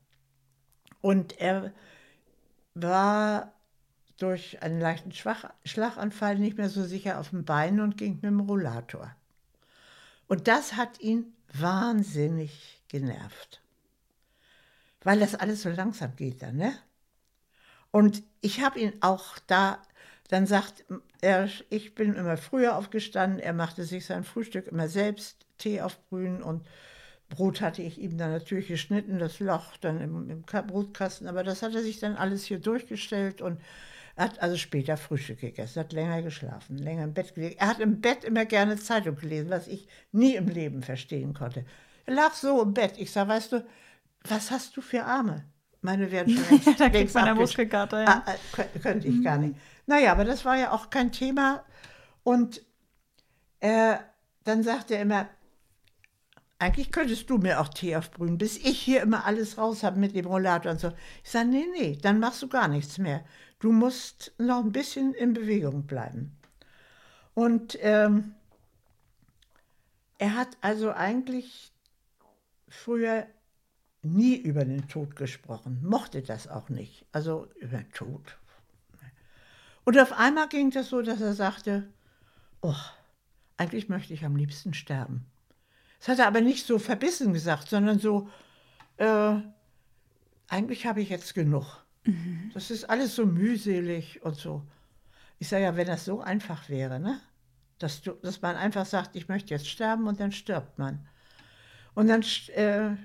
Und 1.01 1.39
er 1.39 1.71
war 2.73 3.53
durch 4.17 4.61
einen 4.61 4.79
leichten 4.79 5.11
Schwach 5.11 5.49
Schlaganfall 5.65 6.37
nicht 6.37 6.57
mehr 6.57 6.69
so 6.69 6.83
sicher 6.83 7.19
auf 7.19 7.29
dem 7.29 7.43
Bein 7.43 7.79
und 7.79 7.97
ging 7.97 8.15
mit 8.15 8.25
dem 8.25 8.41
Rollator. 8.41 9.15
Und 10.27 10.47
das 10.47 10.73
hat 10.75 10.99
ihn 10.99 11.33
wahnsinnig 11.53 12.81
genervt. 12.87 13.61
Weil 15.03 15.19
das 15.19 15.35
alles 15.35 15.63
so 15.63 15.69
langsam 15.69 16.15
geht 16.15 16.43
dann, 16.43 16.57
ne? 16.57 16.73
Und 17.89 18.23
ich 18.39 18.61
habe 18.61 18.79
ihn 18.79 18.93
auch 19.01 19.39
da, 19.47 19.81
dann 20.29 20.45
sagt 20.45 20.85
er, 21.21 21.49
ich 21.69 21.95
bin 21.95 22.15
immer 22.15 22.37
früher 22.37 22.75
aufgestanden, 22.75 23.39
er 23.39 23.53
machte 23.53 23.83
sich 23.83 24.05
sein 24.05 24.23
Frühstück 24.23 24.67
immer 24.67 24.89
selbst, 24.89 25.45
Tee 25.57 25.81
aufbrühen 25.81 26.41
und 26.41 26.67
Brot 27.29 27.61
hatte 27.61 27.81
ich 27.81 27.99
ihm 27.99 28.17
dann 28.17 28.31
natürlich 28.31 28.67
geschnitten, 28.67 29.19
das 29.19 29.39
Loch 29.39 29.77
dann 29.77 30.01
im, 30.01 30.29
im 30.29 30.41
Brotkasten, 30.41 31.27
aber 31.27 31.43
das 31.43 31.61
hat 31.61 31.73
er 31.73 31.81
sich 31.81 31.99
dann 31.99 32.15
alles 32.15 32.43
hier 32.43 32.59
durchgestellt 32.59 33.41
und 33.41 33.61
hat 34.17 34.41
also 34.41 34.57
später 34.57 34.97
Frühstück 34.97 35.39
gegessen, 35.39 35.79
hat 35.79 35.93
länger 35.93 36.21
geschlafen, 36.21 36.77
länger 36.77 37.05
im 37.05 37.13
Bett 37.13 37.33
gelegen. 37.33 37.55
Er 37.57 37.67
hat 37.67 37.79
im 37.79 38.01
Bett 38.01 38.23
immer 38.23 38.45
gerne 38.45 38.75
Zeitung 38.75 39.15
gelesen, 39.15 39.49
was 39.49 39.67
ich 39.67 39.87
nie 40.11 40.35
im 40.35 40.47
Leben 40.47 40.83
verstehen 40.83 41.33
konnte. 41.33 41.65
Er 42.05 42.15
lag 42.15 42.33
so 42.33 42.61
im 42.61 42.73
Bett. 42.73 42.95
Ich 42.97 43.11
sage, 43.11 43.29
weißt 43.29 43.53
du, 43.53 43.65
was 44.23 44.51
hast 44.51 44.75
du 44.75 44.81
für 44.81 45.05
Arme? 45.05 45.45
Meine 45.81 46.11
werden 46.11 46.35
schon 46.49 46.59
längst, 46.59 46.79
Da 46.79 46.89
kriegt 46.89 47.13
man 47.13 47.23
eine 47.25 47.35
Muskelkater, 47.35 48.03
ja. 48.03 48.23
Ah, 48.25 48.35
ah, 48.57 48.63
könnte 48.81 49.07
ich 49.07 49.15
mhm. 49.15 49.23
gar 49.23 49.37
nicht. 49.37 49.55
Naja, 49.87 50.11
aber 50.11 50.25
das 50.25 50.45
war 50.45 50.57
ja 50.57 50.71
auch 50.71 50.89
kein 50.89 51.11
Thema. 51.11 51.63
Und 52.23 52.61
äh, 53.59 53.95
dann 54.43 54.63
sagt 54.63 54.91
er 54.91 55.01
immer, 55.01 55.27
eigentlich 56.59 56.91
könntest 56.91 57.29
du 57.29 57.39
mir 57.39 57.59
auch 57.59 57.69
Tee 57.69 57.95
aufbrühen, 57.95 58.37
bis 58.37 58.57
ich 58.57 58.79
hier 58.79 59.01
immer 59.01 59.25
alles 59.25 59.57
raus 59.57 59.83
habe 59.83 59.99
mit 59.99 60.13
dem 60.13 60.27
Rollator 60.27 60.71
und 60.71 60.79
so. 60.79 60.91
Ich 61.23 61.31
sage, 61.31 61.49
nee, 61.49 61.65
nee, 61.73 61.97
dann 61.99 62.19
machst 62.19 62.43
du 62.43 62.47
gar 62.47 62.67
nichts 62.67 62.99
mehr. 62.99 63.23
Du 63.59 63.71
musst 63.71 64.33
noch 64.37 64.63
ein 64.63 64.71
bisschen 64.71 65.13
in 65.13 65.33
Bewegung 65.33 65.87
bleiben. 65.87 66.37
Und 67.33 67.77
ähm, 67.81 68.35
er 70.19 70.35
hat 70.35 70.49
also 70.61 70.91
eigentlich 70.91 71.71
früher 72.69 73.25
nie 74.03 74.35
über 74.35 74.65
den 74.65 74.87
Tod 74.87 75.15
gesprochen, 75.15 75.79
mochte 75.83 76.21
das 76.21 76.47
auch 76.47 76.69
nicht. 76.69 77.05
Also 77.11 77.47
über 77.59 77.77
den 77.77 77.91
Tod. 77.91 78.37
Und 79.83 79.99
auf 79.99 80.13
einmal 80.13 80.47
ging 80.47 80.71
das 80.71 80.89
so, 80.89 81.01
dass 81.01 81.21
er 81.21 81.33
sagte, 81.33 81.87
oh, 82.61 82.75
eigentlich 83.57 83.89
möchte 83.89 84.13
ich 84.13 84.23
am 84.25 84.35
liebsten 84.35 84.73
sterben. 84.73 85.25
Das 85.99 86.07
hat 86.07 86.19
er 86.19 86.27
aber 86.27 86.41
nicht 86.41 86.65
so 86.65 86.79
verbissen 86.79 87.33
gesagt, 87.33 87.69
sondern 87.69 87.99
so, 87.99 88.29
äh, 88.97 89.35
eigentlich 90.47 90.85
habe 90.85 91.01
ich 91.01 91.09
jetzt 91.09 91.33
genug. 91.33 91.83
Mhm. 92.05 92.51
Das 92.53 92.71
ist 92.71 92.89
alles 92.89 93.15
so 93.15 93.25
mühselig 93.25 94.23
und 94.23 94.35
so. 94.35 94.63
Ich 95.39 95.47
sage 95.47 95.63
ja, 95.63 95.75
wenn 95.75 95.87
das 95.87 96.05
so 96.05 96.21
einfach 96.21 96.69
wäre, 96.69 96.99
ne? 96.99 97.19
Dass, 97.77 98.01
du, 98.01 98.11
dass 98.11 98.41
man 98.41 98.55
einfach 98.55 98.85
sagt, 98.85 99.15
ich 99.15 99.27
möchte 99.27 99.53
jetzt 99.53 99.67
sterben 99.67 100.07
und 100.07 100.19
dann 100.19 100.31
stirbt 100.31 100.77
man. 100.77 101.07
Und 101.95 102.07
dann 102.07 102.21
äh, 102.55 102.95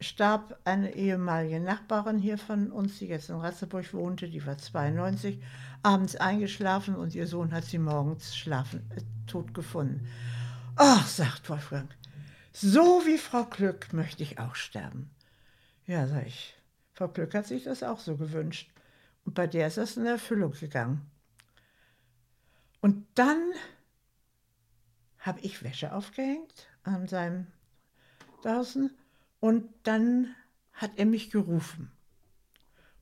starb 0.00 0.58
eine 0.64 0.94
ehemalige 0.94 1.60
Nachbarin 1.60 2.18
hier 2.18 2.38
von 2.38 2.70
uns, 2.70 2.98
die 2.98 3.06
jetzt 3.06 3.30
in 3.30 3.36
Ratzeburg 3.36 3.92
wohnte, 3.94 4.28
die 4.28 4.44
war 4.44 4.58
92, 4.58 5.42
abends 5.82 6.16
eingeschlafen 6.16 6.96
und 6.96 7.14
ihr 7.14 7.26
Sohn 7.26 7.52
hat 7.52 7.64
sie 7.64 7.78
morgens 7.78 8.36
schlafen, 8.36 8.90
äh, 8.94 9.02
tot 9.26 9.54
gefunden. 9.54 10.06
Ach, 10.76 11.06
sagt 11.06 11.48
Wolfgang, 11.48 11.88
so 12.52 13.02
wie 13.06 13.18
Frau 13.18 13.44
Glück 13.44 13.92
möchte 13.92 14.22
ich 14.22 14.38
auch 14.38 14.54
sterben. 14.54 15.10
Ja, 15.86 16.06
sag 16.06 16.26
ich, 16.26 16.54
Frau 16.92 17.08
Glück 17.08 17.34
hat 17.34 17.46
sich 17.46 17.64
das 17.64 17.82
auch 17.82 18.00
so 18.00 18.16
gewünscht. 18.16 18.70
Und 19.24 19.34
bei 19.34 19.46
der 19.46 19.66
ist 19.66 19.78
das 19.78 19.96
in 19.96 20.06
Erfüllung 20.06 20.52
gegangen. 20.52 21.10
Und 22.80 23.06
dann 23.14 23.52
habe 25.18 25.40
ich 25.40 25.64
Wäsche 25.64 25.92
aufgehängt 25.92 26.68
an 26.84 27.08
seinem 27.08 27.48
draußen 28.42 28.96
und 29.46 29.68
dann 29.84 30.34
hat 30.72 30.90
er 30.96 31.06
mich 31.06 31.30
gerufen 31.30 31.92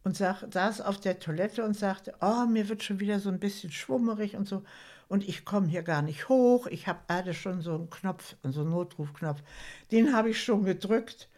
und 0.03 0.17
sag, 0.17 0.45
saß 0.53 0.83
auf 0.83 1.01
der 1.01 1.19
Toilette 1.19 1.65
und 1.65 1.75
sagte, 1.75 2.15
oh, 2.21 2.45
mir 2.47 2.69
wird 2.69 2.83
schon 2.83 3.01
wieder 3.01 3.19
so 3.19 3.31
ein 3.31 3.41
bisschen 3.41 3.73
schwummerig 3.73 4.37
und 4.37 4.47
so 4.47 4.63
und 5.09 5.27
ich 5.27 5.45
komme 5.45 5.69
hier 5.69 5.83
gar 5.83 6.03
nicht 6.03 6.29
hoch. 6.29 6.67
Ich 6.67 6.87
habe 6.87 7.01
hatte 7.09 7.33
schon 7.33 7.63
so 7.63 7.75
einen 7.75 7.91
Knopf, 7.91 8.37
so 8.43 8.61
einen 8.61 8.71
Notrufknopf, 8.71 9.43
den 9.91 10.15
habe 10.15 10.31
ich 10.31 10.43
schon 10.43 10.65
gedrückt 10.65 11.29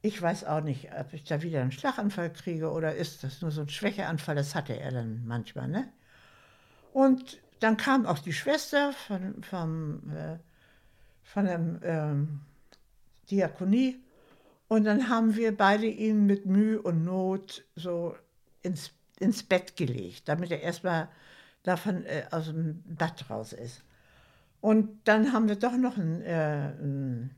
ich 0.00 0.20
weiß 0.22 0.44
auch 0.44 0.60
nicht, 0.60 0.90
ob 0.98 1.12
ich 1.12 1.24
da 1.24 1.42
wieder 1.42 1.60
einen 1.60 1.72
Schlaganfall 1.72 2.32
kriege 2.32 2.70
oder 2.70 2.94
ist 2.94 3.24
das 3.24 3.42
nur 3.42 3.50
so 3.50 3.62
ein 3.62 3.68
Schwächeanfall. 3.68 4.36
Das 4.36 4.54
hatte 4.54 4.78
er 4.78 4.92
dann 4.92 5.26
manchmal. 5.26 5.66
Ne? 5.66 5.92
Und 6.92 7.40
dann 7.58 7.76
kam 7.76 8.06
auch 8.06 8.20
die 8.20 8.32
Schwester 8.32 8.92
von, 8.92 9.42
vom, 9.42 10.08
äh, 10.10 10.38
von 11.24 11.44
der 11.46 11.80
ähm, 11.82 12.40
Diakonie 13.28 13.98
und 14.68 14.84
dann 14.84 15.08
haben 15.08 15.34
wir 15.34 15.56
beide 15.56 15.86
ihn 15.86 16.26
mit 16.26 16.46
Mühe 16.46 16.80
und 16.80 17.04
Not 17.04 17.64
so 17.74 18.14
ins, 18.62 18.92
ins 19.18 19.42
Bett 19.42 19.76
gelegt, 19.76 20.28
damit 20.28 20.50
er 20.50 20.60
erstmal 20.60 21.08
davon 21.62 22.04
äh, 22.04 22.24
aus 22.30 22.46
dem 22.46 22.82
Bad 22.86 23.28
raus 23.30 23.52
ist. 23.52 23.82
Und 24.60 24.88
dann 25.04 25.32
haben 25.32 25.48
wir 25.48 25.56
doch 25.56 25.76
noch 25.76 25.96
einen, 25.96 26.20
äh, 26.22 26.72
einen 26.78 27.30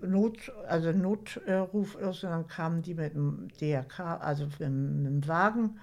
Not, 0.00 0.52
also 0.66 0.92
Notruf 0.92 1.96
ist 1.96 2.24
und 2.24 2.30
dann 2.30 2.46
kamen 2.46 2.82
die 2.82 2.94
mit 2.94 3.14
dem 3.14 3.48
DRK, 3.60 4.20
also 4.20 4.44
mit, 4.46 4.60
mit 4.60 4.70
dem 4.70 5.28
Wagen 5.28 5.78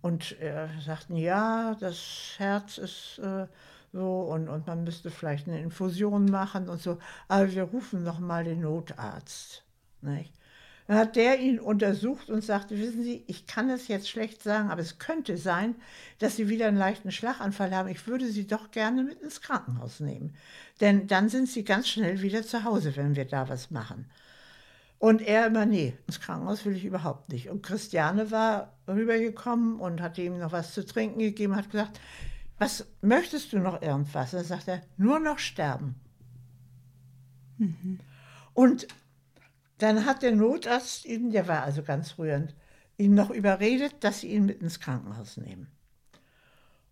und 0.00 0.40
äh, 0.40 0.68
sagten, 0.84 1.16
ja, 1.16 1.76
das 1.78 2.34
Herz 2.38 2.78
ist 2.78 3.18
äh, 3.18 3.46
so 3.92 4.22
und, 4.22 4.48
und 4.48 4.66
man 4.66 4.84
müsste 4.84 5.10
vielleicht 5.10 5.46
eine 5.46 5.60
Infusion 5.60 6.24
machen 6.24 6.68
und 6.68 6.80
so, 6.80 6.98
aber 7.28 7.52
wir 7.52 7.64
rufen 7.64 8.02
noch 8.02 8.18
mal 8.18 8.44
den 8.44 8.62
Notarzt. 8.62 9.65
Nicht? 10.06 10.32
Dann 10.86 10.98
hat 10.98 11.16
der 11.16 11.40
ihn 11.40 11.58
untersucht 11.58 12.30
und 12.30 12.44
sagte, 12.44 12.78
wissen 12.78 13.02
Sie, 13.02 13.24
ich 13.26 13.46
kann 13.46 13.70
es 13.70 13.88
jetzt 13.88 14.08
schlecht 14.08 14.42
sagen, 14.42 14.70
aber 14.70 14.80
es 14.80 14.98
könnte 14.98 15.36
sein, 15.36 15.74
dass 16.20 16.36
Sie 16.36 16.48
wieder 16.48 16.68
einen 16.68 16.76
leichten 16.76 17.10
Schlaganfall 17.10 17.74
haben. 17.74 17.88
Ich 17.88 18.06
würde 18.06 18.26
Sie 18.30 18.46
doch 18.46 18.70
gerne 18.70 19.02
mit 19.02 19.20
ins 19.20 19.40
Krankenhaus 19.40 19.98
nehmen. 19.98 20.34
Denn 20.80 21.08
dann 21.08 21.28
sind 21.28 21.48
Sie 21.48 21.64
ganz 21.64 21.88
schnell 21.88 22.22
wieder 22.22 22.44
zu 22.44 22.62
Hause, 22.62 22.94
wenn 22.96 23.16
wir 23.16 23.24
da 23.24 23.48
was 23.48 23.72
machen. 23.72 24.06
Und 24.98 25.20
er 25.20 25.46
immer, 25.46 25.66
nee, 25.66 25.94
ins 26.06 26.20
Krankenhaus 26.20 26.64
will 26.64 26.76
ich 26.76 26.84
überhaupt 26.84 27.30
nicht. 27.30 27.50
Und 27.50 27.62
Christiane 27.62 28.30
war 28.30 28.72
rübergekommen 28.86 29.80
und 29.80 30.00
hat 30.00 30.16
ihm 30.18 30.38
noch 30.38 30.52
was 30.52 30.72
zu 30.72 30.86
trinken 30.86 31.18
gegeben, 31.18 31.56
hat 31.56 31.70
gesagt, 31.70 32.00
was 32.58 32.86
möchtest 33.02 33.52
du 33.52 33.58
noch 33.58 33.82
irgendwas? 33.82 34.30
Dann 34.30 34.44
sagt 34.44 34.68
er, 34.68 34.82
nur 34.96 35.18
noch 35.18 35.38
sterben. 35.38 35.96
Mhm. 37.58 37.98
Und 38.54 38.86
dann 39.78 40.06
hat 40.06 40.22
der 40.22 40.34
Notarzt 40.34 41.04
ihn, 41.04 41.30
der 41.30 41.48
war 41.48 41.62
also 41.62 41.82
ganz 41.82 42.18
rührend, 42.18 42.54
ihn 42.98 43.14
noch 43.14 43.30
überredet, 43.30 43.94
dass 44.00 44.20
sie 44.20 44.28
ihn 44.28 44.46
mit 44.46 44.62
ins 44.62 44.80
Krankenhaus 44.80 45.36
nehmen. 45.36 45.68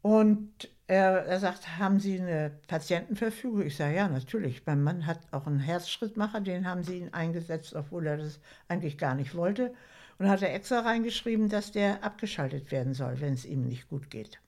Und 0.02 0.68
er, 0.86 1.24
er 1.24 1.40
sagt, 1.40 1.78
haben 1.78 1.98
Sie 1.98 2.20
eine 2.20 2.50
Patientenverfügung? 2.68 3.62
Ich 3.62 3.76
sage, 3.76 3.96
ja, 3.96 4.06
natürlich. 4.06 4.66
Mein 4.66 4.82
Mann 4.82 5.06
hat 5.06 5.20
auch 5.30 5.46
einen 5.46 5.60
Herzschrittmacher, 5.60 6.42
den 6.42 6.68
haben 6.68 6.84
Sie 6.84 6.98
ihn 6.98 7.14
eingesetzt, 7.14 7.74
obwohl 7.74 8.06
er 8.06 8.18
das 8.18 8.38
eigentlich 8.68 8.98
gar 8.98 9.14
nicht 9.14 9.34
wollte. 9.34 9.72
Und 10.18 10.28
hat 10.28 10.42
er 10.42 10.52
extra 10.52 10.80
reingeschrieben, 10.80 11.48
dass 11.48 11.72
der 11.72 12.04
abgeschaltet 12.04 12.70
werden 12.70 12.92
soll, 12.92 13.20
wenn 13.20 13.32
es 13.32 13.46
ihm 13.46 13.66
nicht 13.66 13.88
gut 13.88 14.10
geht. 14.10 14.40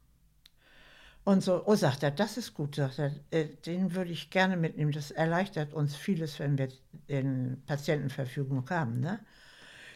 Und 1.26 1.42
so, 1.42 1.66
oh, 1.66 1.74
sagt 1.74 2.04
er, 2.04 2.12
das 2.12 2.36
ist 2.36 2.54
gut, 2.54 2.76
sagt 2.76 3.00
er, 3.00 3.10
äh, 3.32 3.46
den 3.66 3.96
würde 3.96 4.12
ich 4.12 4.30
gerne 4.30 4.56
mitnehmen. 4.56 4.92
Das 4.92 5.10
erleichtert 5.10 5.74
uns 5.74 5.96
vieles, 5.96 6.38
wenn 6.38 6.56
wir 6.56 6.68
in 7.08 7.60
Patientenverfügung 7.66 8.70
haben. 8.70 9.00
Ne? 9.00 9.18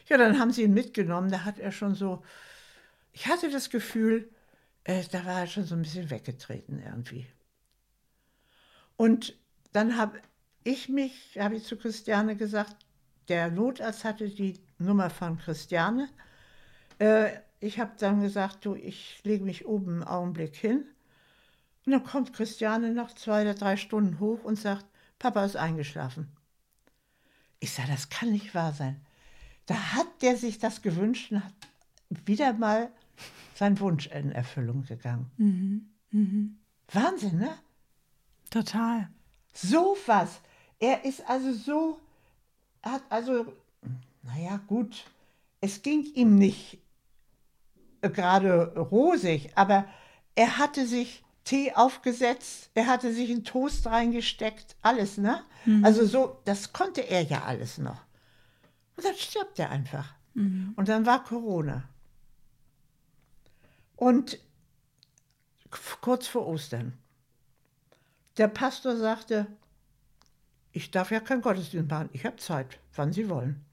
Ja, 0.09 0.17
dann 0.17 0.41
haben 0.41 0.51
sie 0.51 0.65
ihn 0.65 0.75
mitgenommen, 0.75 1.31
da 1.31 1.45
hat 1.45 1.61
er 1.61 1.71
schon 1.71 1.95
so, 1.95 2.25
ich 3.13 3.29
hatte 3.29 3.49
das 3.49 3.71
Gefühl, 3.71 4.29
äh, 4.83 5.05
da 5.13 5.25
war 5.25 5.39
er 5.39 5.47
schon 5.47 5.63
so 5.63 5.77
ein 5.77 5.83
bisschen 5.83 6.11
weggetreten 6.11 6.83
irgendwie. 6.85 7.29
Und 8.97 9.39
dann 9.73 9.97
habe 9.97 10.19
ich 10.65 10.89
mich, 10.89 11.39
habe 11.39 11.55
ich 11.55 11.63
zu 11.63 11.77
Christiane 11.77 12.35
gesagt, 12.35 12.75
der 13.29 13.53
Notarzt 13.53 14.03
hatte 14.03 14.29
die 14.29 14.59
Nummer 14.79 15.11
von 15.11 15.39
Christiane. 15.39 16.09
Äh, 16.99 17.31
ich 17.61 17.79
habe 17.79 17.93
dann 18.01 18.21
gesagt, 18.21 18.65
du, 18.65 18.75
ich 18.75 19.21
lege 19.23 19.45
mich 19.45 19.65
oben 19.65 19.93
einen 19.93 20.03
Augenblick 20.03 20.57
hin 20.57 20.87
und 21.87 21.93
dann 21.93 22.05
kommt 22.05 22.33
Christiane 22.33 22.93
nach 22.93 23.15
zwei 23.15 23.43
oder 23.43 23.55
drei 23.55 23.77
Stunden 23.77 24.21
hoch 24.21 24.45
und 24.45 24.57
sagt, 24.57 24.87
Papa 25.19 25.45
ist 25.45 25.57
eingeschlafen. 25.57 26.29
Ich 27.59 27.73
sage, 27.73 27.89
das 27.91 28.09
kann 28.09 28.31
nicht 28.31 28.55
wahr 28.55 28.73
sein. 28.73 29.01
Da 29.67 29.75
hat 29.95 30.23
der 30.23 30.37
sich 30.37 30.59
das 30.59 30.83
gewünscht 30.83 31.31
und 31.31 31.45
hat 31.45 31.55
wieder 32.25 32.53
mal 32.55 32.91
sein 33.55 33.79
Wunsch 33.81 34.07
in 34.09 34.33
Erfüllung 34.33 34.85
gegangen. 34.85 35.31
Mhm. 35.37 35.91
Mhm. 36.11 36.59
Wahnsinn, 36.93 37.39
ne? 37.39 37.57
Total. 38.51 39.09
So 39.53 39.97
was. 40.07 40.41
Er 40.79 41.05
ist 41.05 41.29
also 41.29 41.53
so, 41.53 42.01
hat 42.83 43.03
also, 43.11 43.53
naja, 44.23 44.61
gut, 44.67 45.05
es 45.61 45.83
ging 45.83 46.05
ihm 46.15 46.37
nicht 46.37 46.79
gerade 48.01 48.75
rosig, 48.77 49.51
aber 49.57 49.85
er 50.35 50.57
hatte 50.57 50.87
sich 50.87 51.23
Tee 51.45 51.73
aufgesetzt, 51.75 52.71
er 52.75 52.87
hatte 52.87 53.13
sich 53.13 53.31
einen 53.31 53.45
Toast 53.45 53.87
reingesteckt, 53.87 54.77
alles, 54.83 55.17
ne? 55.17 55.43
Mhm. 55.65 55.85
Also 55.85 56.07
so, 56.07 56.41
das 56.45 56.73
konnte 56.73 57.01
er 57.01 57.23
ja 57.23 57.45
alles 57.45 57.79
noch. 57.79 58.03
Und 58.97 59.05
dann 59.05 59.15
stirbt 59.15 59.59
er 59.59 59.71
einfach. 59.71 60.15
Mhm. 60.35 60.75
Und 60.77 60.89
dann 60.89 61.07
war 61.07 61.25
Corona. 61.25 61.89
Und 63.97 64.39
kurz 66.01 66.27
vor 66.27 66.47
Ostern. 66.47 66.93
Der 68.37 68.49
Pastor 68.49 68.97
sagte, 68.97 69.47
ich 70.73 70.91
darf 70.91 71.11
ja 71.11 71.21
kein 71.21 71.43
Gottesdienst 71.43 71.91
machen, 71.91 72.11
ich 72.13 72.25
habe 72.25 72.37
Zeit, 72.37 72.79
wann 72.95 73.13
Sie 73.13 73.29
wollen. 73.29 73.65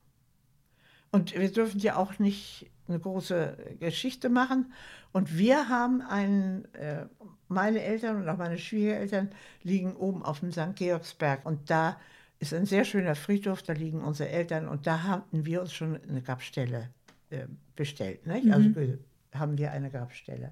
Und 1.11 1.33
wir 1.33 1.51
dürfen 1.51 1.79
ja 1.79 1.95
auch 1.95 2.19
nicht 2.19 2.69
eine 2.87 2.99
große 2.99 3.57
Geschichte 3.79 4.29
machen. 4.29 4.71
Und 5.11 5.37
wir 5.37 5.69
haben 5.69 6.01
einen, 6.01 6.65
äh, 6.75 7.05
meine 7.47 7.81
Eltern 7.81 8.17
und 8.17 8.29
auch 8.29 8.37
meine 8.37 8.57
Schwiegereltern 8.57 9.29
liegen 9.63 9.95
oben 9.95 10.23
auf 10.23 10.41
dem 10.41 10.51
St. 10.51 10.75
Georgsberg. 10.75 11.45
Und 11.45 11.69
da 11.69 11.97
ist 12.39 12.53
ein 12.53 12.65
sehr 12.65 12.85
schöner 12.85 13.15
Friedhof, 13.15 13.63
da 13.63 13.73
liegen 13.73 14.01
unsere 14.01 14.29
Eltern. 14.29 14.67
Und 14.67 14.85
da 14.85 15.03
hatten 15.03 15.45
wir 15.45 15.61
uns 15.61 15.73
schon 15.73 15.99
eine 16.07 16.21
Grabstelle 16.21 16.89
äh, 17.29 17.47
bestellt. 17.75 18.25
Mhm. 18.25 18.51
Also 18.51 18.97
haben 19.33 19.57
wir 19.57 19.71
eine 19.71 19.89
Grabstelle. 19.89 20.51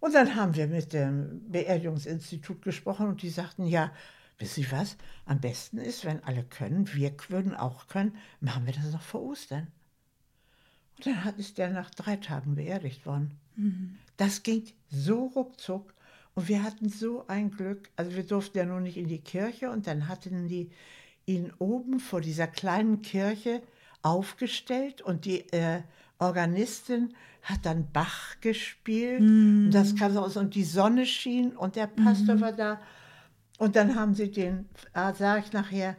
Und 0.00 0.14
dann 0.14 0.34
haben 0.34 0.54
wir 0.54 0.66
mit 0.66 0.92
dem 0.92 1.50
Beerdigungsinstitut 1.50 2.62
gesprochen 2.62 3.06
und 3.06 3.22
die 3.22 3.28
sagten, 3.28 3.66
ja, 3.66 3.92
wissen 4.38 4.64
Sie 4.64 4.72
was, 4.72 4.96
am 5.26 5.40
besten 5.40 5.78
ist, 5.78 6.04
wenn 6.06 6.24
alle 6.24 6.42
können, 6.42 6.92
wir 6.94 7.12
würden 7.28 7.54
auch 7.54 7.86
können, 7.86 8.16
machen 8.40 8.64
wir 8.66 8.72
das 8.72 8.90
noch 8.92 9.02
vor 9.02 9.22
Ostern. 9.22 9.68
Und 11.00 11.06
dann 11.06 11.24
hat, 11.24 11.38
ist 11.38 11.56
der 11.56 11.70
nach 11.70 11.88
drei 11.90 12.16
Tagen 12.16 12.56
beerdigt 12.56 13.06
worden. 13.06 13.30
Mhm. 13.56 13.96
Das 14.18 14.42
ging 14.42 14.64
so 14.90 15.26
ruckzuck. 15.34 15.94
Und 16.34 16.48
wir 16.48 16.62
hatten 16.62 16.90
so 16.90 17.24
ein 17.26 17.50
Glück. 17.50 17.88
Also 17.96 18.14
wir 18.14 18.22
durften 18.22 18.58
ja 18.58 18.66
nur 18.66 18.80
nicht 18.80 18.98
in 18.98 19.08
die 19.08 19.20
Kirche 19.20 19.70
und 19.70 19.86
dann 19.86 20.08
hatten 20.08 20.46
die 20.46 20.70
ihn 21.24 21.52
oben 21.58 22.00
vor 22.00 22.20
dieser 22.20 22.46
kleinen 22.46 23.00
Kirche 23.00 23.62
aufgestellt 24.02 25.00
und 25.00 25.24
die 25.24 25.50
äh, 25.52 25.80
Organistin 26.18 27.14
hat 27.42 27.64
dann 27.64 27.90
Bach 27.92 28.38
gespielt. 28.42 29.22
Mhm. 29.22 29.66
Und 29.66 29.70
das 29.70 29.96
kam 29.96 30.14
aus 30.18 30.36
und 30.36 30.54
die 30.54 30.64
Sonne 30.64 31.06
schien 31.06 31.56
und 31.56 31.76
der 31.76 31.86
Pastor 31.86 32.34
mhm. 32.34 32.40
war 32.42 32.52
da. 32.52 32.80
Und 33.56 33.74
dann 33.74 33.94
haben 33.94 34.14
sie 34.14 34.30
den, 34.30 34.68
äh, 34.92 35.14
sah 35.14 35.38
ich 35.38 35.52
nachher, 35.54 35.96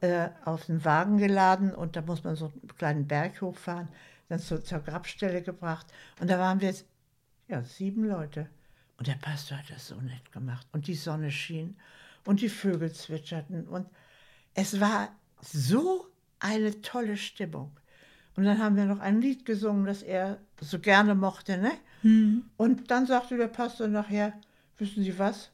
äh, 0.00 0.28
auf 0.44 0.66
den 0.66 0.84
Wagen 0.84 1.18
geladen 1.18 1.74
und 1.74 1.96
da 1.96 2.02
muss 2.02 2.22
man 2.22 2.36
so 2.36 2.46
einen 2.46 2.68
kleinen 2.76 3.06
Berg 3.08 3.40
hochfahren 3.40 3.88
dann 4.28 4.38
zu, 4.38 4.62
zur 4.62 4.80
Grabstelle 4.80 5.42
gebracht. 5.42 5.86
Und 6.20 6.30
da 6.30 6.38
waren 6.38 6.60
wir 6.60 6.74
ja, 7.48 7.62
sieben 7.62 8.04
Leute. 8.04 8.48
Und 8.96 9.06
der 9.06 9.14
Pastor 9.14 9.58
hat 9.58 9.70
das 9.70 9.88
so 9.88 9.96
nett 9.96 10.32
gemacht. 10.32 10.66
Und 10.72 10.86
die 10.86 10.94
Sonne 10.94 11.30
schien 11.30 11.76
und 12.24 12.40
die 12.40 12.48
Vögel 12.48 12.92
zwitscherten. 12.92 13.66
Und 13.66 13.88
es 14.54 14.80
war 14.80 15.08
so 15.40 16.06
eine 16.38 16.80
tolle 16.80 17.16
Stimmung. 17.16 17.72
Und 18.36 18.44
dann 18.44 18.58
haben 18.58 18.76
wir 18.76 18.86
noch 18.86 19.00
ein 19.00 19.20
Lied 19.20 19.44
gesungen, 19.44 19.86
das 19.86 20.02
er 20.02 20.38
so 20.60 20.78
gerne 20.78 21.14
mochte. 21.14 21.58
Ne? 21.58 21.72
Mhm. 22.02 22.44
Und 22.56 22.90
dann 22.90 23.06
sagte 23.06 23.36
der 23.36 23.48
Pastor 23.48 23.88
nachher, 23.88 24.32
wissen 24.78 25.04
Sie 25.04 25.18
was, 25.18 25.50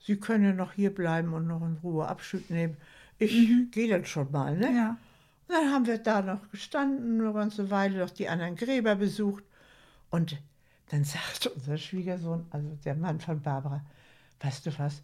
Sie 0.00 0.16
können 0.16 0.56
noch 0.56 0.72
hier 0.72 0.94
bleiben 0.94 1.34
und 1.34 1.46
noch 1.46 1.62
in 1.62 1.76
Ruhe 1.82 2.08
Abschied 2.08 2.50
nehmen. 2.50 2.76
Ich 3.18 3.48
mhm. 3.48 3.70
gehe 3.70 3.88
dann 3.88 4.04
schon 4.04 4.30
mal. 4.30 4.56
Ne? 4.56 4.74
Ja. 4.74 4.96
Dann 5.48 5.72
haben 5.72 5.86
wir 5.86 5.98
da 5.98 6.22
noch 6.22 6.50
gestanden, 6.50 7.20
eine 7.20 7.32
ganze 7.32 7.70
Weile 7.70 7.98
noch 7.98 8.10
die 8.10 8.28
anderen 8.28 8.56
Gräber 8.56 8.96
besucht. 8.96 9.44
Und 10.10 10.38
dann 10.90 11.04
sagte 11.04 11.50
unser 11.50 11.78
Schwiegersohn, 11.78 12.46
also 12.50 12.78
der 12.84 12.94
Mann 12.94 13.20
von 13.20 13.40
Barbara, 13.40 13.84
weißt 14.40 14.66
du 14.66 14.78
was, 14.78 15.02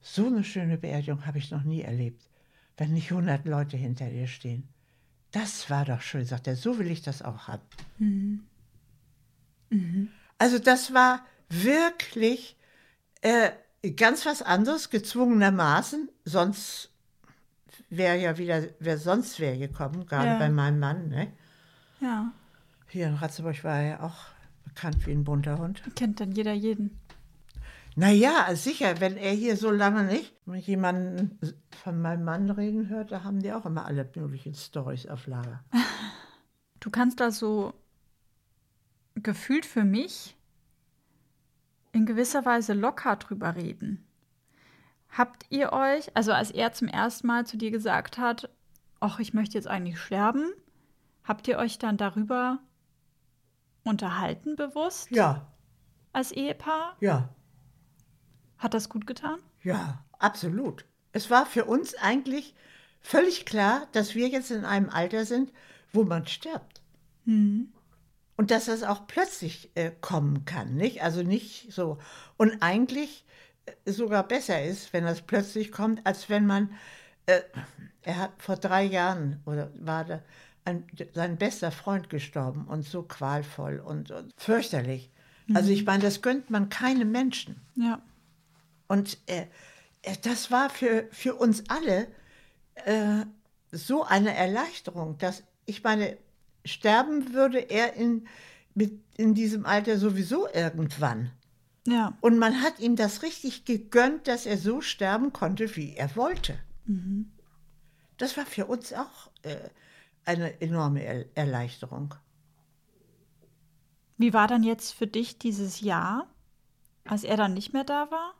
so 0.00 0.26
eine 0.26 0.44
schöne 0.44 0.78
Beerdigung 0.78 1.26
habe 1.26 1.38
ich 1.38 1.50
noch 1.50 1.64
nie 1.64 1.82
erlebt, 1.82 2.28
wenn 2.76 2.92
nicht 2.92 3.10
hundert 3.10 3.46
Leute 3.46 3.76
hinter 3.76 4.08
dir 4.08 4.26
stehen. 4.26 4.68
Das 5.32 5.68
war 5.68 5.84
doch 5.84 6.00
schön, 6.00 6.24
sagt 6.24 6.46
er, 6.46 6.56
so 6.56 6.78
will 6.78 6.90
ich 6.90 7.02
das 7.02 7.22
auch 7.22 7.48
haben. 7.48 7.62
Mhm. 7.98 8.46
Mhm. 9.70 10.08
Also 10.38 10.58
das 10.58 10.94
war 10.94 11.24
wirklich 11.48 12.56
äh, 13.22 13.50
ganz 13.96 14.26
was 14.26 14.42
anderes, 14.42 14.90
gezwungenermaßen, 14.90 16.08
sonst 16.24 16.90
wäre 17.90 18.18
ja 18.18 18.38
wieder, 18.38 18.62
wer 18.78 18.98
sonst 18.98 19.40
wäre 19.40 19.58
gekommen, 19.58 20.06
gerade 20.06 20.26
ja. 20.28 20.38
bei 20.38 20.48
meinem 20.48 20.78
Mann. 20.78 21.08
Ne? 21.08 21.32
Ja. 22.00 22.32
Hier 22.88 23.08
in 23.08 23.14
Ratzeburg 23.14 23.62
war 23.64 23.78
er 23.78 23.88
ja 23.88 24.00
auch 24.02 24.16
bekannt 24.64 25.06
wie 25.06 25.12
ein 25.12 25.24
bunter 25.24 25.58
Hund. 25.58 25.82
Kennt 25.94 26.20
dann 26.20 26.32
jeder 26.32 26.52
jeden. 26.52 26.98
Naja, 27.98 28.54
sicher, 28.54 29.00
wenn 29.00 29.16
er 29.16 29.32
hier 29.32 29.56
so 29.56 29.70
lange 29.70 30.04
nicht 30.04 30.34
jemanden 30.66 31.38
von 31.82 32.00
meinem 32.02 32.24
Mann 32.24 32.50
reden 32.50 32.90
hört, 32.90 33.10
da 33.10 33.24
haben 33.24 33.40
die 33.40 33.52
auch 33.52 33.64
immer 33.64 33.86
alle 33.86 34.08
möglichen 34.14 34.54
Storys 34.54 35.06
auf 35.06 35.26
Lager. 35.26 35.64
Du 36.78 36.90
kannst 36.90 37.18
da 37.18 37.32
so 37.32 37.74
gefühlt 39.16 39.66
für 39.66 39.82
mich 39.82 40.36
in 41.90 42.06
gewisser 42.06 42.44
Weise 42.44 42.74
locker 42.74 43.16
drüber 43.16 43.56
reden. 43.56 44.05
Habt 45.16 45.46
ihr 45.48 45.72
euch, 45.72 46.14
also 46.14 46.32
als 46.32 46.50
er 46.50 46.72
zum 46.72 46.88
ersten 46.88 47.26
Mal 47.26 47.46
zu 47.46 47.56
dir 47.56 47.70
gesagt 47.70 48.18
hat, 48.18 48.50
ach, 49.00 49.18
ich 49.18 49.32
möchte 49.34 49.56
jetzt 49.56 49.68
eigentlich 49.68 49.98
sterben, 49.98 50.52
habt 51.24 51.48
ihr 51.48 51.58
euch 51.58 51.78
dann 51.78 51.96
darüber 51.96 52.58
unterhalten 53.84 54.56
bewusst 54.56 55.10
Ja, 55.10 55.46
als 56.12 56.32
Ehepaar? 56.32 56.96
ja, 57.00 57.28
Hat 58.58 58.74
das 58.74 58.88
gut 58.88 59.06
getan? 59.06 59.38
ja, 59.62 60.04
absolut. 60.18 60.84
Es 61.12 61.30
war 61.30 61.46
für 61.46 61.64
uns 61.64 61.94
eigentlich 61.94 62.54
völlig 63.00 63.46
klar, 63.46 63.86
dass 63.92 64.14
wir 64.14 64.28
jetzt 64.28 64.50
in 64.50 64.64
einem 64.64 64.90
Alter 64.90 65.24
sind, 65.24 65.52
wo 65.92 66.04
man 66.04 66.26
stirbt. 66.26 66.82
Hm. 67.24 67.72
Und 68.36 68.50
dass 68.50 68.66
das 68.66 68.82
auch 68.82 69.06
plötzlich 69.06 69.70
äh, 69.76 69.92
kommen 70.02 70.44
kann, 70.44 70.74
nicht? 70.74 71.02
Also 71.02 71.22
nicht 71.22 71.72
so. 71.72 71.98
Und 72.36 72.60
eigentlich 72.60 73.24
sogar 73.84 74.26
besser 74.26 74.62
ist, 74.62 74.92
wenn 74.92 75.04
das 75.04 75.22
plötzlich 75.22 75.72
kommt, 75.72 76.04
als 76.06 76.28
wenn 76.28 76.46
man, 76.46 76.70
äh, 77.26 77.40
er 78.02 78.18
hat 78.18 78.32
vor 78.38 78.56
drei 78.56 78.84
Jahren 78.84 79.40
oder 79.46 79.70
war 79.78 80.04
da 80.04 80.22
ein, 80.64 80.84
sein 81.14 81.36
bester 81.36 81.70
Freund 81.70 82.10
gestorben 82.10 82.66
und 82.66 82.84
so 82.84 83.02
qualvoll 83.02 83.78
und, 83.78 84.10
und 84.10 84.32
fürchterlich. 84.36 85.10
Also 85.54 85.70
ich 85.70 85.84
meine, 85.84 86.02
das 86.02 86.22
gönnt 86.22 86.50
man 86.50 86.68
keinem 86.68 87.12
Menschen. 87.12 87.60
Ja. 87.76 88.02
Und 88.88 89.18
äh, 89.26 89.46
äh, 90.02 90.16
das 90.22 90.50
war 90.50 90.70
für, 90.70 91.06
für 91.10 91.34
uns 91.34 91.64
alle 91.68 92.08
äh, 92.84 93.24
so 93.70 94.04
eine 94.04 94.34
Erleichterung, 94.34 95.18
dass 95.18 95.42
ich 95.66 95.82
meine, 95.82 96.16
sterben 96.64 97.32
würde 97.34 97.58
er 97.58 97.94
in, 97.94 98.26
mit, 98.74 99.00
in 99.16 99.34
diesem 99.34 99.66
Alter 99.66 99.98
sowieso 99.98 100.48
irgendwann. 100.52 101.30
Ja. 101.86 102.16
Und 102.20 102.38
man 102.38 102.62
hat 102.62 102.80
ihm 102.80 102.96
das 102.96 103.22
richtig 103.22 103.64
gegönnt, 103.64 104.28
dass 104.28 104.44
er 104.44 104.58
so 104.58 104.80
sterben 104.80 105.32
konnte, 105.32 105.76
wie 105.76 105.94
er 105.94 106.14
wollte. 106.16 106.58
Das 108.16 108.36
war 108.36 108.46
für 108.46 108.66
uns 108.66 108.92
auch 108.92 109.30
äh, 109.42 109.56
eine 110.24 110.60
enorme 110.60 111.04
er 111.04 111.26
Erleichterung. 111.36 112.14
Wie 114.18 114.32
war 114.32 114.48
dann 114.48 114.62
jetzt 114.62 114.92
für 114.92 115.06
dich 115.06 115.38
dieses 115.38 115.80
Jahr, 115.80 116.26
als 117.04 117.22
er 117.22 117.36
dann 117.36 117.54
nicht 117.54 117.72
mehr 117.72 117.84
da 117.84 118.10
war? 118.10 118.34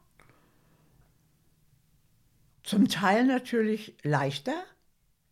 Zum 2.63 2.89
Teil 2.89 3.27
natürlich 3.27 3.97
leichter, 4.03 4.55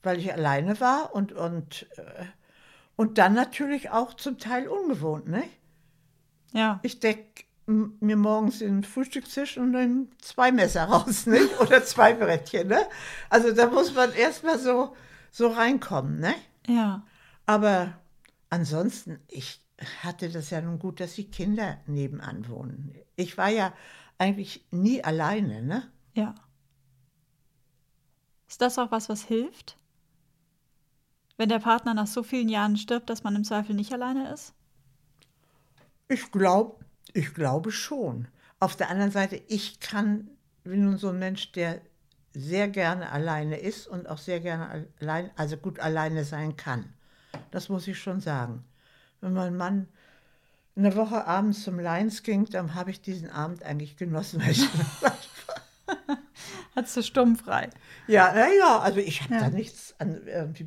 weil 0.02 0.18
ich 0.18 0.32
alleine 0.32 0.78
war 0.80 1.14
und, 1.14 1.32
und, 1.32 1.88
äh, 1.96 2.26
und 2.94 3.18
dann 3.18 3.34
natürlich 3.34 3.90
auch 3.90 4.14
zum 4.14 4.38
Teil 4.38 4.68
ungewohnt. 4.68 5.26
Ne? 5.26 5.42
Ja. 6.52 6.78
Ich 6.82 7.00
decke 7.00 7.44
mir 7.66 8.16
morgens 8.16 8.58
den 8.58 8.84
Frühstückstisch 8.84 9.56
und 9.56 9.72
dann 9.72 10.08
zwei 10.20 10.52
Messer 10.52 10.84
raus, 10.84 11.26
nicht? 11.26 11.60
Oder 11.60 11.84
zwei 11.84 12.14
Brettchen, 12.14 12.68
ne? 12.68 12.86
Also 13.30 13.52
da 13.52 13.68
muss 13.68 13.94
man 13.94 14.12
erstmal 14.12 14.58
so, 14.58 14.94
so 15.30 15.48
reinkommen, 15.48 16.20
ne? 16.20 16.34
Ja. 16.66 17.04
Aber 17.46 17.94
ansonsten, 18.50 19.18
ich 19.28 19.60
hatte 20.02 20.28
das 20.28 20.50
ja 20.50 20.60
nun 20.60 20.78
gut, 20.78 21.00
dass 21.00 21.14
die 21.14 21.30
Kinder 21.30 21.78
nebenan 21.86 22.48
wohnen. 22.48 22.94
Ich 23.16 23.36
war 23.38 23.48
ja 23.48 23.72
eigentlich 24.18 24.64
nie 24.70 25.02
alleine, 25.02 25.62
ne? 25.62 25.90
Ja. 26.14 26.34
Ist 28.48 28.60
das 28.60 28.78
auch 28.78 28.90
was, 28.90 29.08
was 29.08 29.22
hilft? 29.22 29.76
Wenn 31.36 31.48
der 31.48 31.58
Partner 31.58 31.94
nach 31.94 32.06
so 32.06 32.22
vielen 32.22 32.48
Jahren 32.48 32.76
stirbt, 32.76 33.10
dass 33.10 33.24
man 33.24 33.34
im 33.34 33.44
Zweifel 33.44 33.74
nicht 33.74 33.92
alleine 33.92 34.32
ist? 34.32 34.54
Ich 36.08 36.30
glaube, 36.30 36.83
ich 37.12 37.34
glaube 37.34 37.70
schon. 37.72 38.28
Auf 38.60 38.76
der 38.76 38.88
anderen 38.90 39.10
Seite, 39.10 39.36
ich 39.48 39.80
kann, 39.80 40.30
bin 40.62 40.84
nun 40.84 40.96
so 40.96 41.08
ein 41.10 41.18
Mensch, 41.18 41.52
der 41.52 41.80
sehr 42.32 42.68
gerne 42.68 43.10
alleine 43.12 43.58
ist 43.58 43.86
und 43.86 44.08
auch 44.08 44.18
sehr 44.18 44.40
gerne 44.40 44.86
allein, 45.00 45.30
also 45.36 45.56
gut 45.56 45.78
alleine 45.80 46.24
sein 46.24 46.56
kann. 46.56 46.92
Das 47.50 47.68
muss 47.68 47.86
ich 47.86 47.98
schon 47.98 48.20
sagen. 48.20 48.64
Wenn 49.20 49.32
mein 49.34 49.56
Mann 49.56 49.88
eine 50.76 50.96
Woche 50.96 51.26
abends 51.26 51.62
zum 51.62 51.78
Lions 51.78 52.22
ging, 52.24 52.46
dann 52.46 52.74
habe 52.74 52.90
ich 52.90 53.00
diesen 53.00 53.30
Abend 53.30 53.62
eigentlich 53.62 53.96
genossen. 53.96 54.42
Hattest 56.74 56.96
du 56.96 57.02
stummfrei? 57.02 57.70
ja, 58.08 58.32
naja, 58.34 58.80
also 58.80 58.98
ich 58.98 59.22
habe 59.22 59.34
Ja. 59.34 59.40
da 59.42 59.50
nichts 59.50 59.94
an, 60.00 60.20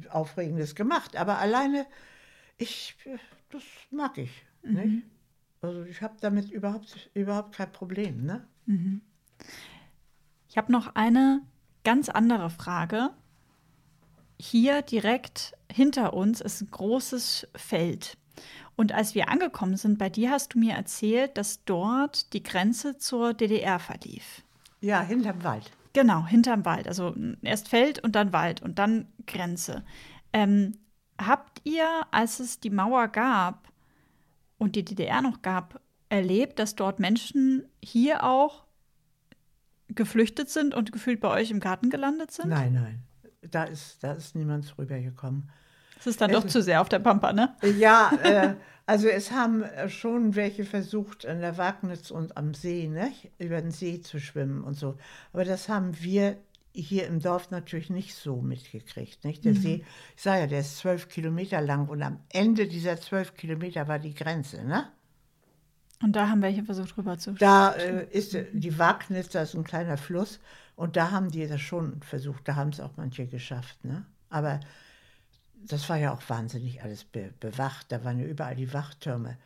Aufregendes 0.09 0.75
gemacht, 0.75 1.17
aber 1.17 1.39
alleine, 1.39 1.85
ich, 2.57 2.95
das 3.49 3.63
mag 3.91 4.17
ich. 4.17 4.45
Nicht? 4.63 5.03
Also 5.67 5.83
ich 5.83 6.01
habe 6.01 6.15
damit 6.21 6.49
überhaupt, 6.49 7.09
überhaupt 7.13 7.55
kein 7.55 7.71
Problem. 7.71 8.25
Ne? 8.25 8.47
Ich 10.49 10.57
habe 10.57 10.71
noch 10.71 10.95
eine 10.95 11.41
ganz 11.83 12.09
andere 12.09 12.49
Frage. 12.49 13.09
Hier 14.39 14.81
direkt 14.81 15.53
hinter 15.71 16.13
uns 16.13 16.41
ist 16.41 16.61
ein 16.61 16.71
großes 16.71 17.47
Feld. 17.55 18.17
Und 18.75 18.91
als 18.93 19.15
wir 19.15 19.29
angekommen 19.29 19.77
sind 19.77 19.97
bei 19.97 20.09
dir, 20.09 20.31
hast 20.31 20.53
du 20.53 20.59
mir 20.59 20.75
erzählt, 20.75 21.37
dass 21.37 21.65
dort 21.65 22.33
die 22.33 22.43
Grenze 22.43 22.97
zur 22.97 23.33
DDR 23.33 23.79
verlief. 23.79 24.43
Ja, 24.81 25.01
hinterm 25.01 25.43
Wald. 25.43 25.71
Genau, 25.93 26.27
hinterm 26.27 26.63
Wald. 26.63 26.87
Also 26.87 27.15
erst 27.41 27.69
Feld 27.69 28.03
und 28.03 28.15
dann 28.15 28.33
Wald 28.33 28.61
und 28.61 28.77
dann 28.77 29.07
Grenze. 29.25 29.83
Ähm, 30.31 30.77
habt 31.19 31.61
ihr, 31.63 31.87
als 32.11 32.39
es 32.39 32.59
die 32.59 32.69
Mauer 32.69 33.07
gab 33.07 33.67
und 34.57 34.75
die 34.75 34.85
DDR 34.85 35.21
noch 35.21 35.41
gab, 35.41 35.81
erlebt, 36.09 36.59
dass 36.59 36.75
dort 36.75 36.99
Menschen 36.99 37.65
hier 37.83 38.23
auch 38.23 38.65
geflüchtet 39.89 40.49
sind 40.49 40.73
und 40.73 40.91
gefühlt 40.91 41.19
bei 41.19 41.29
euch 41.29 41.51
im 41.51 41.59
Garten 41.59 41.89
gelandet 41.89 42.31
sind? 42.31 42.49
Nein, 42.49 42.73
nein. 42.73 43.03
Da 43.49 43.63
ist, 43.63 44.03
da 44.03 44.13
ist 44.13 44.35
niemand 44.35 44.77
rübergekommen. 44.77 45.49
Das 45.95 46.07
ist 46.07 46.21
dann 46.21 46.31
doch 46.31 46.45
zu 46.45 46.61
sehr 46.61 46.81
auf 46.81 46.89
der 46.89 46.99
Pampa, 46.99 47.33
ne? 47.33 47.55
Ja, 47.77 48.11
äh, 48.23 48.55
also 48.85 49.07
es 49.07 49.31
haben 49.31 49.63
äh, 49.63 49.89
schon 49.89 50.35
welche 50.35 50.63
versucht, 50.63 51.25
an 51.25 51.41
der 51.41 51.57
Wagnitz 51.57 52.11
und 52.11 52.37
am 52.37 52.53
See, 52.53 52.87
ne, 52.87 53.11
über 53.39 53.61
den 53.61 53.71
See 53.71 54.01
zu 54.01 54.19
schwimmen 54.19 54.63
und 54.63 54.75
so. 54.75 54.97
Aber 55.33 55.43
das 55.43 55.69
haben 55.69 56.01
wir 56.01 56.37
hier 56.81 57.07
im 57.07 57.19
Dorf 57.19 57.51
natürlich 57.51 57.89
nicht 57.89 58.15
so 58.15 58.41
mitgekriegt. 58.41 59.23
Nicht? 59.23 59.45
Der 59.45 59.55
See, 59.55 59.83
ich 60.15 60.21
sage 60.21 60.41
ja, 60.41 60.47
der 60.47 60.59
ist 60.59 60.77
zwölf 60.77 61.09
Kilometer 61.09 61.61
lang 61.61 61.87
und 61.87 62.01
am 62.01 62.19
Ende 62.29 62.67
dieser 62.67 62.99
zwölf 62.99 63.33
Kilometer 63.33 63.87
war 63.87 63.99
die 63.99 64.13
Grenze. 64.13 64.63
Ne? 64.63 64.87
Und 66.01 66.15
da 66.15 66.29
haben 66.29 66.41
welche 66.41 66.63
versucht 66.63 66.97
rüber 66.97 67.17
zu 67.17 67.33
Da 67.33 67.71
äh, 67.71 68.07
ist 68.11 68.35
äh, 68.35 68.45
die 68.53 68.77
Wagnitz, 68.77 69.29
da 69.29 69.41
ist 69.41 69.55
ein 69.55 69.63
kleiner 69.63 69.97
Fluss 69.97 70.39
und 70.75 70.95
da 70.95 71.11
haben 71.11 71.31
die 71.31 71.47
das 71.47 71.61
schon 71.61 72.01
versucht, 72.01 72.47
da 72.47 72.55
haben 72.55 72.69
es 72.69 72.79
auch 72.79 72.91
manche 72.97 73.25
geschafft. 73.25 73.83
Ne? 73.83 74.05
Aber 74.29 74.59
das 75.55 75.89
war 75.89 75.97
ja 75.97 76.13
auch 76.13 76.21
wahnsinnig 76.27 76.83
alles 76.83 77.03
be 77.03 77.33
bewacht, 77.39 77.91
da 77.91 78.03
waren 78.03 78.19
ja 78.19 78.25
überall 78.25 78.55
die 78.55 78.73
Wachtürme. 78.73 79.37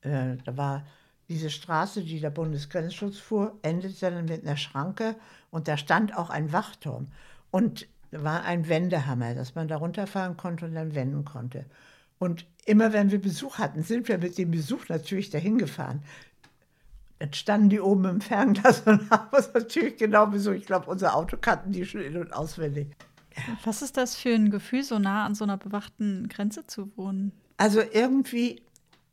Äh, 0.00 0.36
da 0.44 0.56
war 0.56 0.84
diese 1.28 1.50
Straße, 1.50 2.02
die 2.02 2.20
der 2.20 2.30
Bundesgrenzschutz 2.30 3.18
fuhr, 3.18 3.58
endete 3.62 4.10
dann 4.10 4.24
mit 4.24 4.44
einer 4.44 4.56
Schranke 4.56 5.16
und 5.52 5.68
da 5.68 5.76
stand 5.76 6.16
auch 6.16 6.30
ein 6.30 6.52
Wachturm. 6.52 7.06
Und 7.52 7.86
war 8.10 8.44
ein 8.44 8.68
Wendehammer, 8.68 9.34
dass 9.34 9.54
man 9.54 9.68
da 9.68 9.76
runterfahren 9.76 10.36
konnte 10.36 10.66
und 10.66 10.74
dann 10.74 10.94
wenden 10.94 11.24
konnte. 11.24 11.64
Und 12.18 12.46
immer 12.66 12.92
wenn 12.92 13.10
wir 13.10 13.20
Besuch 13.20 13.58
hatten, 13.58 13.82
sind 13.82 14.08
wir 14.08 14.18
mit 14.18 14.38
dem 14.38 14.50
Besuch 14.50 14.88
natürlich 14.88 15.30
dahin 15.30 15.58
gefahren. 15.58 16.02
Dann 17.18 17.32
standen 17.32 17.70
die 17.70 17.80
oben 17.80 18.04
im 18.04 18.20
Fernglas 18.20 18.80
und 18.86 19.10
haben 19.10 19.34
uns 19.36 19.52
natürlich 19.54 19.96
genau 19.96 20.26
besucht. 20.26 20.56
Ich 20.56 20.66
glaube, 20.66 20.90
unsere 20.90 21.14
Auto 21.14 21.36
kannten 21.36 21.72
die 21.72 21.86
schon 21.86 22.02
in- 22.02 22.16
und 22.16 22.32
auswendig. 22.32 22.88
Was 23.64 23.80
ist 23.80 23.96
das 23.96 24.16
für 24.16 24.34
ein 24.34 24.50
Gefühl, 24.50 24.82
so 24.82 24.98
nah 24.98 25.24
an 25.24 25.34
so 25.34 25.44
einer 25.44 25.56
bewachten 25.56 26.28
Grenze 26.28 26.66
zu 26.66 26.94
wohnen? 26.96 27.32
Also 27.56 27.80
irgendwie, 27.80 28.62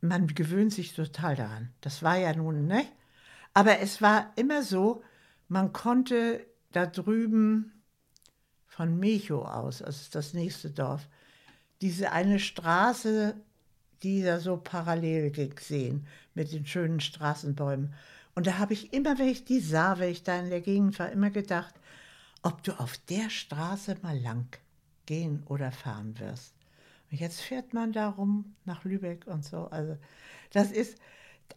man 0.02 0.26
gewöhnt 0.26 0.72
sich 0.72 0.94
total 0.94 1.36
daran. 1.36 1.70
Das 1.80 2.02
war 2.02 2.18
ja 2.18 2.34
nun, 2.34 2.66
ne? 2.66 2.84
Aber 3.54 3.80
es 3.80 4.02
war 4.02 4.30
immer 4.36 4.62
so, 4.62 5.02
man 5.50 5.72
konnte 5.72 6.46
da 6.72 6.86
drüben 6.86 7.72
von 8.66 8.98
Mecho 8.98 9.44
aus, 9.44 9.80
ist 9.80 10.14
das 10.14 10.32
nächste 10.32 10.70
Dorf, 10.70 11.08
diese 11.80 12.12
eine 12.12 12.38
Straße, 12.38 13.34
die 14.04 14.22
da 14.22 14.38
so 14.38 14.56
parallel 14.56 15.30
ging, 15.30 15.58
sehen, 15.58 16.06
mit 16.34 16.52
den 16.52 16.66
schönen 16.66 17.00
Straßenbäumen. 17.00 17.92
Und 18.36 18.46
da 18.46 18.58
habe 18.58 18.74
ich 18.74 18.92
immer, 18.92 19.18
wenn 19.18 19.28
ich 19.28 19.44
die 19.44 19.58
sah, 19.58 19.98
wenn 19.98 20.10
ich 20.10 20.22
da 20.22 20.38
in 20.38 20.50
der 20.50 20.60
Gegend 20.60 20.98
war, 21.00 21.10
immer 21.10 21.30
gedacht, 21.30 21.74
ob 22.42 22.62
du 22.62 22.72
auf 22.78 22.96
der 23.08 23.28
Straße 23.28 23.96
mal 24.02 24.18
lang 24.18 24.46
gehen 25.06 25.42
oder 25.46 25.72
fahren 25.72 26.16
wirst. 26.20 26.54
Und 27.10 27.18
jetzt 27.18 27.40
fährt 27.40 27.74
man 27.74 27.92
da 27.92 28.08
rum 28.08 28.54
nach 28.64 28.84
Lübeck 28.84 29.26
und 29.26 29.44
so. 29.44 29.66
Also 29.66 29.98
das 30.52 30.70
ist, 30.70 30.96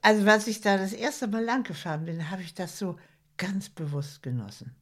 also 0.01 0.27
als 0.27 0.47
ich 0.47 0.61
da 0.61 0.77
das 0.77 0.93
erste 0.93 1.27
Mal 1.27 1.43
lang 1.43 1.63
gefahren 1.63 2.05
bin, 2.05 2.31
habe 2.31 2.41
ich 2.41 2.55
das 2.55 2.79
so 2.79 2.97
ganz 3.37 3.69
bewusst 3.69 4.23
genossen. 4.23 4.75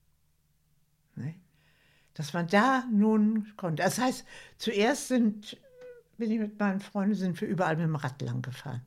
Ne? 1.16 1.36
Dass 2.14 2.34
man 2.34 2.47
da 2.47 2.86
nun 2.91 3.54
konnte. 3.58 3.84
Das 3.84 3.99
heißt, 3.99 4.26
zuerst 4.58 5.08
sind, 5.08 5.58
bin 6.18 6.32
ich 6.32 6.39
mit 6.39 6.60
meinen 6.60 6.80
Freunden, 6.80 7.16
sind 7.16 7.39
wir 7.39 7.47
überall 7.47 7.76
mit 7.78 7.86
dem 7.86 7.95
Rad 7.95 8.22
lang 8.22 8.41
gefahren. 8.41 8.82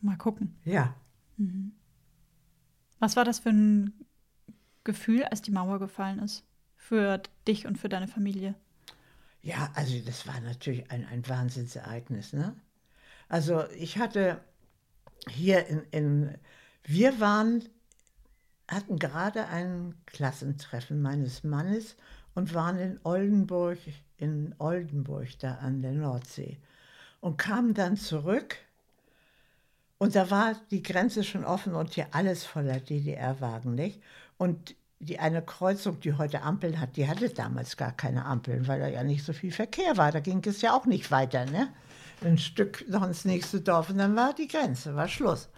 Mal 0.00 0.16
gucken. 0.16 0.56
Ja. 0.64 0.94
Was 2.98 3.16
war 3.16 3.24
das 3.24 3.40
für 3.40 3.50
ein 3.50 3.92
Gefühl, 4.84 5.24
als 5.24 5.42
die 5.42 5.50
Mauer 5.50 5.78
gefallen 5.78 6.18
ist? 6.20 6.44
Für 6.76 7.20
dich 7.46 7.66
und 7.66 7.76
für 7.78 7.88
deine 7.88 8.08
Familie? 8.08 8.54
Ja, 9.42 9.70
also 9.74 9.98
das 10.04 10.26
war 10.26 10.40
natürlich 10.40 10.90
ein, 10.90 11.04
ein 11.06 11.28
Wahnsinnsereignis. 11.28 12.32
Ne? 12.32 12.56
Also 13.28 13.64
ich 13.70 13.98
hatte 13.98 14.40
hier 15.28 15.66
in, 15.66 15.82
in, 15.90 16.38
wir 16.84 17.20
waren, 17.20 17.64
hatten 18.68 18.98
gerade 18.98 19.46
ein 19.48 19.94
Klassentreffen 20.06 21.00
meines 21.02 21.44
Mannes 21.44 21.96
und 22.34 22.54
waren 22.54 22.78
in 22.78 23.00
Oldenburg, 23.04 23.78
in 24.18 24.54
Oldenburg 24.58 25.38
da 25.38 25.54
an 25.56 25.82
der 25.82 25.92
Nordsee 25.92 26.58
und 27.20 27.38
kamen 27.38 27.74
dann 27.74 27.96
zurück 27.96 28.56
und 29.98 30.14
da 30.14 30.30
war 30.30 30.54
die 30.70 30.82
Grenze 30.82 31.24
schon 31.24 31.44
offen 31.44 31.74
und 31.74 31.94
hier 31.94 32.08
alles 32.10 32.44
voller 32.44 32.80
DDR-Wagen, 32.80 33.74
nicht? 33.74 34.02
Und 34.36 34.74
die 34.98 35.18
eine 35.18 35.42
Kreuzung, 35.42 36.00
die 36.00 36.14
heute 36.14 36.42
Ampeln 36.42 36.80
hat, 36.80 36.96
die 36.96 37.08
hatte 37.08 37.28
damals 37.30 37.76
gar 37.76 37.92
keine 37.92 38.24
Ampeln, 38.24 38.66
weil 38.66 38.80
da 38.80 38.88
ja 38.88 39.02
nicht 39.04 39.24
so 39.24 39.32
viel 39.32 39.52
Verkehr 39.52 39.96
war. 39.96 40.12
Da 40.12 40.20
ging 40.20 40.42
es 40.44 40.62
ja 40.62 40.74
auch 40.74 40.86
nicht 40.86 41.10
weiter, 41.10 41.46
ne? 41.46 41.68
Ein 42.22 42.38
Stück 42.38 42.84
noch 42.88 43.06
ins 43.06 43.24
nächste 43.24 43.60
Dorf 43.60 43.90
und 43.90 43.98
dann 43.98 44.16
war 44.16 44.34
die 44.34 44.48
Grenze, 44.48 44.94
war 44.94 45.08
Schluss. 45.08 45.48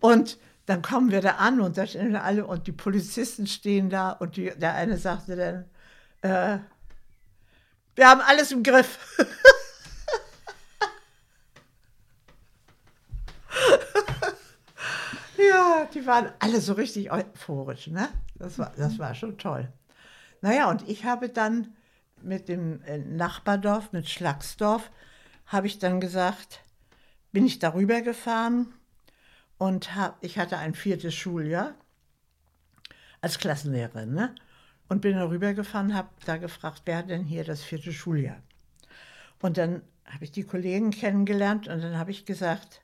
Und 0.00 0.38
dann 0.66 0.82
kommen 0.82 1.10
wir 1.12 1.20
da 1.20 1.36
an 1.36 1.60
und 1.60 1.78
da 1.78 1.86
stehen 1.86 2.16
alle 2.16 2.44
und 2.44 2.66
die 2.66 2.72
Polizisten 2.72 3.46
stehen 3.46 3.88
da 3.88 4.10
und 4.10 4.36
die, 4.36 4.50
der 4.50 4.74
eine 4.74 4.98
sagte 4.98 5.36
dann, 5.36 5.64
äh, 6.22 6.58
wir 7.94 8.08
haben 8.08 8.20
alles 8.20 8.50
im 8.50 8.64
Griff. 8.64 8.98
ja, 15.38 15.88
die 15.94 16.04
waren 16.04 16.32
alle 16.40 16.60
so 16.60 16.74
richtig 16.74 17.10
euphorisch, 17.12 17.86
ne? 17.86 18.08
Das 18.34 18.58
war, 18.58 18.72
das 18.76 18.98
war 18.98 19.14
schon 19.14 19.38
toll. 19.38 19.72
Naja, 20.42 20.68
und 20.68 20.86
ich 20.88 21.04
habe 21.04 21.28
dann 21.28 21.74
mit 22.22 22.48
dem 22.48 22.82
äh, 22.82 22.98
Nachbardorf, 22.98 23.92
mit 23.92 24.08
Schlagsdorf, 24.08 24.90
habe 25.46 25.68
ich 25.68 25.78
dann 25.78 26.00
gesagt, 26.00 26.60
bin 27.30 27.46
ich 27.46 27.60
darüber 27.60 28.02
gefahren 28.02 28.74
und 29.58 29.94
hab, 29.94 30.22
ich 30.22 30.38
hatte 30.38 30.58
ein 30.58 30.74
viertes 30.74 31.14
Schuljahr 31.14 31.74
als 33.20 33.38
Klassenlehrerin, 33.38 34.14
ne? 34.14 34.34
Und 34.88 35.00
bin 35.00 35.16
darüber 35.16 35.52
gefahren, 35.52 35.94
habe 35.94 36.10
da 36.26 36.36
gefragt, 36.36 36.82
wer 36.84 36.98
hat 36.98 37.10
denn 37.10 37.24
hier 37.24 37.42
das 37.42 37.62
vierte 37.62 37.92
Schuljahr? 37.92 38.40
Und 39.40 39.56
dann 39.56 39.82
habe 40.04 40.24
ich 40.24 40.30
die 40.30 40.44
Kollegen 40.44 40.92
kennengelernt 40.92 41.66
und 41.66 41.82
dann 41.82 41.98
habe 41.98 42.12
ich 42.12 42.24
gesagt, 42.24 42.82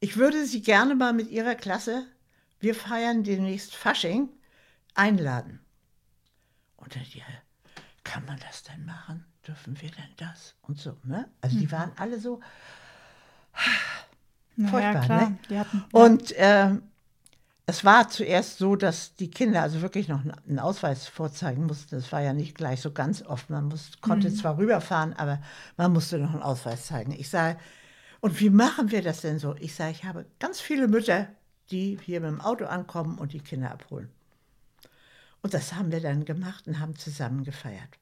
ich 0.00 0.18
würde 0.18 0.44
Sie 0.44 0.60
gerne 0.60 0.94
mal 0.94 1.14
mit 1.14 1.30
Ihrer 1.30 1.54
Klasse, 1.54 2.06
wir 2.60 2.74
feiern 2.74 3.24
demnächst 3.24 3.74
Fasching, 3.74 4.28
einladen. 4.94 5.60
Und 6.76 6.94
dann, 6.94 7.04
ja, 7.12 7.24
kann 8.04 8.24
man 8.26 8.38
das 8.40 8.62
denn 8.64 8.84
machen? 8.84 9.24
Dürfen 9.46 9.80
wir 9.80 9.90
denn 9.90 10.14
das? 10.18 10.54
Und 10.62 10.78
so, 10.78 10.98
ne? 11.04 11.30
Also 11.40 11.58
die 11.58 11.72
waren 11.72 11.92
alle 11.96 12.20
so 12.20 12.40
Na 14.56 14.68
furchtbar, 14.68 14.94
ja, 14.94 15.00
klar. 15.04 15.32
ne? 15.48 15.58
Hatten, 15.60 15.84
Und 15.92 16.34
ähm, 16.36 16.82
es 17.66 17.84
war 17.84 18.08
zuerst 18.08 18.58
so, 18.58 18.76
dass 18.76 19.14
die 19.16 19.30
Kinder 19.30 19.62
also 19.62 19.80
wirklich 19.80 20.08
noch 20.08 20.20
einen 20.20 20.58
Ausweis 20.58 21.08
vorzeigen 21.08 21.66
mussten. 21.66 21.96
Das 21.96 22.12
war 22.12 22.20
ja 22.20 22.34
nicht 22.34 22.54
gleich 22.54 22.80
so 22.80 22.92
ganz 22.92 23.22
oft. 23.22 23.48
Man 23.48 23.68
muss, 23.68 23.92
konnte 24.02 24.32
zwar 24.34 24.58
rüberfahren, 24.58 25.14
aber 25.14 25.40
man 25.76 25.92
musste 25.92 26.18
noch 26.18 26.34
einen 26.34 26.42
Ausweis 26.42 26.86
zeigen. 26.86 27.12
Ich 27.12 27.30
sage, 27.30 27.58
und 28.20 28.38
wie 28.40 28.50
machen 28.50 28.90
wir 28.90 29.02
das 29.02 29.22
denn 29.22 29.38
so? 29.38 29.54
Ich 29.60 29.74
sage, 29.74 29.92
ich 29.92 30.04
habe 30.04 30.26
ganz 30.38 30.60
viele 30.60 30.88
Mütter, 30.88 31.28
die 31.70 31.98
hier 32.02 32.20
mit 32.20 32.30
dem 32.30 32.40
Auto 32.40 32.66
ankommen 32.66 33.18
und 33.18 33.32
die 33.32 33.40
Kinder 33.40 33.70
abholen. 33.70 34.10
Und 35.42 35.54
das 35.54 35.74
haben 35.74 35.90
wir 35.90 36.00
dann 36.00 36.24
gemacht 36.24 36.66
und 36.66 36.80
haben 36.80 36.96
zusammen 36.96 37.44
gefeiert 37.44 37.98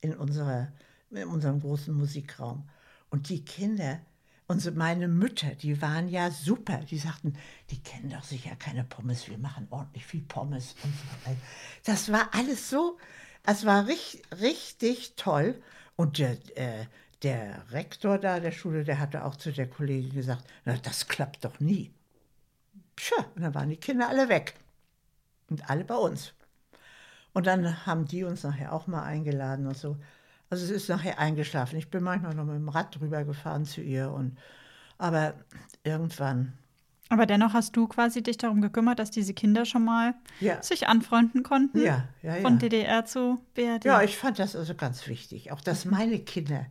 in, 0.00 0.14
unserer, 0.14 0.68
in 1.10 1.26
unserem 1.26 1.60
großen 1.60 1.94
Musikraum. 1.94 2.68
Und 3.10 3.28
die 3.28 3.44
Kinder, 3.44 4.00
unsere, 4.46 4.74
meine 4.76 5.08
Mütter, 5.08 5.54
die 5.54 5.80
waren 5.82 6.08
ja 6.08 6.30
super. 6.30 6.78
Die 6.78 6.98
sagten, 6.98 7.36
die 7.70 7.82
kennen 7.82 8.10
doch 8.10 8.24
sicher 8.24 8.56
keine 8.56 8.84
Pommes, 8.84 9.28
wir 9.28 9.38
machen 9.38 9.66
ordentlich 9.70 10.06
viel 10.06 10.22
Pommes. 10.22 10.74
Und 10.82 10.92
so. 10.94 11.36
Das 11.84 12.12
war 12.12 12.28
alles 12.32 12.70
so, 12.70 12.98
es 13.44 13.64
war 13.64 13.86
richtig, 13.86 14.22
richtig 14.40 15.14
toll. 15.16 15.60
Und 15.96 16.18
der, 16.18 16.36
äh, 16.56 16.86
der 17.22 17.70
Rektor 17.70 18.18
da 18.18 18.40
der 18.40 18.52
Schule, 18.52 18.84
der 18.84 18.98
hatte 18.98 19.24
auch 19.24 19.36
zu 19.36 19.52
der 19.52 19.68
Kollegin 19.68 20.14
gesagt, 20.14 20.44
na, 20.64 20.76
das 20.76 21.08
klappt 21.08 21.44
doch 21.44 21.58
nie. 21.60 21.90
Tja, 22.96 23.24
und 23.34 23.42
dann 23.42 23.54
waren 23.54 23.70
die 23.70 23.76
Kinder 23.76 24.08
alle 24.08 24.28
weg. 24.28 24.54
Und 25.48 25.70
alle 25.70 25.84
bei 25.84 25.94
uns. 25.94 26.34
Und 27.32 27.46
dann 27.46 27.86
haben 27.86 28.06
die 28.06 28.24
uns 28.24 28.42
nachher 28.42 28.72
auch 28.72 28.86
mal 28.86 29.02
eingeladen 29.02 29.66
und 29.66 29.76
so. 29.76 29.96
Also 30.50 30.64
es 30.64 30.70
ist 30.70 30.88
nachher 30.88 31.18
eingeschlafen. 31.18 31.78
Ich 31.78 31.90
bin 31.90 32.02
manchmal 32.02 32.34
noch 32.34 32.44
mit 32.44 32.54
dem 32.54 32.68
Rad 32.68 32.98
drüber 32.98 33.24
gefahren 33.24 33.64
zu 33.64 33.80
ihr 33.80 34.10
und 34.10 34.38
aber 34.98 35.34
irgendwann, 35.84 36.54
aber 37.08 37.26
dennoch 37.26 37.52
hast 37.52 37.76
du 37.76 37.86
quasi 37.86 38.22
dich 38.22 38.36
darum 38.36 38.60
gekümmert, 38.60 38.98
dass 38.98 39.10
diese 39.10 39.32
Kinder 39.32 39.64
schon 39.64 39.84
mal 39.84 40.14
ja, 40.40 40.60
sich 40.62 40.88
anfreunden 40.88 41.42
konnten. 41.42 41.78
ja, 41.78 42.08
ja, 42.22 42.34
Von 42.36 42.54
ja. 42.54 42.58
DDR 42.58 43.04
zu 43.04 43.40
BRD. 43.54 43.84
Ja, 43.84 44.02
ich 44.02 44.16
fand 44.16 44.38
das 44.38 44.56
also 44.56 44.74
ganz 44.74 45.06
wichtig. 45.06 45.52
Auch 45.52 45.60
dass 45.60 45.84
meine 45.84 46.18
Kinder, 46.18 46.66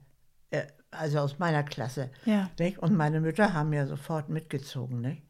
äh, 0.52 0.66
also 0.92 1.20
aus 1.20 1.40
meiner 1.40 1.64
Klasse, 1.64 2.10
ja. 2.26 2.50
nicht? 2.60 2.80
und 2.80 2.96
meine 2.96 3.22
Mütter 3.22 3.54
haben 3.54 3.72
ja 3.72 3.88
sofort 3.88 4.30
mitgezogen, 4.30 5.02
nicht? 5.02 5.22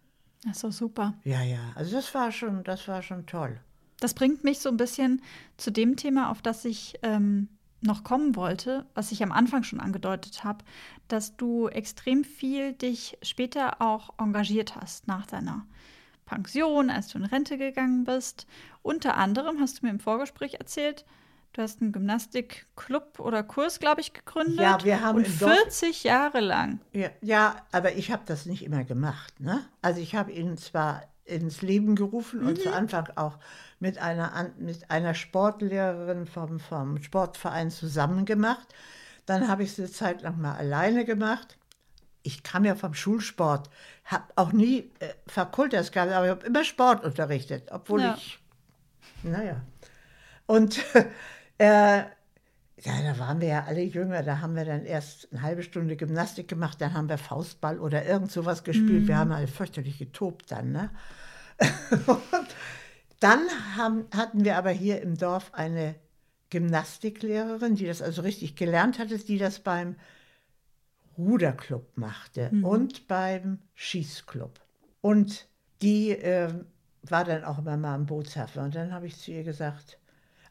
Das 0.44 0.58
ist 0.58 0.64
doch 0.64 0.72
super. 0.72 1.14
Ja, 1.24 1.42
ja. 1.44 1.60
Also 1.76 1.96
das 1.96 2.14
war 2.14 2.32
schon, 2.32 2.64
das 2.64 2.88
war 2.88 3.02
schon 3.02 3.26
toll. 3.26 3.60
Das 4.00 4.14
bringt 4.14 4.44
mich 4.44 4.60
so 4.60 4.70
ein 4.70 4.78
bisschen 4.78 5.22
zu 5.58 5.72
dem 5.72 5.96
Thema, 5.96 6.30
auf 6.32 6.42
das 6.42 6.66
ich 6.66 6.96
ähm, 7.02 7.50
noch 7.86 8.04
kommen 8.04 8.36
wollte, 8.36 8.86
was 8.94 9.12
ich 9.12 9.24
am 9.24 9.32
Anfang 9.32 9.64
schon 9.64 9.80
angedeutet 9.80 10.44
habe, 10.44 10.64
dass 11.08 11.38
du 11.38 11.68
extrem 11.68 12.24
viel 12.24 12.74
dich 12.74 13.18
später 13.22 13.82
auch 13.82 14.10
engagiert 14.18 14.76
hast 14.76 15.08
nach 15.08 15.26
deiner 15.26 15.66
Pension, 16.26 16.90
als 16.90 17.08
du 17.10 17.20
in 17.20 17.26
Rente 17.26 17.58
gegangen 17.58 18.04
bist. 18.04 18.48
Unter 18.82 19.18
anderem 19.18 19.60
hast 19.60 19.80
du 19.82 19.86
mir 19.86 19.92
im 19.92 20.00
Vorgespräch 20.00 20.56
erzählt, 20.56 21.06
du 21.54 21.62
hast 21.62 21.82
einen 21.82 21.92
Gymnastikclub 21.92 23.20
oder 23.20 23.44
Kurs, 23.44 23.80
glaube 23.80 24.02
ich, 24.02 24.14
gegründet. 24.14 24.60
Ja, 24.60 24.84
wir 24.84 25.02
haben 25.02 25.18
und 25.18 25.28
im 25.28 25.40
Dorf- 25.40 25.54
40 25.54 26.04
Jahre 26.04 26.40
lang. 26.40 26.80
Ja, 26.92 27.10
ja 27.22 27.56
aber 27.72 27.96
ich 27.96 28.12
habe 28.12 28.24
das 28.26 28.46
nicht 28.46 28.64
immer 28.64 28.84
gemacht. 28.84 29.40
Ne? 29.40 29.64
Also 29.82 30.02
ich 30.02 30.16
habe 30.16 30.32
ihn 30.32 30.58
zwar 30.58 31.04
ins 31.26 31.62
Leben 31.62 31.96
gerufen 31.96 32.46
und 32.46 32.62
zu 32.62 32.72
Anfang 32.72 33.10
auch 33.16 33.38
mit 33.80 33.98
einer, 33.98 34.52
mit 34.58 34.90
einer 34.92 35.14
Sportlehrerin 35.14 36.26
vom, 36.28 36.60
vom 36.60 37.02
Sportverein 37.02 37.72
zusammen 37.72 38.26
gemacht. 38.26 38.68
Dann 39.26 39.48
habe 39.48 39.64
ich 39.64 39.72
es 39.72 39.80
eine 39.80 39.92
Zeit 39.92 40.22
lang 40.22 40.40
mal 40.40 40.56
alleine 40.56 41.04
gemacht. 41.04 41.58
Ich 42.22 42.44
kam 42.44 42.64
ja 42.64 42.76
vom 42.76 42.94
Schulsport, 42.94 43.70
habe 44.06 44.24
auch 44.36 44.52
nie 44.52 44.92
äh, 45.00 45.10
Fakultas 45.28 45.92
gehabt, 45.92 46.12
aber 46.12 46.26
ich 46.26 46.32
habe 46.32 46.46
immer 46.46 46.64
Sport 46.64 47.04
unterrichtet, 47.04 47.70
obwohl 47.72 48.02
Ja. 48.02 48.16
ich, 48.16 48.40
naja. 49.24 49.62
Und 50.46 50.80
äh, 51.58 52.04
ja, 52.82 53.02
da 53.02 53.18
waren 53.20 53.40
wir 53.40 53.48
ja 53.48 53.64
alle 53.64 53.82
jünger. 53.82 54.22
Da 54.24 54.42
haben 54.42 54.56
wir 54.56 54.66
dann 54.66 54.86
erst 54.86 55.32
eine 55.32 55.42
halbe 55.42 55.64
Stunde 55.64 55.96
Gymnastik 55.96 56.48
gemacht, 56.48 56.82
dann 56.82 56.94
haben 56.94 57.10
wir 57.10 57.18
Faustball 57.18 57.80
oder 57.80 58.06
irgend 58.06 58.32
sowas 58.32 58.64
gespielt. 58.64 59.08
Wir 59.08 59.18
haben 59.18 59.32
alle 59.32 59.48
fürchterlich 59.48 59.98
getobt 59.98 60.52
dann. 60.52 60.72
Ne? 60.72 60.90
Dann 63.22 63.40
haben, 63.78 64.06
hatten 64.14 64.44
wir 64.44 64.58
aber 64.58 64.72
hier 64.72 65.02
im 65.02 65.18
Dorf 65.18 65.54
eine 65.54 65.96
Gymnastiklehrerin, 66.50 67.76
die 67.76 67.86
das 67.86 68.02
also 68.02 68.22
richtig 68.22 68.56
gelernt 68.56 69.00
hatte, 69.00 69.18
die 69.18 69.38
das 69.38 69.60
beim 69.60 69.96
Ruderclub 71.18 71.98
machte 71.98 72.52
und 72.62 73.08
beim 73.08 73.60
Schießclub. 73.74 74.60
Und 75.02 75.48
die 75.82 76.12
äh, 76.12 76.54
war 77.04 77.24
dann 77.24 77.46
auch 77.46 77.60
immer 77.60 77.78
mal 77.78 77.96
am 77.96 78.06
Bootshafen. 78.06 78.64
Und 78.64 78.76
dann 78.76 78.92
habe 78.92 79.08
ich 79.08 79.18
zu 79.18 79.32
ihr 79.32 79.44
gesagt, 79.44 79.98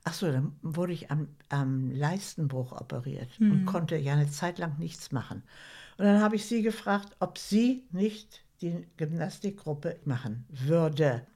ach 0.05 0.15
so, 0.15 0.31
dann 0.31 0.57
wurde 0.63 0.93
ich 0.93 1.11
am, 1.11 1.29
am 1.49 1.91
Leistenbruch 1.91 2.73
operiert 2.73 3.29
und 3.41 3.65
konnte 3.67 3.97
ja 3.97 4.13
eine 4.13 4.31
Zeit 4.31 4.59
lang 4.59 4.79
nichts 4.79 5.13
machen. 5.13 5.43
Und 5.97 6.05
dann 6.05 6.21
habe 6.21 6.37
ich 6.37 6.47
sie 6.47 6.63
gefragt, 6.63 7.17
ob 7.21 7.39
sie 7.39 7.87
nicht 7.91 8.45
die 8.61 8.87
Gymnastikgruppe 8.97 9.99
machen 10.05 10.45
würde. 10.49 11.27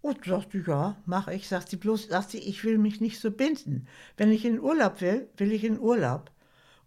Und 0.00 0.24
sagte, 0.24 0.62
ja, 0.66 0.96
mache 1.04 1.34
ich. 1.34 1.48
Sagt 1.48 1.68
sie 1.68 1.76
bloß, 1.76 2.08
sagt 2.08 2.30
sie, 2.30 2.38
ich 2.38 2.64
will 2.64 2.78
mich 2.78 3.00
nicht 3.00 3.20
so 3.20 3.30
binden. 3.30 3.86
Wenn 4.16 4.30
ich 4.30 4.44
in 4.44 4.60
Urlaub 4.60 5.00
will, 5.00 5.28
will 5.36 5.52
ich 5.52 5.64
in 5.64 5.78
Urlaub. 5.78 6.30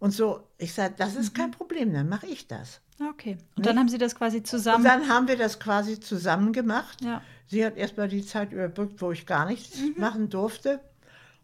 Und 0.04 0.10
so, 0.10 0.46
ich 0.58 0.74
sage, 0.74 0.92
das 0.98 1.16
ist 1.16 1.34
kein 1.34 1.50
Problem, 1.50 1.94
dann 1.94 2.10
mache 2.10 2.26
ich 2.26 2.46
das. 2.46 2.82
Okay. 3.10 3.38
Und 3.56 3.64
dann 3.64 3.78
haben 3.78 3.88
sie 3.88 3.96
das 3.96 4.14
quasi 4.14 4.36
Und 4.36 4.46
zusammen. 4.46 4.84
dann 4.84 5.08
haben 5.08 5.28
wir 5.28 5.38
das 5.38 5.58
quasi 5.58 5.98
zusammen 5.98 6.52
gemacht. 6.52 7.00
Ja. 7.00 7.22
Sie 7.46 7.64
hat 7.64 7.78
erstmal 7.78 8.08
die 8.08 8.22
Zeit 8.22 8.52
überbrückt, 8.52 9.00
wo 9.00 9.12
ich 9.12 9.24
gar 9.24 9.46
nichts 9.46 9.78
machen 9.96 10.28
durfte. 10.28 10.80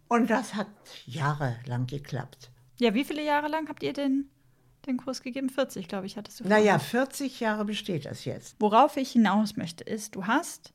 Und 0.08 0.28
das 0.28 0.56
hat 0.56 0.66
jahrelang 1.06 1.86
geklappt. 1.86 2.50
Ja, 2.76 2.92
wie 2.92 3.04
viele 3.04 3.24
Jahre 3.24 3.48
lang 3.48 3.66
habt 3.70 3.82
ihr 3.82 3.94
den, 3.94 4.28
den 4.86 4.98
Kurs 4.98 5.22
gegeben? 5.22 5.48
40, 5.48 5.88
glaube 5.88 6.04
ich, 6.04 6.18
hattest 6.18 6.40
du 6.40 6.44
Naja, 6.46 6.78
vorhin. 6.78 7.06
40 7.08 7.40
Jahre 7.40 7.64
besteht 7.64 8.04
das 8.04 8.26
jetzt. 8.26 8.56
Worauf 8.58 8.98
ich 8.98 9.12
hinaus 9.12 9.56
möchte, 9.56 9.84
ist, 9.84 10.14
du 10.16 10.26
hast 10.26 10.74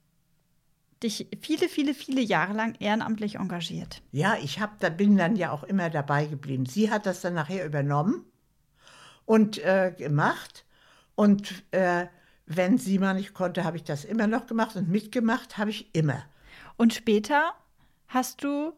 dich 1.03 1.27
viele, 1.41 1.69
viele, 1.69 1.93
viele 1.93 2.21
Jahre 2.21 2.53
lang 2.53 2.75
ehrenamtlich 2.79 3.35
engagiert. 3.35 4.01
Ja, 4.11 4.37
ich 4.41 4.59
hab, 4.59 4.79
da 4.79 4.89
bin 4.89 5.17
dann 5.17 5.35
ja 5.35 5.51
auch 5.51 5.63
immer 5.63 5.89
dabei 5.89 6.25
geblieben. 6.25 6.65
Sie 6.65 6.89
hat 6.91 7.05
das 7.05 7.21
dann 7.21 7.33
nachher 7.33 7.65
übernommen 7.65 8.25
und 9.25 9.57
äh, 9.59 9.93
gemacht. 9.97 10.65
Und 11.15 11.63
äh, 11.71 12.07
wenn 12.45 12.77
sie 12.77 12.99
mal 12.99 13.13
nicht 13.13 13.33
konnte, 13.33 13.63
habe 13.63 13.77
ich 13.77 13.83
das 13.83 14.05
immer 14.05 14.27
noch 14.27 14.47
gemacht 14.47 14.75
und 14.75 14.89
mitgemacht 14.89 15.57
habe 15.57 15.69
ich 15.71 15.93
immer. 15.93 16.23
Und 16.77 16.93
später 16.93 17.53
hast 18.07 18.43
du 18.43 18.73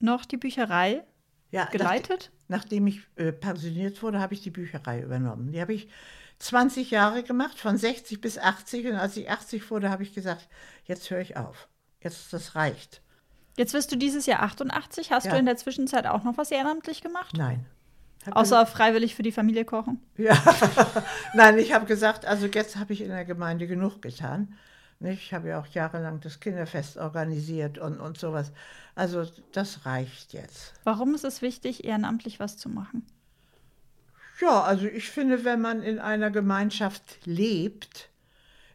noch 0.00 0.24
die 0.24 0.36
Bücherei 0.36 1.04
Ja, 1.50 1.66
geleitet? 1.66 2.30
Nach, 2.48 2.58
nachdem 2.60 2.86
ich 2.86 3.00
äh, 3.16 3.32
pensioniert 3.32 4.02
wurde, 4.02 4.20
habe 4.20 4.34
ich 4.34 4.42
die 4.42 4.50
Bücherei 4.50 5.00
übernommen. 5.00 5.52
Die 5.52 5.60
habe 5.60 5.74
ich 5.74 5.88
20 6.38 6.90
Jahre 6.90 7.22
gemacht, 7.22 7.58
von 7.58 7.76
60 7.76 8.20
bis 8.20 8.38
80. 8.38 8.86
Und 8.88 8.96
als 8.96 9.16
ich 9.16 9.30
80 9.30 9.70
wurde, 9.70 9.90
habe 9.90 10.02
ich 10.02 10.14
gesagt, 10.14 10.48
jetzt 10.84 11.10
höre 11.10 11.20
ich 11.20 11.36
auf. 11.36 11.68
Jetzt, 12.00 12.32
das 12.32 12.54
reicht. 12.54 13.00
Jetzt 13.56 13.72
wirst 13.72 13.92
du 13.92 13.96
dieses 13.96 14.26
Jahr 14.26 14.42
88. 14.42 15.12
Hast 15.12 15.26
Ja. 15.26 15.32
du 15.32 15.38
in 15.38 15.46
der 15.46 15.56
Zwischenzeit 15.56 16.06
auch 16.06 16.24
noch 16.24 16.36
was 16.36 16.50
ehrenamtlich 16.50 17.00
gemacht? 17.02 17.36
Nein. 17.36 17.66
Hab 18.26 18.36
Außer 18.36 18.64
freiwillig 18.66 19.14
für 19.14 19.22
die 19.22 19.32
Familie 19.32 19.64
kochen? 19.64 20.00
Ja, 20.16 20.34
nein, 21.34 21.58
ich 21.58 21.74
habe 21.74 21.84
gesagt, 21.84 22.24
also 22.24 22.46
jetzt 22.46 22.76
habe 22.76 22.92
ich 22.94 23.02
in 23.02 23.08
der 23.08 23.24
Gemeinde 23.24 23.66
genug 23.66 24.00
getan. 24.00 24.54
Ich 25.00 25.34
habe 25.34 25.48
ja 25.48 25.60
auch 25.60 25.66
jahrelang 25.66 26.20
das 26.20 26.40
Kinderfest 26.40 26.96
organisiert 26.96 27.78
und, 27.78 28.00
und 28.00 28.16
sowas. 28.16 28.52
Also 28.94 29.26
das 29.52 29.84
reicht 29.84 30.32
jetzt. 30.32 30.72
Warum 30.84 31.14
ist 31.14 31.24
es 31.24 31.42
wichtig, 31.42 31.84
ehrenamtlich 31.84 32.40
was 32.40 32.56
zu 32.56 32.68
machen? 32.70 33.04
Ja, 34.40 34.62
also 34.62 34.86
ich 34.86 35.10
finde, 35.10 35.44
wenn 35.44 35.60
man 35.60 35.82
in 35.82 35.98
einer 35.98 36.30
Gemeinschaft 36.30 37.18
lebt 37.24 38.10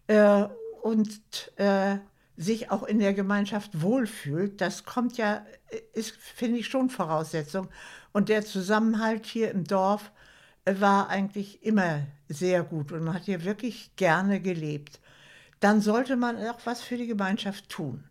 äh, 0.08 0.46
und 0.82 1.22
äh, 1.58 1.98
sich 2.38 2.72
auch 2.72 2.84
in 2.84 3.00
der 3.00 3.14
Gemeinschaft 3.14 3.82
wohlfühlt, 3.82 4.62
das 4.62 4.86
kommt 4.86 5.18
ja, 5.18 5.46
ist, 5.94 6.16
finde 6.16 6.60
ich, 6.60 6.68
schon 6.68 6.90
Voraussetzung. 6.90 7.68
Und 8.14 8.30
der 8.30 8.46
Zusammenhalt 8.46 9.26
hier 9.26 9.52
im 9.52 9.66
Dorf 9.66 10.12
äh, 10.64 10.76
war 10.80 11.10
eigentlich 11.10 11.64
immer 11.64 12.08
sehr 12.30 12.64
gut 12.64 12.92
und 12.94 13.04
man 13.04 13.16
hat 13.16 13.26
hier 13.26 13.44
wirklich 13.44 13.96
gerne 13.98 14.40
gelebt. 14.40 15.02
Dann 15.60 15.82
sollte 15.82 16.16
man 16.16 16.38
auch 16.48 16.60
was 16.66 16.82
für 16.82 16.96
die 16.96 17.08
Gemeinschaft 17.08 17.68
tun. 17.68 18.06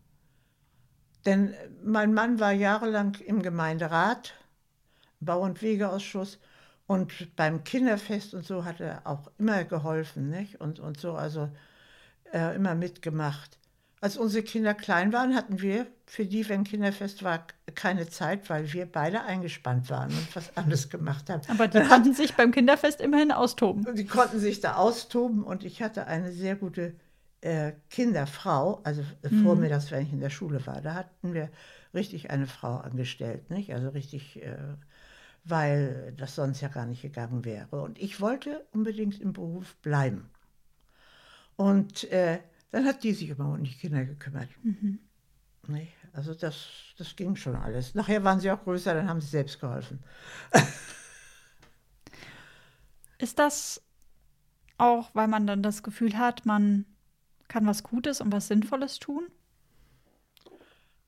Denn 1.24 1.54
äh, 1.54 1.68
mein 1.82 2.12
Mann 2.12 2.40
war 2.40 2.52
jahrelang 2.52 3.14
im 3.26 3.40
Gemeinderat, 3.40 4.34
Bau- 5.20 5.40
und 5.40 5.62
Wegeausschuss 5.62 6.38
und 6.88 7.36
beim 7.36 7.64
Kinderfest 7.64 8.32
und 8.32 8.46
so 8.46 8.64
hat 8.64 8.80
er 8.80 9.06
auch 9.06 9.30
immer 9.38 9.62
geholfen, 9.64 10.30
nicht? 10.30 10.58
Und, 10.58 10.80
und 10.80 10.98
so, 10.98 11.12
also 11.12 11.50
äh, 12.32 12.56
immer 12.56 12.74
mitgemacht. 12.74 13.58
Als 14.00 14.16
unsere 14.16 14.42
Kinder 14.42 14.72
klein 14.72 15.12
waren, 15.12 15.34
hatten 15.34 15.60
wir 15.60 15.86
für 16.06 16.24
die, 16.24 16.48
wenn 16.48 16.64
Kinderfest 16.64 17.22
war, 17.22 17.46
keine 17.74 18.08
Zeit, 18.08 18.48
weil 18.48 18.72
wir 18.72 18.86
beide 18.86 19.22
eingespannt 19.22 19.90
waren 19.90 20.08
und 20.08 20.34
was 20.34 20.56
anderes 20.56 20.88
gemacht 20.88 21.28
haben. 21.28 21.42
Aber 21.48 21.68
die 21.68 21.80
konnten 21.80 22.14
sich 22.14 22.34
beim 22.34 22.52
Kinderfest 22.52 23.02
immerhin 23.02 23.32
austoben. 23.32 23.94
Die 23.94 24.06
konnten 24.06 24.38
sich 24.38 24.60
da 24.60 24.76
austoben 24.76 25.44
und 25.44 25.64
ich 25.64 25.82
hatte 25.82 26.06
eine 26.06 26.32
sehr 26.32 26.56
gute 26.56 26.94
äh, 27.42 27.72
Kinderfrau, 27.90 28.80
also 28.84 29.02
äh, 29.22 29.28
vormittags, 29.28 29.90
wenn 29.90 30.06
ich 30.06 30.12
in 30.12 30.20
der 30.20 30.30
Schule 30.30 30.66
war, 30.66 30.80
da 30.80 30.94
hatten 30.94 31.34
wir 31.34 31.50
richtig 31.92 32.30
eine 32.30 32.46
Frau 32.46 32.78
angestellt, 32.78 33.50
nicht? 33.50 33.74
Also 33.74 33.90
richtig, 33.90 34.42
äh, 34.42 34.56
weil 35.48 36.14
das 36.16 36.34
sonst 36.34 36.60
ja 36.60 36.68
gar 36.68 36.86
nicht 36.86 37.02
gegangen 37.02 37.44
wäre. 37.44 37.82
Und 37.82 37.98
ich 37.98 38.20
wollte 38.20 38.66
unbedingt 38.72 39.20
im 39.20 39.32
Beruf 39.32 39.76
bleiben. 39.76 40.30
Und 41.56 42.04
äh, 42.12 42.40
dann 42.70 42.84
hat 42.84 43.02
die 43.02 43.12
sich 43.12 43.30
immer 43.30 43.52
um 43.52 43.64
die 43.64 43.74
Kinder 43.74 44.04
gekümmert. 44.04 44.48
Nicht? 45.66 45.92
Also 46.12 46.34
das, 46.34 46.66
das 46.96 47.14
ging 47.16 47.36
schon 47.36 47.56
alles. 47.56 47.94
Nachher 47.94 48.24
waren 48.24 48.40
sie 48.40 48.50
auch 48.50 48.62
größer, 48.62 48.94
dann 48.94 49.08
haben 49.08 49.20
sie 49.20 49.28
selbst 49.28 49.60
geholfen. 49.60 50.02
Ist 53.18 53.38
das 53.38 53.82
auch, 54.78 55.10
weil 55.14 55.28
man 55.28 55.46
dann 55.46 55.62
das 55.62 55.82
Gefühl 55.82 56.16
hat, 56.16 56.46
man 56.46 56.86
kann 57.48 57.66
was 57.66 57.82
Gutes 57.82 58.20
und 58.20 58.32
was 58.32 58.48
Sinnvolles 58.48 58.98
tun? 58.98 59.26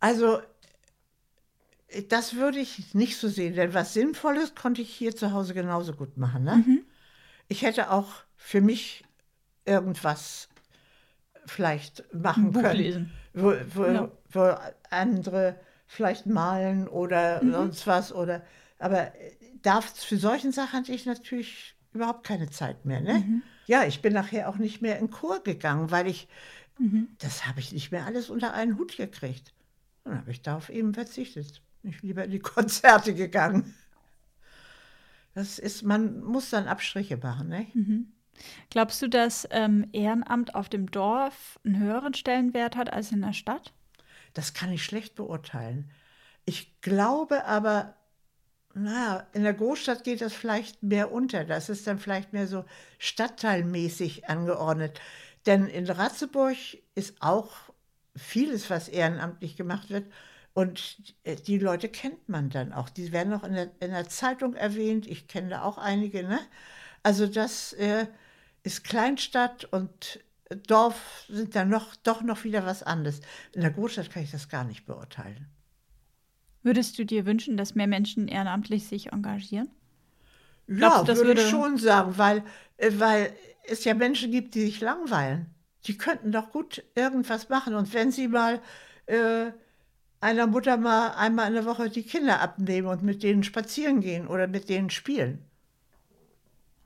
Also, 0.00 0.40
das 2.08 2.34
würde 2.34 2.58
ich 2.58 2.94
nicht 2.94 3.16
so 3.18 3.28
sehen, 3.28 3.54
denn 3.54 3.74
was 3.74 3.94
Sinnvolles 3.94 4.54
konnte 4.54 4.82
ich 4.82 4.90
hier 4.94 5.14
zu 5.16 5.32
Hause 5.32 5.54
genauso 5.54 5.92
gut 5.92 6.16
machen. 6.16 6.44
Ne? 6.44 6.64
Ich 7.48 7.62
hätte 7.62 7.90
auch 7.90 8.08
für 8.36 8.60
mich 8.60 9.04
irgendwas 9.64 10.48
vielleicht 11.46 12.04
machen 12.14 12.52
können, 12.52 12.76
lesen. 12.76 13.12
Wo, 13.34 13.52
wo, 13.74 13.84
Ja. 13.84 14.10
wo 14.30 14.54
andere 14.90 15.58
vielleicht 15.86 16.26
malen 16.26 16.86
oder 16.88 17.40
sonst 17.44 17.86
was. 17.86 18.12
Oder, 18.12 18.42
aber 18.78 19.14
äh, 19.20 19.32
da, 19.62 19.80
für 19.80 20.16
solchen 20.16 20.52
Sachen 20.52 20.80
hatte 20.80 20.92
ich 20.92 21.06
natürlich 21.06 21.74
überhaupt 21.92 22.24
keine 22.24 22.50
Zeit 22.50 22.84
mehr. 22.84 23.00
Ne? 23.00 23.42
Ja, 23.66 23.84
ich 23.84 24.00
bin 24.00 24.12
nachher 24.12 24.48
auch 24.48 24.56
nicht 24.56 24.80
mehr 24.80 24.98
in 24.98 25.10
Chor 25.10 25.42
gegangen, 25.42 25.90
weil 25.90 26.06
ich, 26.06 26.28
das 27.18 27.46
habe 27.46 27.60
ich 27.60 27.72
nicht 27.72 27.90
mehr 27.92 28.06
alles 28.06 28.30
unter 28.30 28.54
einen 28.54 28.78
Hut 28.78 28.96
gekriegt. 28.96 29.52
Dann 30.04 30.18
habe 30.18 30.30
ich 30.30 30.42
darauf 30.42 30.68
eben 30.70 30.94
verzichtet. 30.94 31.62
Bin 31.82 31.92
ich 31.92 32.02
lieber 32.02 32.24
in 32.24 32.30
die 32.30 32.38
Konzerte 32.40 33.14
gegangen. 33.14 33.74
Das 35.34 35.58
ist, 35.58 35.82
man 35.82 36.22
muss 36.22 36.50
dann 36.50 36.66
Abstriche 36.66 37.16
machen, 37.16 37.48
ne? 37.48 37.66
Glaubst 38.70 39.00
du, 39.02 39.08
dass 39.08 39.46
ähm, 39.50 39.88
Ehrenamt 39.92 40.54
auf 40.54 40.68
dem 40.68 40.90
Dorf 40.90 41.60
einen 41.64 41.78
höheren 41.78 42.14
Stellenwert 42.14 42.76
hat 42.76 42.92
als 42.92 43.12
in 43.12 43.22
der 43.22 43.32
Stadt? 43.32 43.72
Das 44.34 44.54
kann 44.54 44.72
ich 44.72 44.84
schlecht 44.84 45.14
beurteilen. 45.14 45.90
Ich 46.44 46.80
glaube 46.80 47.44
aber, 47.44 47.94
naja, 48.74 49.26
in 49.32 49.42
der 49.42 49.54
Großstadt 49.54 50.04
geht 50.04 50.20
das 50.20 50.32
vielleicht 50.32 50.82
mehr 50.82 51.12
unter. 51.12 51.44
Das 51.44 51.68
ist 51.68 51.86
dann 51.86 51.98
vielleicht 51.98 52.32
mehr 52.32 52.46
so 52.46 52.64
stadtteilmäßig 52.98 54.28
angeordnet. 54.28 55.00
Denn 55.46 55.66
in 55.66 55.88
Ratzeburg 55.88 56.56
ist 56.94 57.20
auch 57.20 57.52
vieles, 58.16 58.70
was 58.70 58.88
ehrenamtlich 58.88 59.56
gemacht 59.56 59.90
wird. 59.90 60.10
Und 60.52 61.14
die 61.46 61.58
Leute 61.58 61.88
kennt 61.88 62.28
man 62.28 62.50
dann 62.50 62.72
auch. 62.72 62.88
Die 62.88 63.12
werden 63.12 63.32
auch 63.32 63.44
in 63.44 63.54
der, 63.54 63.70
in 63.80 63.92
der 63.92 64.08
Zeitung 64.08 64.54
erwähnt. 64.54 65.06
Ich 65.06 65.28
kenne 65.28 65.50
da 65.50 65.62
auch 65.62 65.78
einige. 65.78 66.24
Ne? 66.24 66.40
Also 67.02 67.26
das 67.26 67.72
äh, 67.74 68.06
ist 68.62 68.84
Kleinstadt 68.84 69.64
und 69.64 70.20
Dorf 70.66 71.24
sind 71.28 71.54
dann 71.54 71.68
noch, 71.68 71.94
doch 71.96 72.22
noch 72.22 72.44
wieder 72.44 72.66
was 72.66 72.82
anderes. 72.82 73.20
In 73.52 73.60
der 73.60 73.70
Großstadt 73.70 74.10
kann 74.10 74.24
ich 74.24 74.32
das 74.32 74.48
gar 74.48 74.64
nicht 74.64 74.84
beurteilen. 74.84 75.46
Würdest 76.62 76.98
du 76.98 77.06
dir 77.06 77.24
wünschen, 77.24 77.56
dass 77.56 77.74
mehr 77.74 77.86
Menschen 77.86 78.28
ehrenamtlich 78.28 78.86
sich 78.86 79.12
engagieren? 79.12 79.70
Ja, 80.66 80.74
Glaubst 80.76 81.00
du, 81.00 81.04
das 81.06 81.24
würde 81.24 81.42
ich 81.42 81.48
schon 81.48 81.78
sagen, 81.78 82.18
weil, 82.18 82.44
äh, 82.76 82.90
weil 82.96 83.32
es 83.64 83.84
ja 83.84 83.94
Menschen 83.94 84.30
gibt, 84.30 84.54
die 84.54 84.62
sich 84.62 84.80
langweilen. 84.80 85.54
Die 85.86 85.96
könnten 85.96 86.32
doch 86.32 86.50
gut 86.50 86.82
irgendwas 86.94 87.48
machen. 87.48 87.74
Und 87.74 87.94
wenn 87.94 88.10
sie 88.12 88.28
mal 88.28 88.60
äh, 89.06 89.52
einer 90.20 90.46
Mutter 90.46 90.76
mal 90.76 91.12
einmal 91.14 91.48
in 91.48 91.54
der 91.54 91.64
Woche 91.64 91.90
die 91.90 92.02
Kinder 92.02 92.40
abnehmen 92.40 92.88
und 92.88 93.02
mit 93.02 93.22
denen 93.22 93.42
spazieren 93.42 94.00
gehen 94.00 94.26
oder 94.26 94.46
mit 94.46 94.68
denen 94.68 94.90
spielen. 94.90 95.44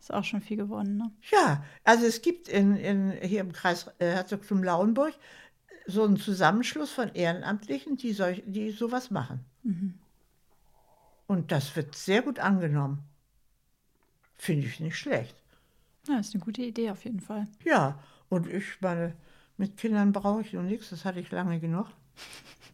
Ist 0.00 0.12
auch 0.12 0.24
schon 0.24 0.42
viel 0.42 0.58
geworden, 0.58 0.98
ne? 0.98 1.10
Ja, 1.32 1.64
also 1.82 2.04
es 2.04 2.20
gibt 2.20 2.48
in, 2.48 2.76
in, 2.76 3.12
hier 3.22 3.40
im 3.40 3.52
Kreis 3.52 3.88
äh, 3.98 4.06
Herzogtum 4.06 4.62
Lauenburg 4.62 5.14
so 5.86 6.04
einen 6.04 6.18
Zusammenschluss 6.18 6.90
von 6.90 7.14
Ehrenamtlichen, 7.14 7.96
die, 7.96 8.12
solch, 8.12 8.42
die 8.46 8.70
sowas 8.70 9.10
machen. 9.10 9.44
Und 11.26 11.52
das 11.52 11.74
wird 11.76 11.94
sehr 11.94 12.22
gut 12.22 12.38
angenommen. 12.38 13.02
Finde 14.34 14.66
ich 14.66 14.80
nicht 14.80 14.96
schlecht. 14.96 15.36
Ja, 16.08 16.18
ist 16.18 16.34
eine 16.34 16.44
gute 16.44 16.62
Idee 16.62 16.90
auf 16.90 17.04
jeden 17.04 17.20
Fall. 17.20 17.46
Ja, 17.64 17.98
und 18.28 18.46
ich 18.46 18.80
meine, 18.80 19.14
mit 19.56 19.76
Kindern 19.78 20.12
brauche 20.12 20.42
ich 20.42 20.52
noch 20.52 20.62
nichts, 20.62 20.90
das 20.90 21.04
hatte 21.04 21.20
ich 21.20 21.30
lange 21.30 21.60
genug. 21.60 21.86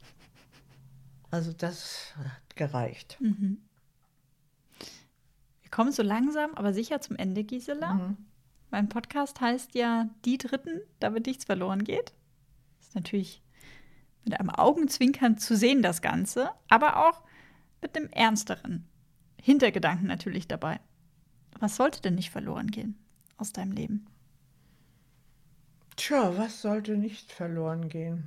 Also 1.30 1.52
das 1.52 2.12
hat 2.16 2.56
gereicht. 2.56 3.16
Wir 5.62 5.70
kommen 5.70 5.92
so 5.92 6.02
langsam, 6.02 6.54
aber 6.54 6.72
sicher 6.72 7.00
zum 7.00 7.16
Ende, 7.16 7.44
Gisela. 7.44 7.94
Mein 8.70 8.88
Podcast 8.88 9.40
heißt 9.40 9.74
ja 9.74 10.08
Die 10.24 10.38
Dritten, 10.38 10.80
damit 10.98 11.26
nichts 11.26 11.44
verloren 11.44 11.84
geht. 11.84 12.12
Ist 12.80 12.94
natürlich 12.94 13.42
mit 14.24 14.38
einem 14.38 14.50
Augenzwinkern 14.50 15.38
zu 15.38 15.56
sehen, 15.56 15.82
das 15.82 16.02
Ganze, 16.02 16.50
aber 16.68 17.08
auch 17.08 17.22
mit 17.80 17.96
einem 17.96 18.08
ernsteren 18.10 18.86
Hintergedanken 19.40 20.06
natürlich 20.06 20.46
dabei. 20.48 20.80
Was 21.58 21.76
sollte 21.76 22.02
denn 22.02 22.14
nicht 22.14 22.30
verloren 22.30 22.68
gehen 22.70 22.98
aus 23.36 23.52
deinem 23.52 23.72
Leben? 23.72 24.06
Tja, 25.96 26.36
was 26.36 26.62
sollte 26.62 26.96
nicht 26.96 27.32
verloren 27.32 27.88
gehen? 27.88 28.26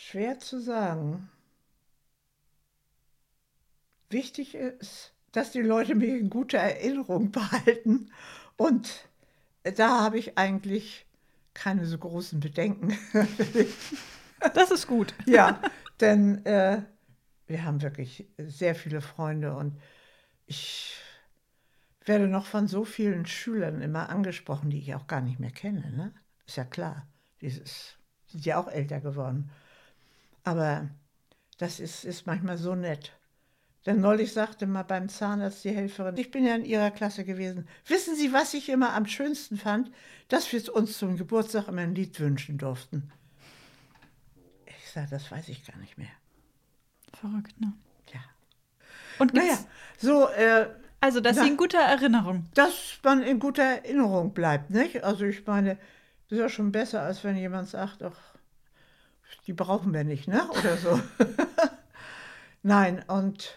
Schwer 0.00 0.38
zu 0.38 0.60
sagen. 0.60 1.28
Wichtig 4.10 4.54
ist, 4.54 5.12
dass 5.32 5.50
die 5.50 5.60
Leute 5.60 5.96
mich 5.96 6.10
in 6.10 6.30
guter 6.30 6.58
Erinnerung 6.58 7.32
behalten. 7.32 8.12
Und 8.56 9.08
da 9.64 10.00
habe 10.00 10.16
ich 10.16 10.38
eigentlich 10.38 11.04
keine 11.52 11.84
so 11.84 11.98
großen 11.98 12.38
Bedenken. 12.38 12.96
Das 14.54 14.70
ist 14.70 14.86
gut. 14.86 15.14
ja, 15.26 15.60
denn 15.98 16.46
äh, 16.46 16.80
wir 17.48 17.64
haben 17.64 17.82
wirklich 17.82 18.28
sehr 18.38 18.76
viele 18.76 19.00
Freunde 19.00 19.56
und 19.56 19.76
ich 20.46 20.94
werde 22.04 22.28
noch 22.28 22.46
von 22.46 22.68
so 22.68 22.84
vielen 22.84 23.26
Schülern 23.26 23.82
immer 23.82 24.10
angesprochen, 24.10 24.70
die 24.70 24.78
ich 24.78 24.94
auch 24.94 25.08
gar 25.08 25.22
nicht 25.22 25.40
mehr 25.40 25.50
kenne. 25.50 25.90
Ne? 25.90 26.14
Ist 26.46 26.56
ja 26.56 26.64
klar, 26.64 27.08
dieses 27.40 27.96
sind 28.26 28.46
ja 28.46 28.60
auch 28.60 28.68
älter 28.68 29.00
geworden. 29.00 29.50
Aber 30.44 30.88
das 31.58 31.80
ist, 31.80 32.04
ist 32.04 32.26
manchmal 32.26 32.56
so 32.58 32.74
nett. 32.74 33.12
Denn 33.86 34.00
neulich 34.00 34.32
sagte 34.32 34.66
mal 34.66 34.82
beim 34.82 35.08
Zahnarzt 35.08 35.64
die 35.64 35.70
Helferin, 35.70 36.16
ich 36.16 36.30
bin 36.30 36.44
ja 36.44 36.54
in 36.56 36.64
ihrer 36.64 36.90
Klasse 36.90 37.24
gewesen. 37.24 37.66
Wissen 37.86 38.16
Sie, 38.16 38.32
was 38.32 38.52
ich 38.54 38.68
immer 38.68 38.92
am 38.92 39.06
schönsten 39.06 39.56
fand? 39.56 39.90
Dass 40.28 40.52
wir 40.52 40.74
uns 40.74 40.98
zum 40.98 41.16
Geburtstag 41.16 41.68
immer 41.68 41.82
ein 41.82 41.94
Lied 41.94 42.18
wünschen 42.20 42.58
durften. 42.58 43.10
Ich 44.66 44.90
sage, 44.90 45.08
das 45.10 45.30
weiß 45.30 45.48
ich 45.48 45.64
gar 45.66 45.76
nicht 45.78 45.96
mehr. 45.96 46.10
Verrückt, 47.14 47.58
ne? 47.60 47.72
Ja. 48.12 48.20
Und 49.18 49.32
Naja, 49.34 49.58
so, 49.96 50.28
äh, 50.28 50.68
also, 51.00 51.20
dass 51.20 51.36
Na. 51.36 51.44
sie 51.44 51.48
in 51.50 51.56
guter 51.56 51.78
Erinnerung. 51.80 52.46
dass 52.54 52.98
man 53.02 53.22
in 53.22 53.38
guter 53.38 53.62
Erinnerung 53.62 54.34
bleibt, 54.34 54.70
nicht? 54.70 55.04
Also 55.04 55.24
ich 55.24 55.46
meine, 55.46 55.76
das 56.28 56.32
ist 56.32 56.38
ja 56.38 56.48
schon 56.48 56.72
besser, 56.72 57.02
als 57.02 57.22
wenn 57.24 57.36
jemand 57.36 57.68
sagt, 57.68 58.02
ach, 58.02 58.18
die 59.46 59.52
brauchen 59.52 59.92
wir 59.92 60.04
nicht, 60.04 60.28
ne? 60.28 60.48
Oder 60.50 60.76
so. 60.76 61.00
Nein, 62.62 63.04
und 63.08 63.56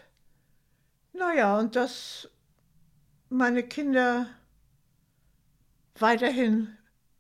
naja, 1.14 1.60
und 1.60 1.76
dass 1.76 2.30
meine 3.30 3.64
Kinder 3.64 4.28
weiterhin 5.96 6.78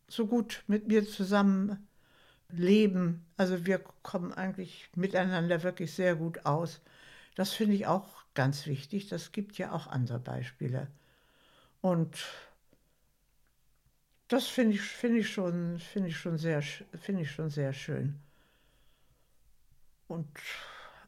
so 0.07 0.27
gut 0.27 0.63
mit 0.67 0.87
mir 0.87 1.07
zusammen 1.07 1.87
leben. 2.49 3.25
Also 3.37 3.65
wir 3.65 3.79
kommen 4.03 4.33
eigentlich 4.33 4.89
miteinander 4.95 5.63
wirklich 5.63 5.93
sehr 5.93 6.15
gut 6.15 6.45
aus. 6.45 6.81
Das 7.35 7.51
finde 7.51 7.75
ich 7.75 7.87
auch 7.87 8.07
ganz 8.33 8.65
wichtig. 8.65 9.07
Das 9.07 9.31
gibt 9.31 9.57
ja 9.57 9.71
auch 9.71 9.87
andere 9.87 10.19
Beispiele. 10.19 10.87
Und 11.81 12.25
das 14.27 14.47
finde 14.47 14.75
ich, 14.75 14.81
finde 14.81 15.19
ich, 15.19 15.27
finde 15.33 16.09
ich, 16.09 16.17
finde 16.17 17.21
ich 17.21 17.31
schon 17.31 17.49
sehr 17.49 17.73
schön. 17.73 18.19
Und 20.11 20.27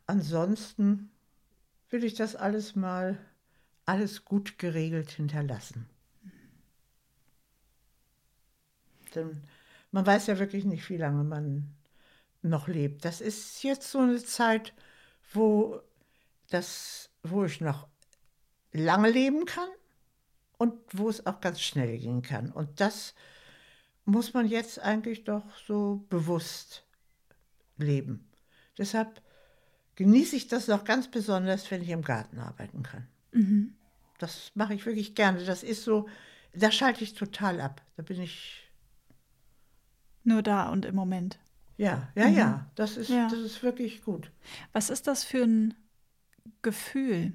ansonsten 0.08 1.12
will 1.90 2.06
ich 2.06 2.14
das 2.14 2.38
alles 2.38 2.78
mal, 2.78 3.18
alles 3.86 4.24
gut 4.24 4.58
geregelt 4.58 5.12
hinterlassen. 5.12 5.90
Denn 9.14 9.44
man 9.92 10.06
weiß 10.06 10.28
ja 10.28 10.40
wirklich 10.40 10.64
nicht, 10.64 10.90
wie 10.90 10.96
lange 10.96 11.26
man 11.26 11.76
noch 12.44 12.70
lebt. 12.70 13.04
Das 13.04 13.20
ist 13.20 13.62
jetzt 13.64 13.92
so 13.92 14.00
eine 14.00 14.24
Zeit, 14.24 14.74
wo, 15.34 15.82
das, 16.50 17.10
wo 17.24 17.44
ich 17.44 17.60
noch 17.60 17.90
lange 18.72 19.10
leben 19.10 19.44
kann 19.46 19.70
und 20.58 20.80
wo 20.94 21.10
es 21.10 21.26
auch 21.26 21.42
ganz 21.42 21.60
schnell 21.60 21.98
gehen 21.98 22.22
kann. 22.22 22.54
Und 22.54 22.80
das 22.80 23.16
muss 24.06 24.34
man 24.34 24.48
jetzt 24.48 24.80
eigentlich 24.80 25.26
doch 25.26 25.44
so 25.68 26.06
bewusst 26.08 26.86
leben. 27.76 28.30
Deshalb 28.78 29.22
genieße 29.96 30.36
ich 30.36 30.48
das 30.48 30.68
noch 30.68 30.84
ganz 30.84 31.10
besonders, 31.10 31.70
wenn 31.72 31.82
ich 31.82 31.90
im 31.90 32.02
Garten 32.02 32.40
arbeiten 32.40 32.84
kann. 32.84 33.08
Das 34.20 34.52
mache 34.56 34.74
ich 34.74 34.86
wirklich 34.86 35.16
gerne. 35.16 35.44
Das 35.44 35.64
ist 35.64 35.84
so, 35.84 36.08
da 36.54 36.72
schalte 36.72 37.04
ich 37.04 37.14
total 37.14 37.62
ab. 37.62 37.82
Da 37.98 38.04
bin 38.04 38.22
ich, 38.22 38.70
Nur 40.24 40.42
da 40.42 40.70
und 40.70 40.86
im 40.86 40.96
Moment. 40.96 41.40
ja, 41.78 42.08
ja, 42.16 42.28
ja, 42.28 42.72
das 42.76 42.98
ist, 42.98 43.10
Ja. 43.10 43.28
das 43.30 43.40
ist 43.40 43.62
wirklich 43.64 44.04
gut. 44.04 44.32
Was 44.72 44.90
ist 44.90 45.08
das 45.08 45.24
für 45.24 45.44
ein 45.44 45.74
Gefühl? 46.62 47.34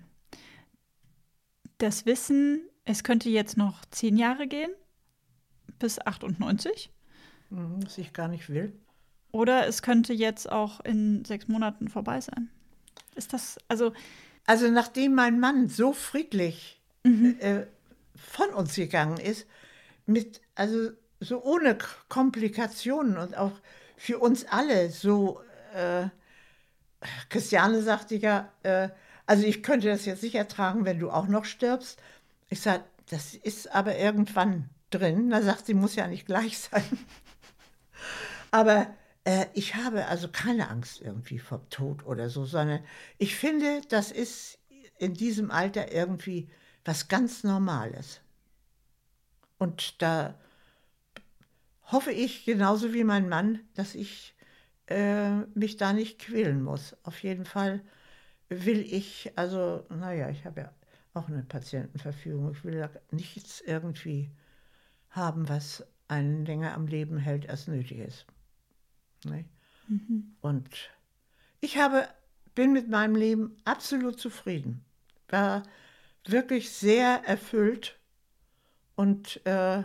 Das 1.78 2.06
Wissen, 2.06 2.62
es 2.84 3.04
könnte 3.04 3.28
jetzt 3.28 3.56
noch 3.56 3.84
zehn 3.86 4.16
Jahre 4.16 4.48
gehen, 4.48 4.70
bis 5.78 5.98
98. 6.00 6.90
Mhm, 7.50 7.84
Was 7.84 7.98
ich 7.98 8.12
gar 8.12 8.28
nicht 8.28 8.48
will. 8.48 8.72
Oder 9.32 9.66
es 9.66 9.82
könnte 9.82 10.12
jetzt 10.12 10.50
auch 10.50 10.80
in 10.80 11.24
sechs 11.24 11.48
Monaten 11.48 11.88
vorbei 11.88 12.20
sein. 12.20 12.48
Ist 13.14 13.32
das, 13.32 13.58
also, 13.68 13.92
Also 14.46 14.70
nachdem 14.70 15.14
mein 15.14 15.40
Mann 15.40 15.68
so 15.68 15.92
friedlich 15.92 16.80
Mhm. 17.04 17.36
äh, 17.40 17.66
von 18.16 18.48
uns 18.50 18.74
gegangen 18.74 19.18
ist, 19.18 19.46
mit, 20.06 20.40
also 20.54 20.90
so 21.20 21.42
ohne 21.44 21.78
Komplikationen 22.08 23.16
und 23.18 23.36
auch 23.36 23.52
für 23.96 24.18
uns 24.18 24.46
alle 24.46 24.90
so, 24.90 25.40
äh, 25.74 26.08
Christiane 27.28 27.82
sagte 27.82 28.16
ja, 28.16 28.50
äh, 28.62 28.88
also 29.26 29.44
ich 29.46 29.62
könnte 29.62 29.88
das 29.88 30.06
jetzt 30.06 30.22
nicht 30.22 30.34
ertragen, 30.34 30.84
wenn 30.84 30.98
du 30.98 31.10
auch 31.10 31.28
noch 31.28 31.44
stirbst. 31.44 32.00
Ich 32.48 32.60
sage, 32.60 32.84
das 33.10 33.34
ist 33.34 33.72
aber 33.74 33.96
irgendwann 33.98 34.70
drin. 34.90 35.30
Da 35.30 35.42
sagt 35.42 35.66
sie, 35.66 35.74
muss 35.74 35.96
ja 35.96 36.06
nicht 36.06 36.26
gleich 36.26 36.58
sein. 36.58 36.84
Aber 38.50 38.86
äh, 39.24 39.46
ich 39.54 39.74
habe 39.74 40.06
also 40.06 40.28
keine 40.28 40.68
Angst 40.68 41.00
irgendwie 41.00 41.38
vom 41.38 41.68
Tod 41.70 42.06
oder 42.06 42.30
so, 42.30 42.44
sondern 42.44 42.80
ich 43.18 43.36
finde, 43.36 43.80
das 43.88 44.10
ist 44.10 44.58
in 44.98 45.14
diesem 45.14 45.50
Alter 45.50 45.92
irgendwie 45.92 46.48
was 46.84 47.08
ganz 47.08 47.44
Normales. 47.44 48.20
Und 49.58 50.00
da 50.02 50.34
hoffe 51.84 52.12
ich, 52.12 52.44
genauso 52.44 52.94
wie 52.94 53.04
mein 53.04 53.28
Mann, 53.28 53.60
dass 53.74 53.94
ich 53.94 54.34
äh, 54.86 55.40
mich 55.54 55.76
da 55.76 55.92
nicht 55.92 56.18
quälen 56.18 56.62
muss. 56.62 56.96
Auf 57.02 57.22
jeden 57.22 57.44
Fall 57.44 57.82
will 58.48 58.80
ich, 58.80 59.32
also, 59.36 59.84
naja, 59.90 60.30
ich 60.30 60.44
habe 60.44 60.62
ja 60.62 60.72
auch 61.14 61.28
eine 61.28 61.42
Patientenverfügung. 61.42 62.52
Ich 62.52 62.64
will 62.64 62.78
da 62.78 62.90
nichts 63.10 63.60
irgendwie 63.60 64.30
haben, 65.10 65.48
was 65.48 65.86
einen 66.06 66.44
länger 66.44 66.74
am 66.74 66.86
Leben 66.86 67.18
hält, 67.18 67.48
als 67.50 67.66
nötig 67.66 67.98
ist. 67.98 68.26
Ne? 69.24 69.44
Und 70.40 70.90
ich 71.60 71.78
habe, 71.78 72.08
bin 72.54 72.72
mit 72.72 72.88
meinem 72.88 73.16
Leben 73.16 73.56
absolut 73.64 74.20
zufrieden. 74.20 74.84
War 75.28 75.62
wirklich 76.24 76.70
sehr 76.70 77.24
erfüllt 77.24 77.98
und 78.96 79.44
äh, 79.46 79.82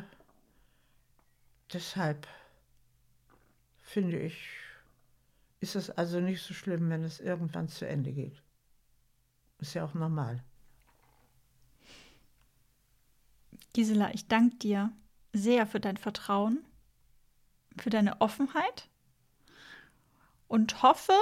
deshalb 1.71 2.27
finde 3.81 4.19
ich, 4.19 4.49
ist 5.59 5.75
es 5.75 5.89
also 5.89 6.19
nicht 6.19 6.41
so 6.41 6.53
schlimm, 6.53 6.89
wenn 6.89 7.03
es 7.03 7.19
irgendwann 7.19 7.69
zu 7.69 7.87
Ende 7.87 8.11
geht. 8.11 8.41
Ist 9.59 9.75
ja 9.75 9.85
auch 9.85 9.93
normal. 9.93 10.43
Gisela, 13.73 14.13
ich 14.13 14.27
danke 14.27 14.57
dir 14.57 14.91
sehr 15.31 15.65
für 15.65 15.79
dein 15.79 15.97
Vertrauen, 15.97 16.63
für 17.77 17.89
deine 17.89 18.19
Offenheit 18.21 18.89
und 20.53 20.83
hoffe, 20.83 21.13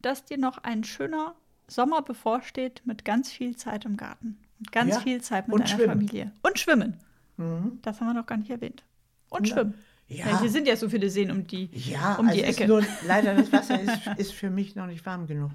dass 0.00 0.24
dir 0.24 0.38
noch 0.38 0.58
ein 0.58 0.84
schöner 0.84 1.34
Sommer 1.66 2.02
bevorsteht 2.02 2.82
mit 2.84 3.04
ganz 3.04 3.32
viel 3.32 3.56
Zeit 3.56 3.84
im 3.84 3.96
Garten 3.96 4.38
und 4.60 4.70
ganz 4.70 4.94
Ja, 4.94 5.00
viel 5.00 5.20
Zeit 5.20 5.48
mit 5.48 5.58
deiner 5.58 5.66
schwimmen. 5.68 5.88
Familie. 6.06 6.32
Und 6.42 6.58
schwimmen. 6.58 6.96
Mhm. 7.36 7.78
Das 7.82 8.00
haben 8.00 8.06
wir 8.08 8.14
noch 8.14 8.26
gar 8.26 8.36
nicht 8.36 8.50
erwähnt. 8.50 8.84
Und 9.28 9.48
Na, 9.48 9.54
schwimmen. 9.54 9.74
ja. 10.06 10.40
hier 10.40 10.50
sind 10.50 10.68
ja 10.68 10.76
so 10.76 10.88
viele 10.88 11.10
Seen 11.10 11.30
um 11.32 11.46
die, 11.48 11.68
Ja, 11.72 12.14
um 12.14 12.26
die 12.30 12.44
also 12.44 12.44
es 12.44 12.48
Ecke. 12.56 12.62
Ist 12.64 12.68
nur, 12.68 12.84
leider 13.08 13.34
das 13.34 13.50
Wasser 13.52 13.80
ist, 13.80 14.06
ist 14.18 14.32
für 14.34 14.50
mich 14.50 14.76
noch 14.76 14.86
nicht 14.86 15.04
warm 15.04 15.26
genug. 15.26 15.50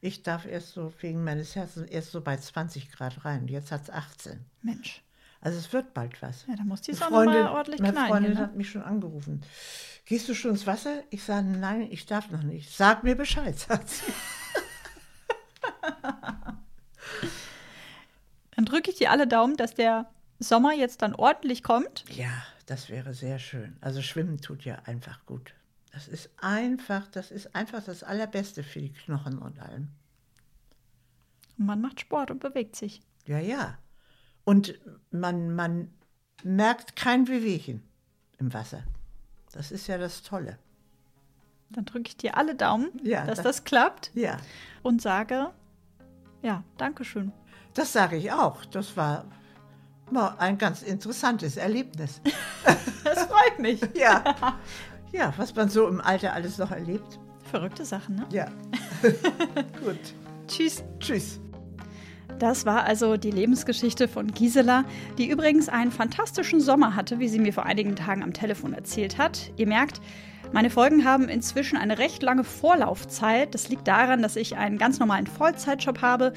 Ich 0.00 0.22
darf 0.22 0.46
erst 0.46 0.74
so 0.74 0.92
wegen 1.00 1.24
meines 1.24 1.56
Herzens 1.56 1.90
erst 1.90 2.12
so 2.12 2.20
bei 2.20 2.36
20 2.36 2.92
Grad 2.92 3.24
rein. 3.24 3.48
Jetzt 3.48 3.72
hat 3.72 3.82
es 3.84 3.90
18. 3.90 4.38
Mensch, 4.62 5.02
Also 5.44 5.58
es 5.58 5.72
wird 5.74 5.92
bald 5.92 6.20
was. 6.22 6.46
ja, 6.46 6.56
da 6.56 6.64
muss 6.64 6.80
die 6.80 6.94
Sonne 6.94 7.26
mal 7.26 7.48
ordentlich 7.50 7.80
meine 7.80 7.92
knallen. 7.92 8.08
Freundin 8.08 8.32
Hier, 8.32 8.40
ne? 8.40 8.46
hat 8.46 8.56
mich 8.56 8.70
schon 8.70 8.82
angerufen. 8.82 9.42
Gehst 10.06 10.26
du 10.26 10.34
schon 10.34 10.52
ins 10.52 10.66
Wasser? 10.66 11.02
Ich 11.10 11.22
sage, 11.22 11.46
nein, 11.46 11.86
ich 11.90 12.06
darf 12.06 12.30
noch 12.30 12.42
nicht. 12.42 12.74
Sag 12.74 13.04
mir 13.04 13.14
Bescheid, 13.14 13.58
sagt 13.58 13.90
sie. 13.90 14.10
Dann 18.56 18.64
drücke 18.64 18.90
ich 18.90 18.96
dir 18.96 19.10
alle 19.10 19.26
Daumen, 19.26 19.58
dass 19.58 19.74
der 19.74 20.08
Sommer 20.38 20.72
jetzt 20.72 21.02
dann 21.02 21.14
ordentlich 21.14 21.62
kommt. 21.62 22.04
Ja, 22.08 22.32
das 22.64 22.88
wäre 22.88 23.12
sehr 23.12 23.38
schön. 23.38 23.76
Also 23.82 24.00
schwimmen 24.00 24.40
tut 24.40 24.64
ja 24.64 24.76
einfach 24.86 25.26
gut. 25.26 25.52
Das 25.92 26.08
ist 26.08 26.30
einfach, 26.40 27.06
das 27.08 27.30
ist 27.30 27.54
einfach 27.54 27.84
das 27.84 28.02
Allerbeste 28.02 28.62
für 28.62 28.80
die 28.80 28.92
Knochen 28.92 29.36
und 29.38 29.58
allem. 29.58 29.88
Und 31.58 31.66
man 31.66 31.82
macht 31.82 32.00
Sport 32.00 32.30
und 32.30 32.40
bewegt 32.40 32.76
sich. 32.76 33.02
Ja, 33.26 33.38
ja. 33.38 33.76
Und 34.44 34.78
man, 35.10 35.54
man 35.54 35.90
merkt 36.42 36.96
kein 36.96 37.28
Wehwehchen 37.28 37.82
im 38.38 38.52
Wasser. 38.52 38.82
Das 39.52 39.70
ist 39.70 39.86
ja 39.86 39.98
das 39.98 40.22
Tolle. 40.22 40.58
Dann 41.70 41.84
drücke 41.86 42.08
ich 42.08 42.16
dir 42.16 42.36
alle 42.36 42.54
Daumen, 42.54 42.90
Ja, 43.02 43.24
dass 43.24 43.36
das- 43.38 43.44
das 43.58 43.64
klappt 43.64 44.10
Ja, 44.14 44.36
und 44.82 45.00
sage, 45.00 45.50
ja, 46.42 46.62
Dankeschön. 46.76 47.32
das 47.74 47.92
sage 47.92 48.16
ich 48.16 48.30
auch. 48.32 48.64
Das 48.66 48.96
war 48.96 49.24
ein 50.38 50.58
ganz 50.58 50.82
interessantes 50.82 51.56
Erlebnis. 51.56 52.20
Das 53.04 53.24
freut 53.24 53.28
freut 53.28 53.58
mich. 53.58 53.80
Ja. 53.94 54.58
Ja, 55.12 55.32
was 55.36 55.54
man 55.54 55.68
so 55.68 55.86
im 55.86 56.00
Alter 56.00 56.32
alles 56.32 56.58
noch 56.58 56.70
erlebt. 56.70 57.18
Verrückte 57.50 57.84
Sachen, 57.84 58.16
ne? 58.16 58.26
Ja. 58.30 58.46
Gut. 59.84 59.98
Tschüss. 60.48 60.82
Tschüss. 60.98 61.38
Das 62.38 62.66
war 62.66 62.84
also 62.84 63.16
die 63.16 63.30
Lebensgeschichte 63.30 64.08
von 64.08 64.28
Gisela, 64.28 64.84
die 65.18 65.28
übrigens 65.28 65.68
einen 65.68 65.92
fantastischen 65.92 66.60
Sommer 66.60 66.96
hatte, 66.96 67.18
wie 67.18 67.28
sie 67.28 67.38
mir 67.38 67.52
vor 67.52 67.66
einigen 67.66 67.96
Tagen 67.96 68.22
am 68.22 68.32
Telefon 68.32 68.72
erzählt 68.72 69.18
hat. 69.18 69.52
Ihr 69.56 69.66
merkt, 69.66 70.00
meine 70.52 70.70
Folgen 70.70 71.04
haben 71.04 71.28
inzwischen 71.28 71.76
eine 71.76 71.98
recht 71.98 72.22
lange 72.22 72.44
Vorlaufzeit. 72.44 73.54
Das 73.54 73.68
liegt 73.68 73.88
daran, 73.88 74.22
dass 74.22 74.36
ich 74.36 74.56
einen 74.56 74.78
ganz 74.78 74.98
normalen 74.98 75.26
Vollzeitjob 75.26 76.02
habe 76.02 76.32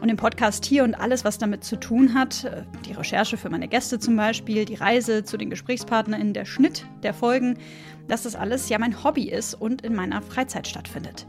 und 0.00 0.08
im 0.08 0.16
Podcast 0.16 0.64
hier 0.64 0.84
und 0.84 0.94
alles, 0.94 1.24
was 1.24 1.38
damit 1.38 1.64
zu 1.64 1.76
tun 1.76 2.14
hat, 2.14 2.44
äh, 2.44 2.62
die 2.86 2.92
Recherche 2.92 3.36
für 3.36 3.50
meine 3.50 3.68
Gäste 3.68 3.98
zum 3.98 4.16
Beispiel, 4.16 4.64
die 4.64 4.74
Reise 4.74 5.24
zu 5.24 5.36
den 5.36 5.50
GesprächspartnerInnen, 5.50 6.34
der 6.34 6.44
Schnitt 6.44 6.86
der 7.02 7.14
Folgen, 7.14 7.58
dass 8.06 8.22
das 8.22 8.36
alles 8.36 8.68
ja 8.68 8.78
mein 8.78 9.02
Hobby 9.02 9.28
ist 9.28 9.54
und 9.54 9.82
in 9.82 9.94
meiner 9.94 10.22
Freizeit 10.22 10.68
stattfindet. 10.68 11.26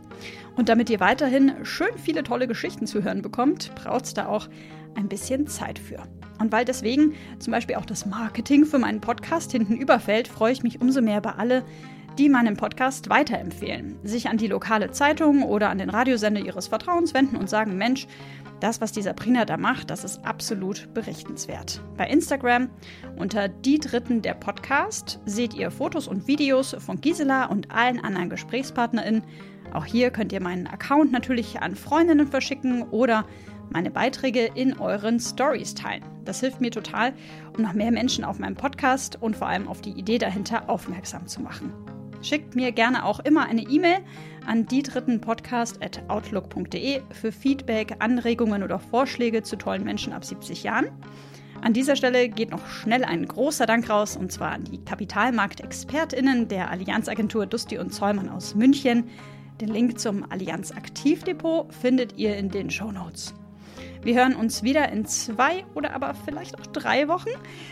Und 0.56 0.70
damit 0.70 0.90
ihr 0.90 1.00
weiterhin 1.00 1.54
schön 1.64 1.98
viele 1.98 2.24
tolle 2.24 2.48
Geschichten 2.48 2.88
zu 2.88 3.04
hören 3.04 3.22
bekommt, 3.22 3.74
braucht 3.76 4.06
es 4.06 4.14
da 4.14 4.28
auch 4.28 4.48
ein 4.96 5.08
bisschen 5.08 5.48
Zeit 5.48 5.80
für. 5.80 6.04
Und 6.40 6.52
weil 6.52 6.66
deswegen 6.66 7.14
zum 7.40 7.52
Beispiel 7.52 7.76
auch 7.76 7.86
das 7.86 8.06
Marketing 8.06 8.66
für 8.66 8.80
meinen 8.80 9.02
Podcast 9.02 9.52
hinten 9.52 9.76
überfällt, 9.76 10.28
freue 10.28 10.54
ich 10.54 10.64
mich 10.64 10.82
umso 10.82 11.02
mehr 11.02 11.22
bei 11.22 11.32
alle, 11.32 11.64
die 12.18 12.28
meinen 12.28 12.58
Podcast 12.58 13.10
weiterempfehlen, 13.10 13.98
sich 14.04 14.28
an 14.28 14.38
die 14.38 14.48
lokale 14.48 14.92
Zeitung 14.92 15.44
oder 15.44 15.70
an 15.70 15.78
den 15.78 15.90
Radiosender 15.90 16.42
ihres 16.42 16.68
Vertrauens 16.68 17.14
wenden 17.14 17.38
und 17.38 17.50
sagen, 17.50 17.78
Mensch, 17.78 18.08
das, 18.60 18.82
was 18.82 18.92
die 18.92 19.02
Sabrina 19.02 19.46
da 19.46 19.56
macht, 19.56 19.90
das 19.90 20.04
ist 20.04 20.26
absolut 20.26 20.94
berichtenswert. 20.94 21.82
Bei 21.96 22.08
Instagram 22.08 22.70
unter 23.16 23.48
die 23.48 23.80
Dritten 23.80 24.22
der 24.22 24.34
Podcast 24.34 25.20
seht 25.26 25.54
ihr 25.54 25.72
Fotos 25.72 26.10
und 26.10 26.28
Videos 26.28 26.76
von 26.80 27.00
Gisela 27.00 27.46
und 27.46 27.72
allen 27.72 28.04
anderen 28.04 28.30
GesprächspartnerInnen. 28.30 29.24
Auch 29.74 29.86
hier 29.86 30.12
könnt 30.12 30.32
ihr 30.32 30.42
meinen 30.42 30.68
Account 30.68 31.12
natürlich 31.12 31.60
an 31.62 31.76
Freundinnen 31.76 32.28
verschicken 32.28 32.84
oder 32.84 33.26
meine 33.70 33.92
Beiträge 33.92 34.50
in 34.56 34.80
euren 34.80 35.20
Stories 35.20 35.76
teilen. 35.76 36.04
Das 36.26 36.40
hilft 36.40 36.62
mir 36.62 36.72
total, 36.72 37.14
um 37.56 37.62
noch 37.64 37.74
mehr 37.74 37.92
Menschen 37.92 38.24
auf 38.24 38.40
meinem 38.40 38.56
Podcast 38.56 39.22
und 39.22 39.36
vor 39.36 39.48
allem 39.48 39.68
auf 39.68 39.82
die 39.82 39.92
Idee 39.92 40.18
dahinter 40.18 40.68
aufmerksam 40.70 41.28
zu 41.28 41.42
machen. 41.42 41.74
Schickt 42.22 42.56
mir 42.56 42.72
gerne 42.72 43.04
auch 43.06 43.20
immer 43.22 43.46
eine 43.46 43.62
E-Mail 43.62 44.00
an 44.46 44.66
diedrittenpodcast.outlook.de 44.66 47.02
für 47.12 47.32
Feedback, 47.32 47.96
Anregungen 48.00 48.64
oder 48.64 48.80
Vorschläge 48.80 49.44
zu 49.44 49.56
tollen 49.56 49.86
Menschen 49.86 50.12
ab 50.12 50.26
70 50.26 50.64
Jahren. 50.64 50.88
An 51.62 51.74
dieser 51.74 51.96
Stelle 51.96 52.30
geht 52.30 52.52
noch 52.52 52.66
schnell 52.68 53.04
ein 53.04 53.28
großer 53.28 53.66
Dank 53.66 53.90
raus 53.90 54.16
und 54.18 54.32
zwar 54.32 54.52
an 54.52 54.64
die 54.64 54.84
Kapitalmarktexpertinnen 54.84 56.48
der 56.48 56.72
Allianzagentur 56.72 57.46
Dusti 57.46 57.78
und 57.78 57.94
Zollmann 57.94 58.30
aus 58.30 58.56
München. 58.56 59.10
Den 59.62 59.70
Link 59.70 60.00
zum 60.00 60.30
Allianz 60.32 60.72
Aktivdepot 60.72 61.74
findet 61.74 62.18
ihr 62.18 62.38
in 62.38 62.50
den 62.50 62.70
Show 62.70 62.92
Notes. 62.92 63.34
Wir 64.02 64.16
hören 64.16 64.36
uns 64.36 64.64
wieder 64.64 64.90
in 64.90 65.06
zwei 65.06 65.66
oder 65.76 65.94
aber 65.94 66.14
vielleicht 66.14 66.58
auch 66.58 66.66
drei 66.68 67.10
Wochen. 67.10 67.30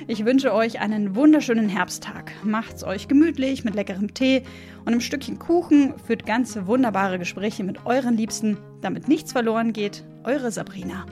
Ich 0.07 0.25
wünsche 0.25 0.53
euch 0.53 0.81
einen 0.81 1.15
wunderschönen 1.15 1.69
Herbsttag. 1.69 2.33
Macht's 2.43 2.83
euch 2.83 3.07
gemütlich 3.07 3.63
mit 3.63 3.75
leckerem 3.75 4.13
Tee 4.13 4.43
und 4.81 4.89
einem 4.89 4.99
Stückchen 4.99 5.39
Kuchen. 5.39 5.93
Führt 6.05 6.25
ganz 6.25 6.57
wunderbare 6.65 7.17
Gespräche 7.19 7.63
mit 7.63 7.85
euren 7.85 8.17
Liebsten, 8.17 8.57
damit 8.81 9.07
nichts 9.07 9.31
verloren 9.31 9.71
geht. 9.71 10.03
Eure 10.25 10.51
Sabrina. 10.51 11.05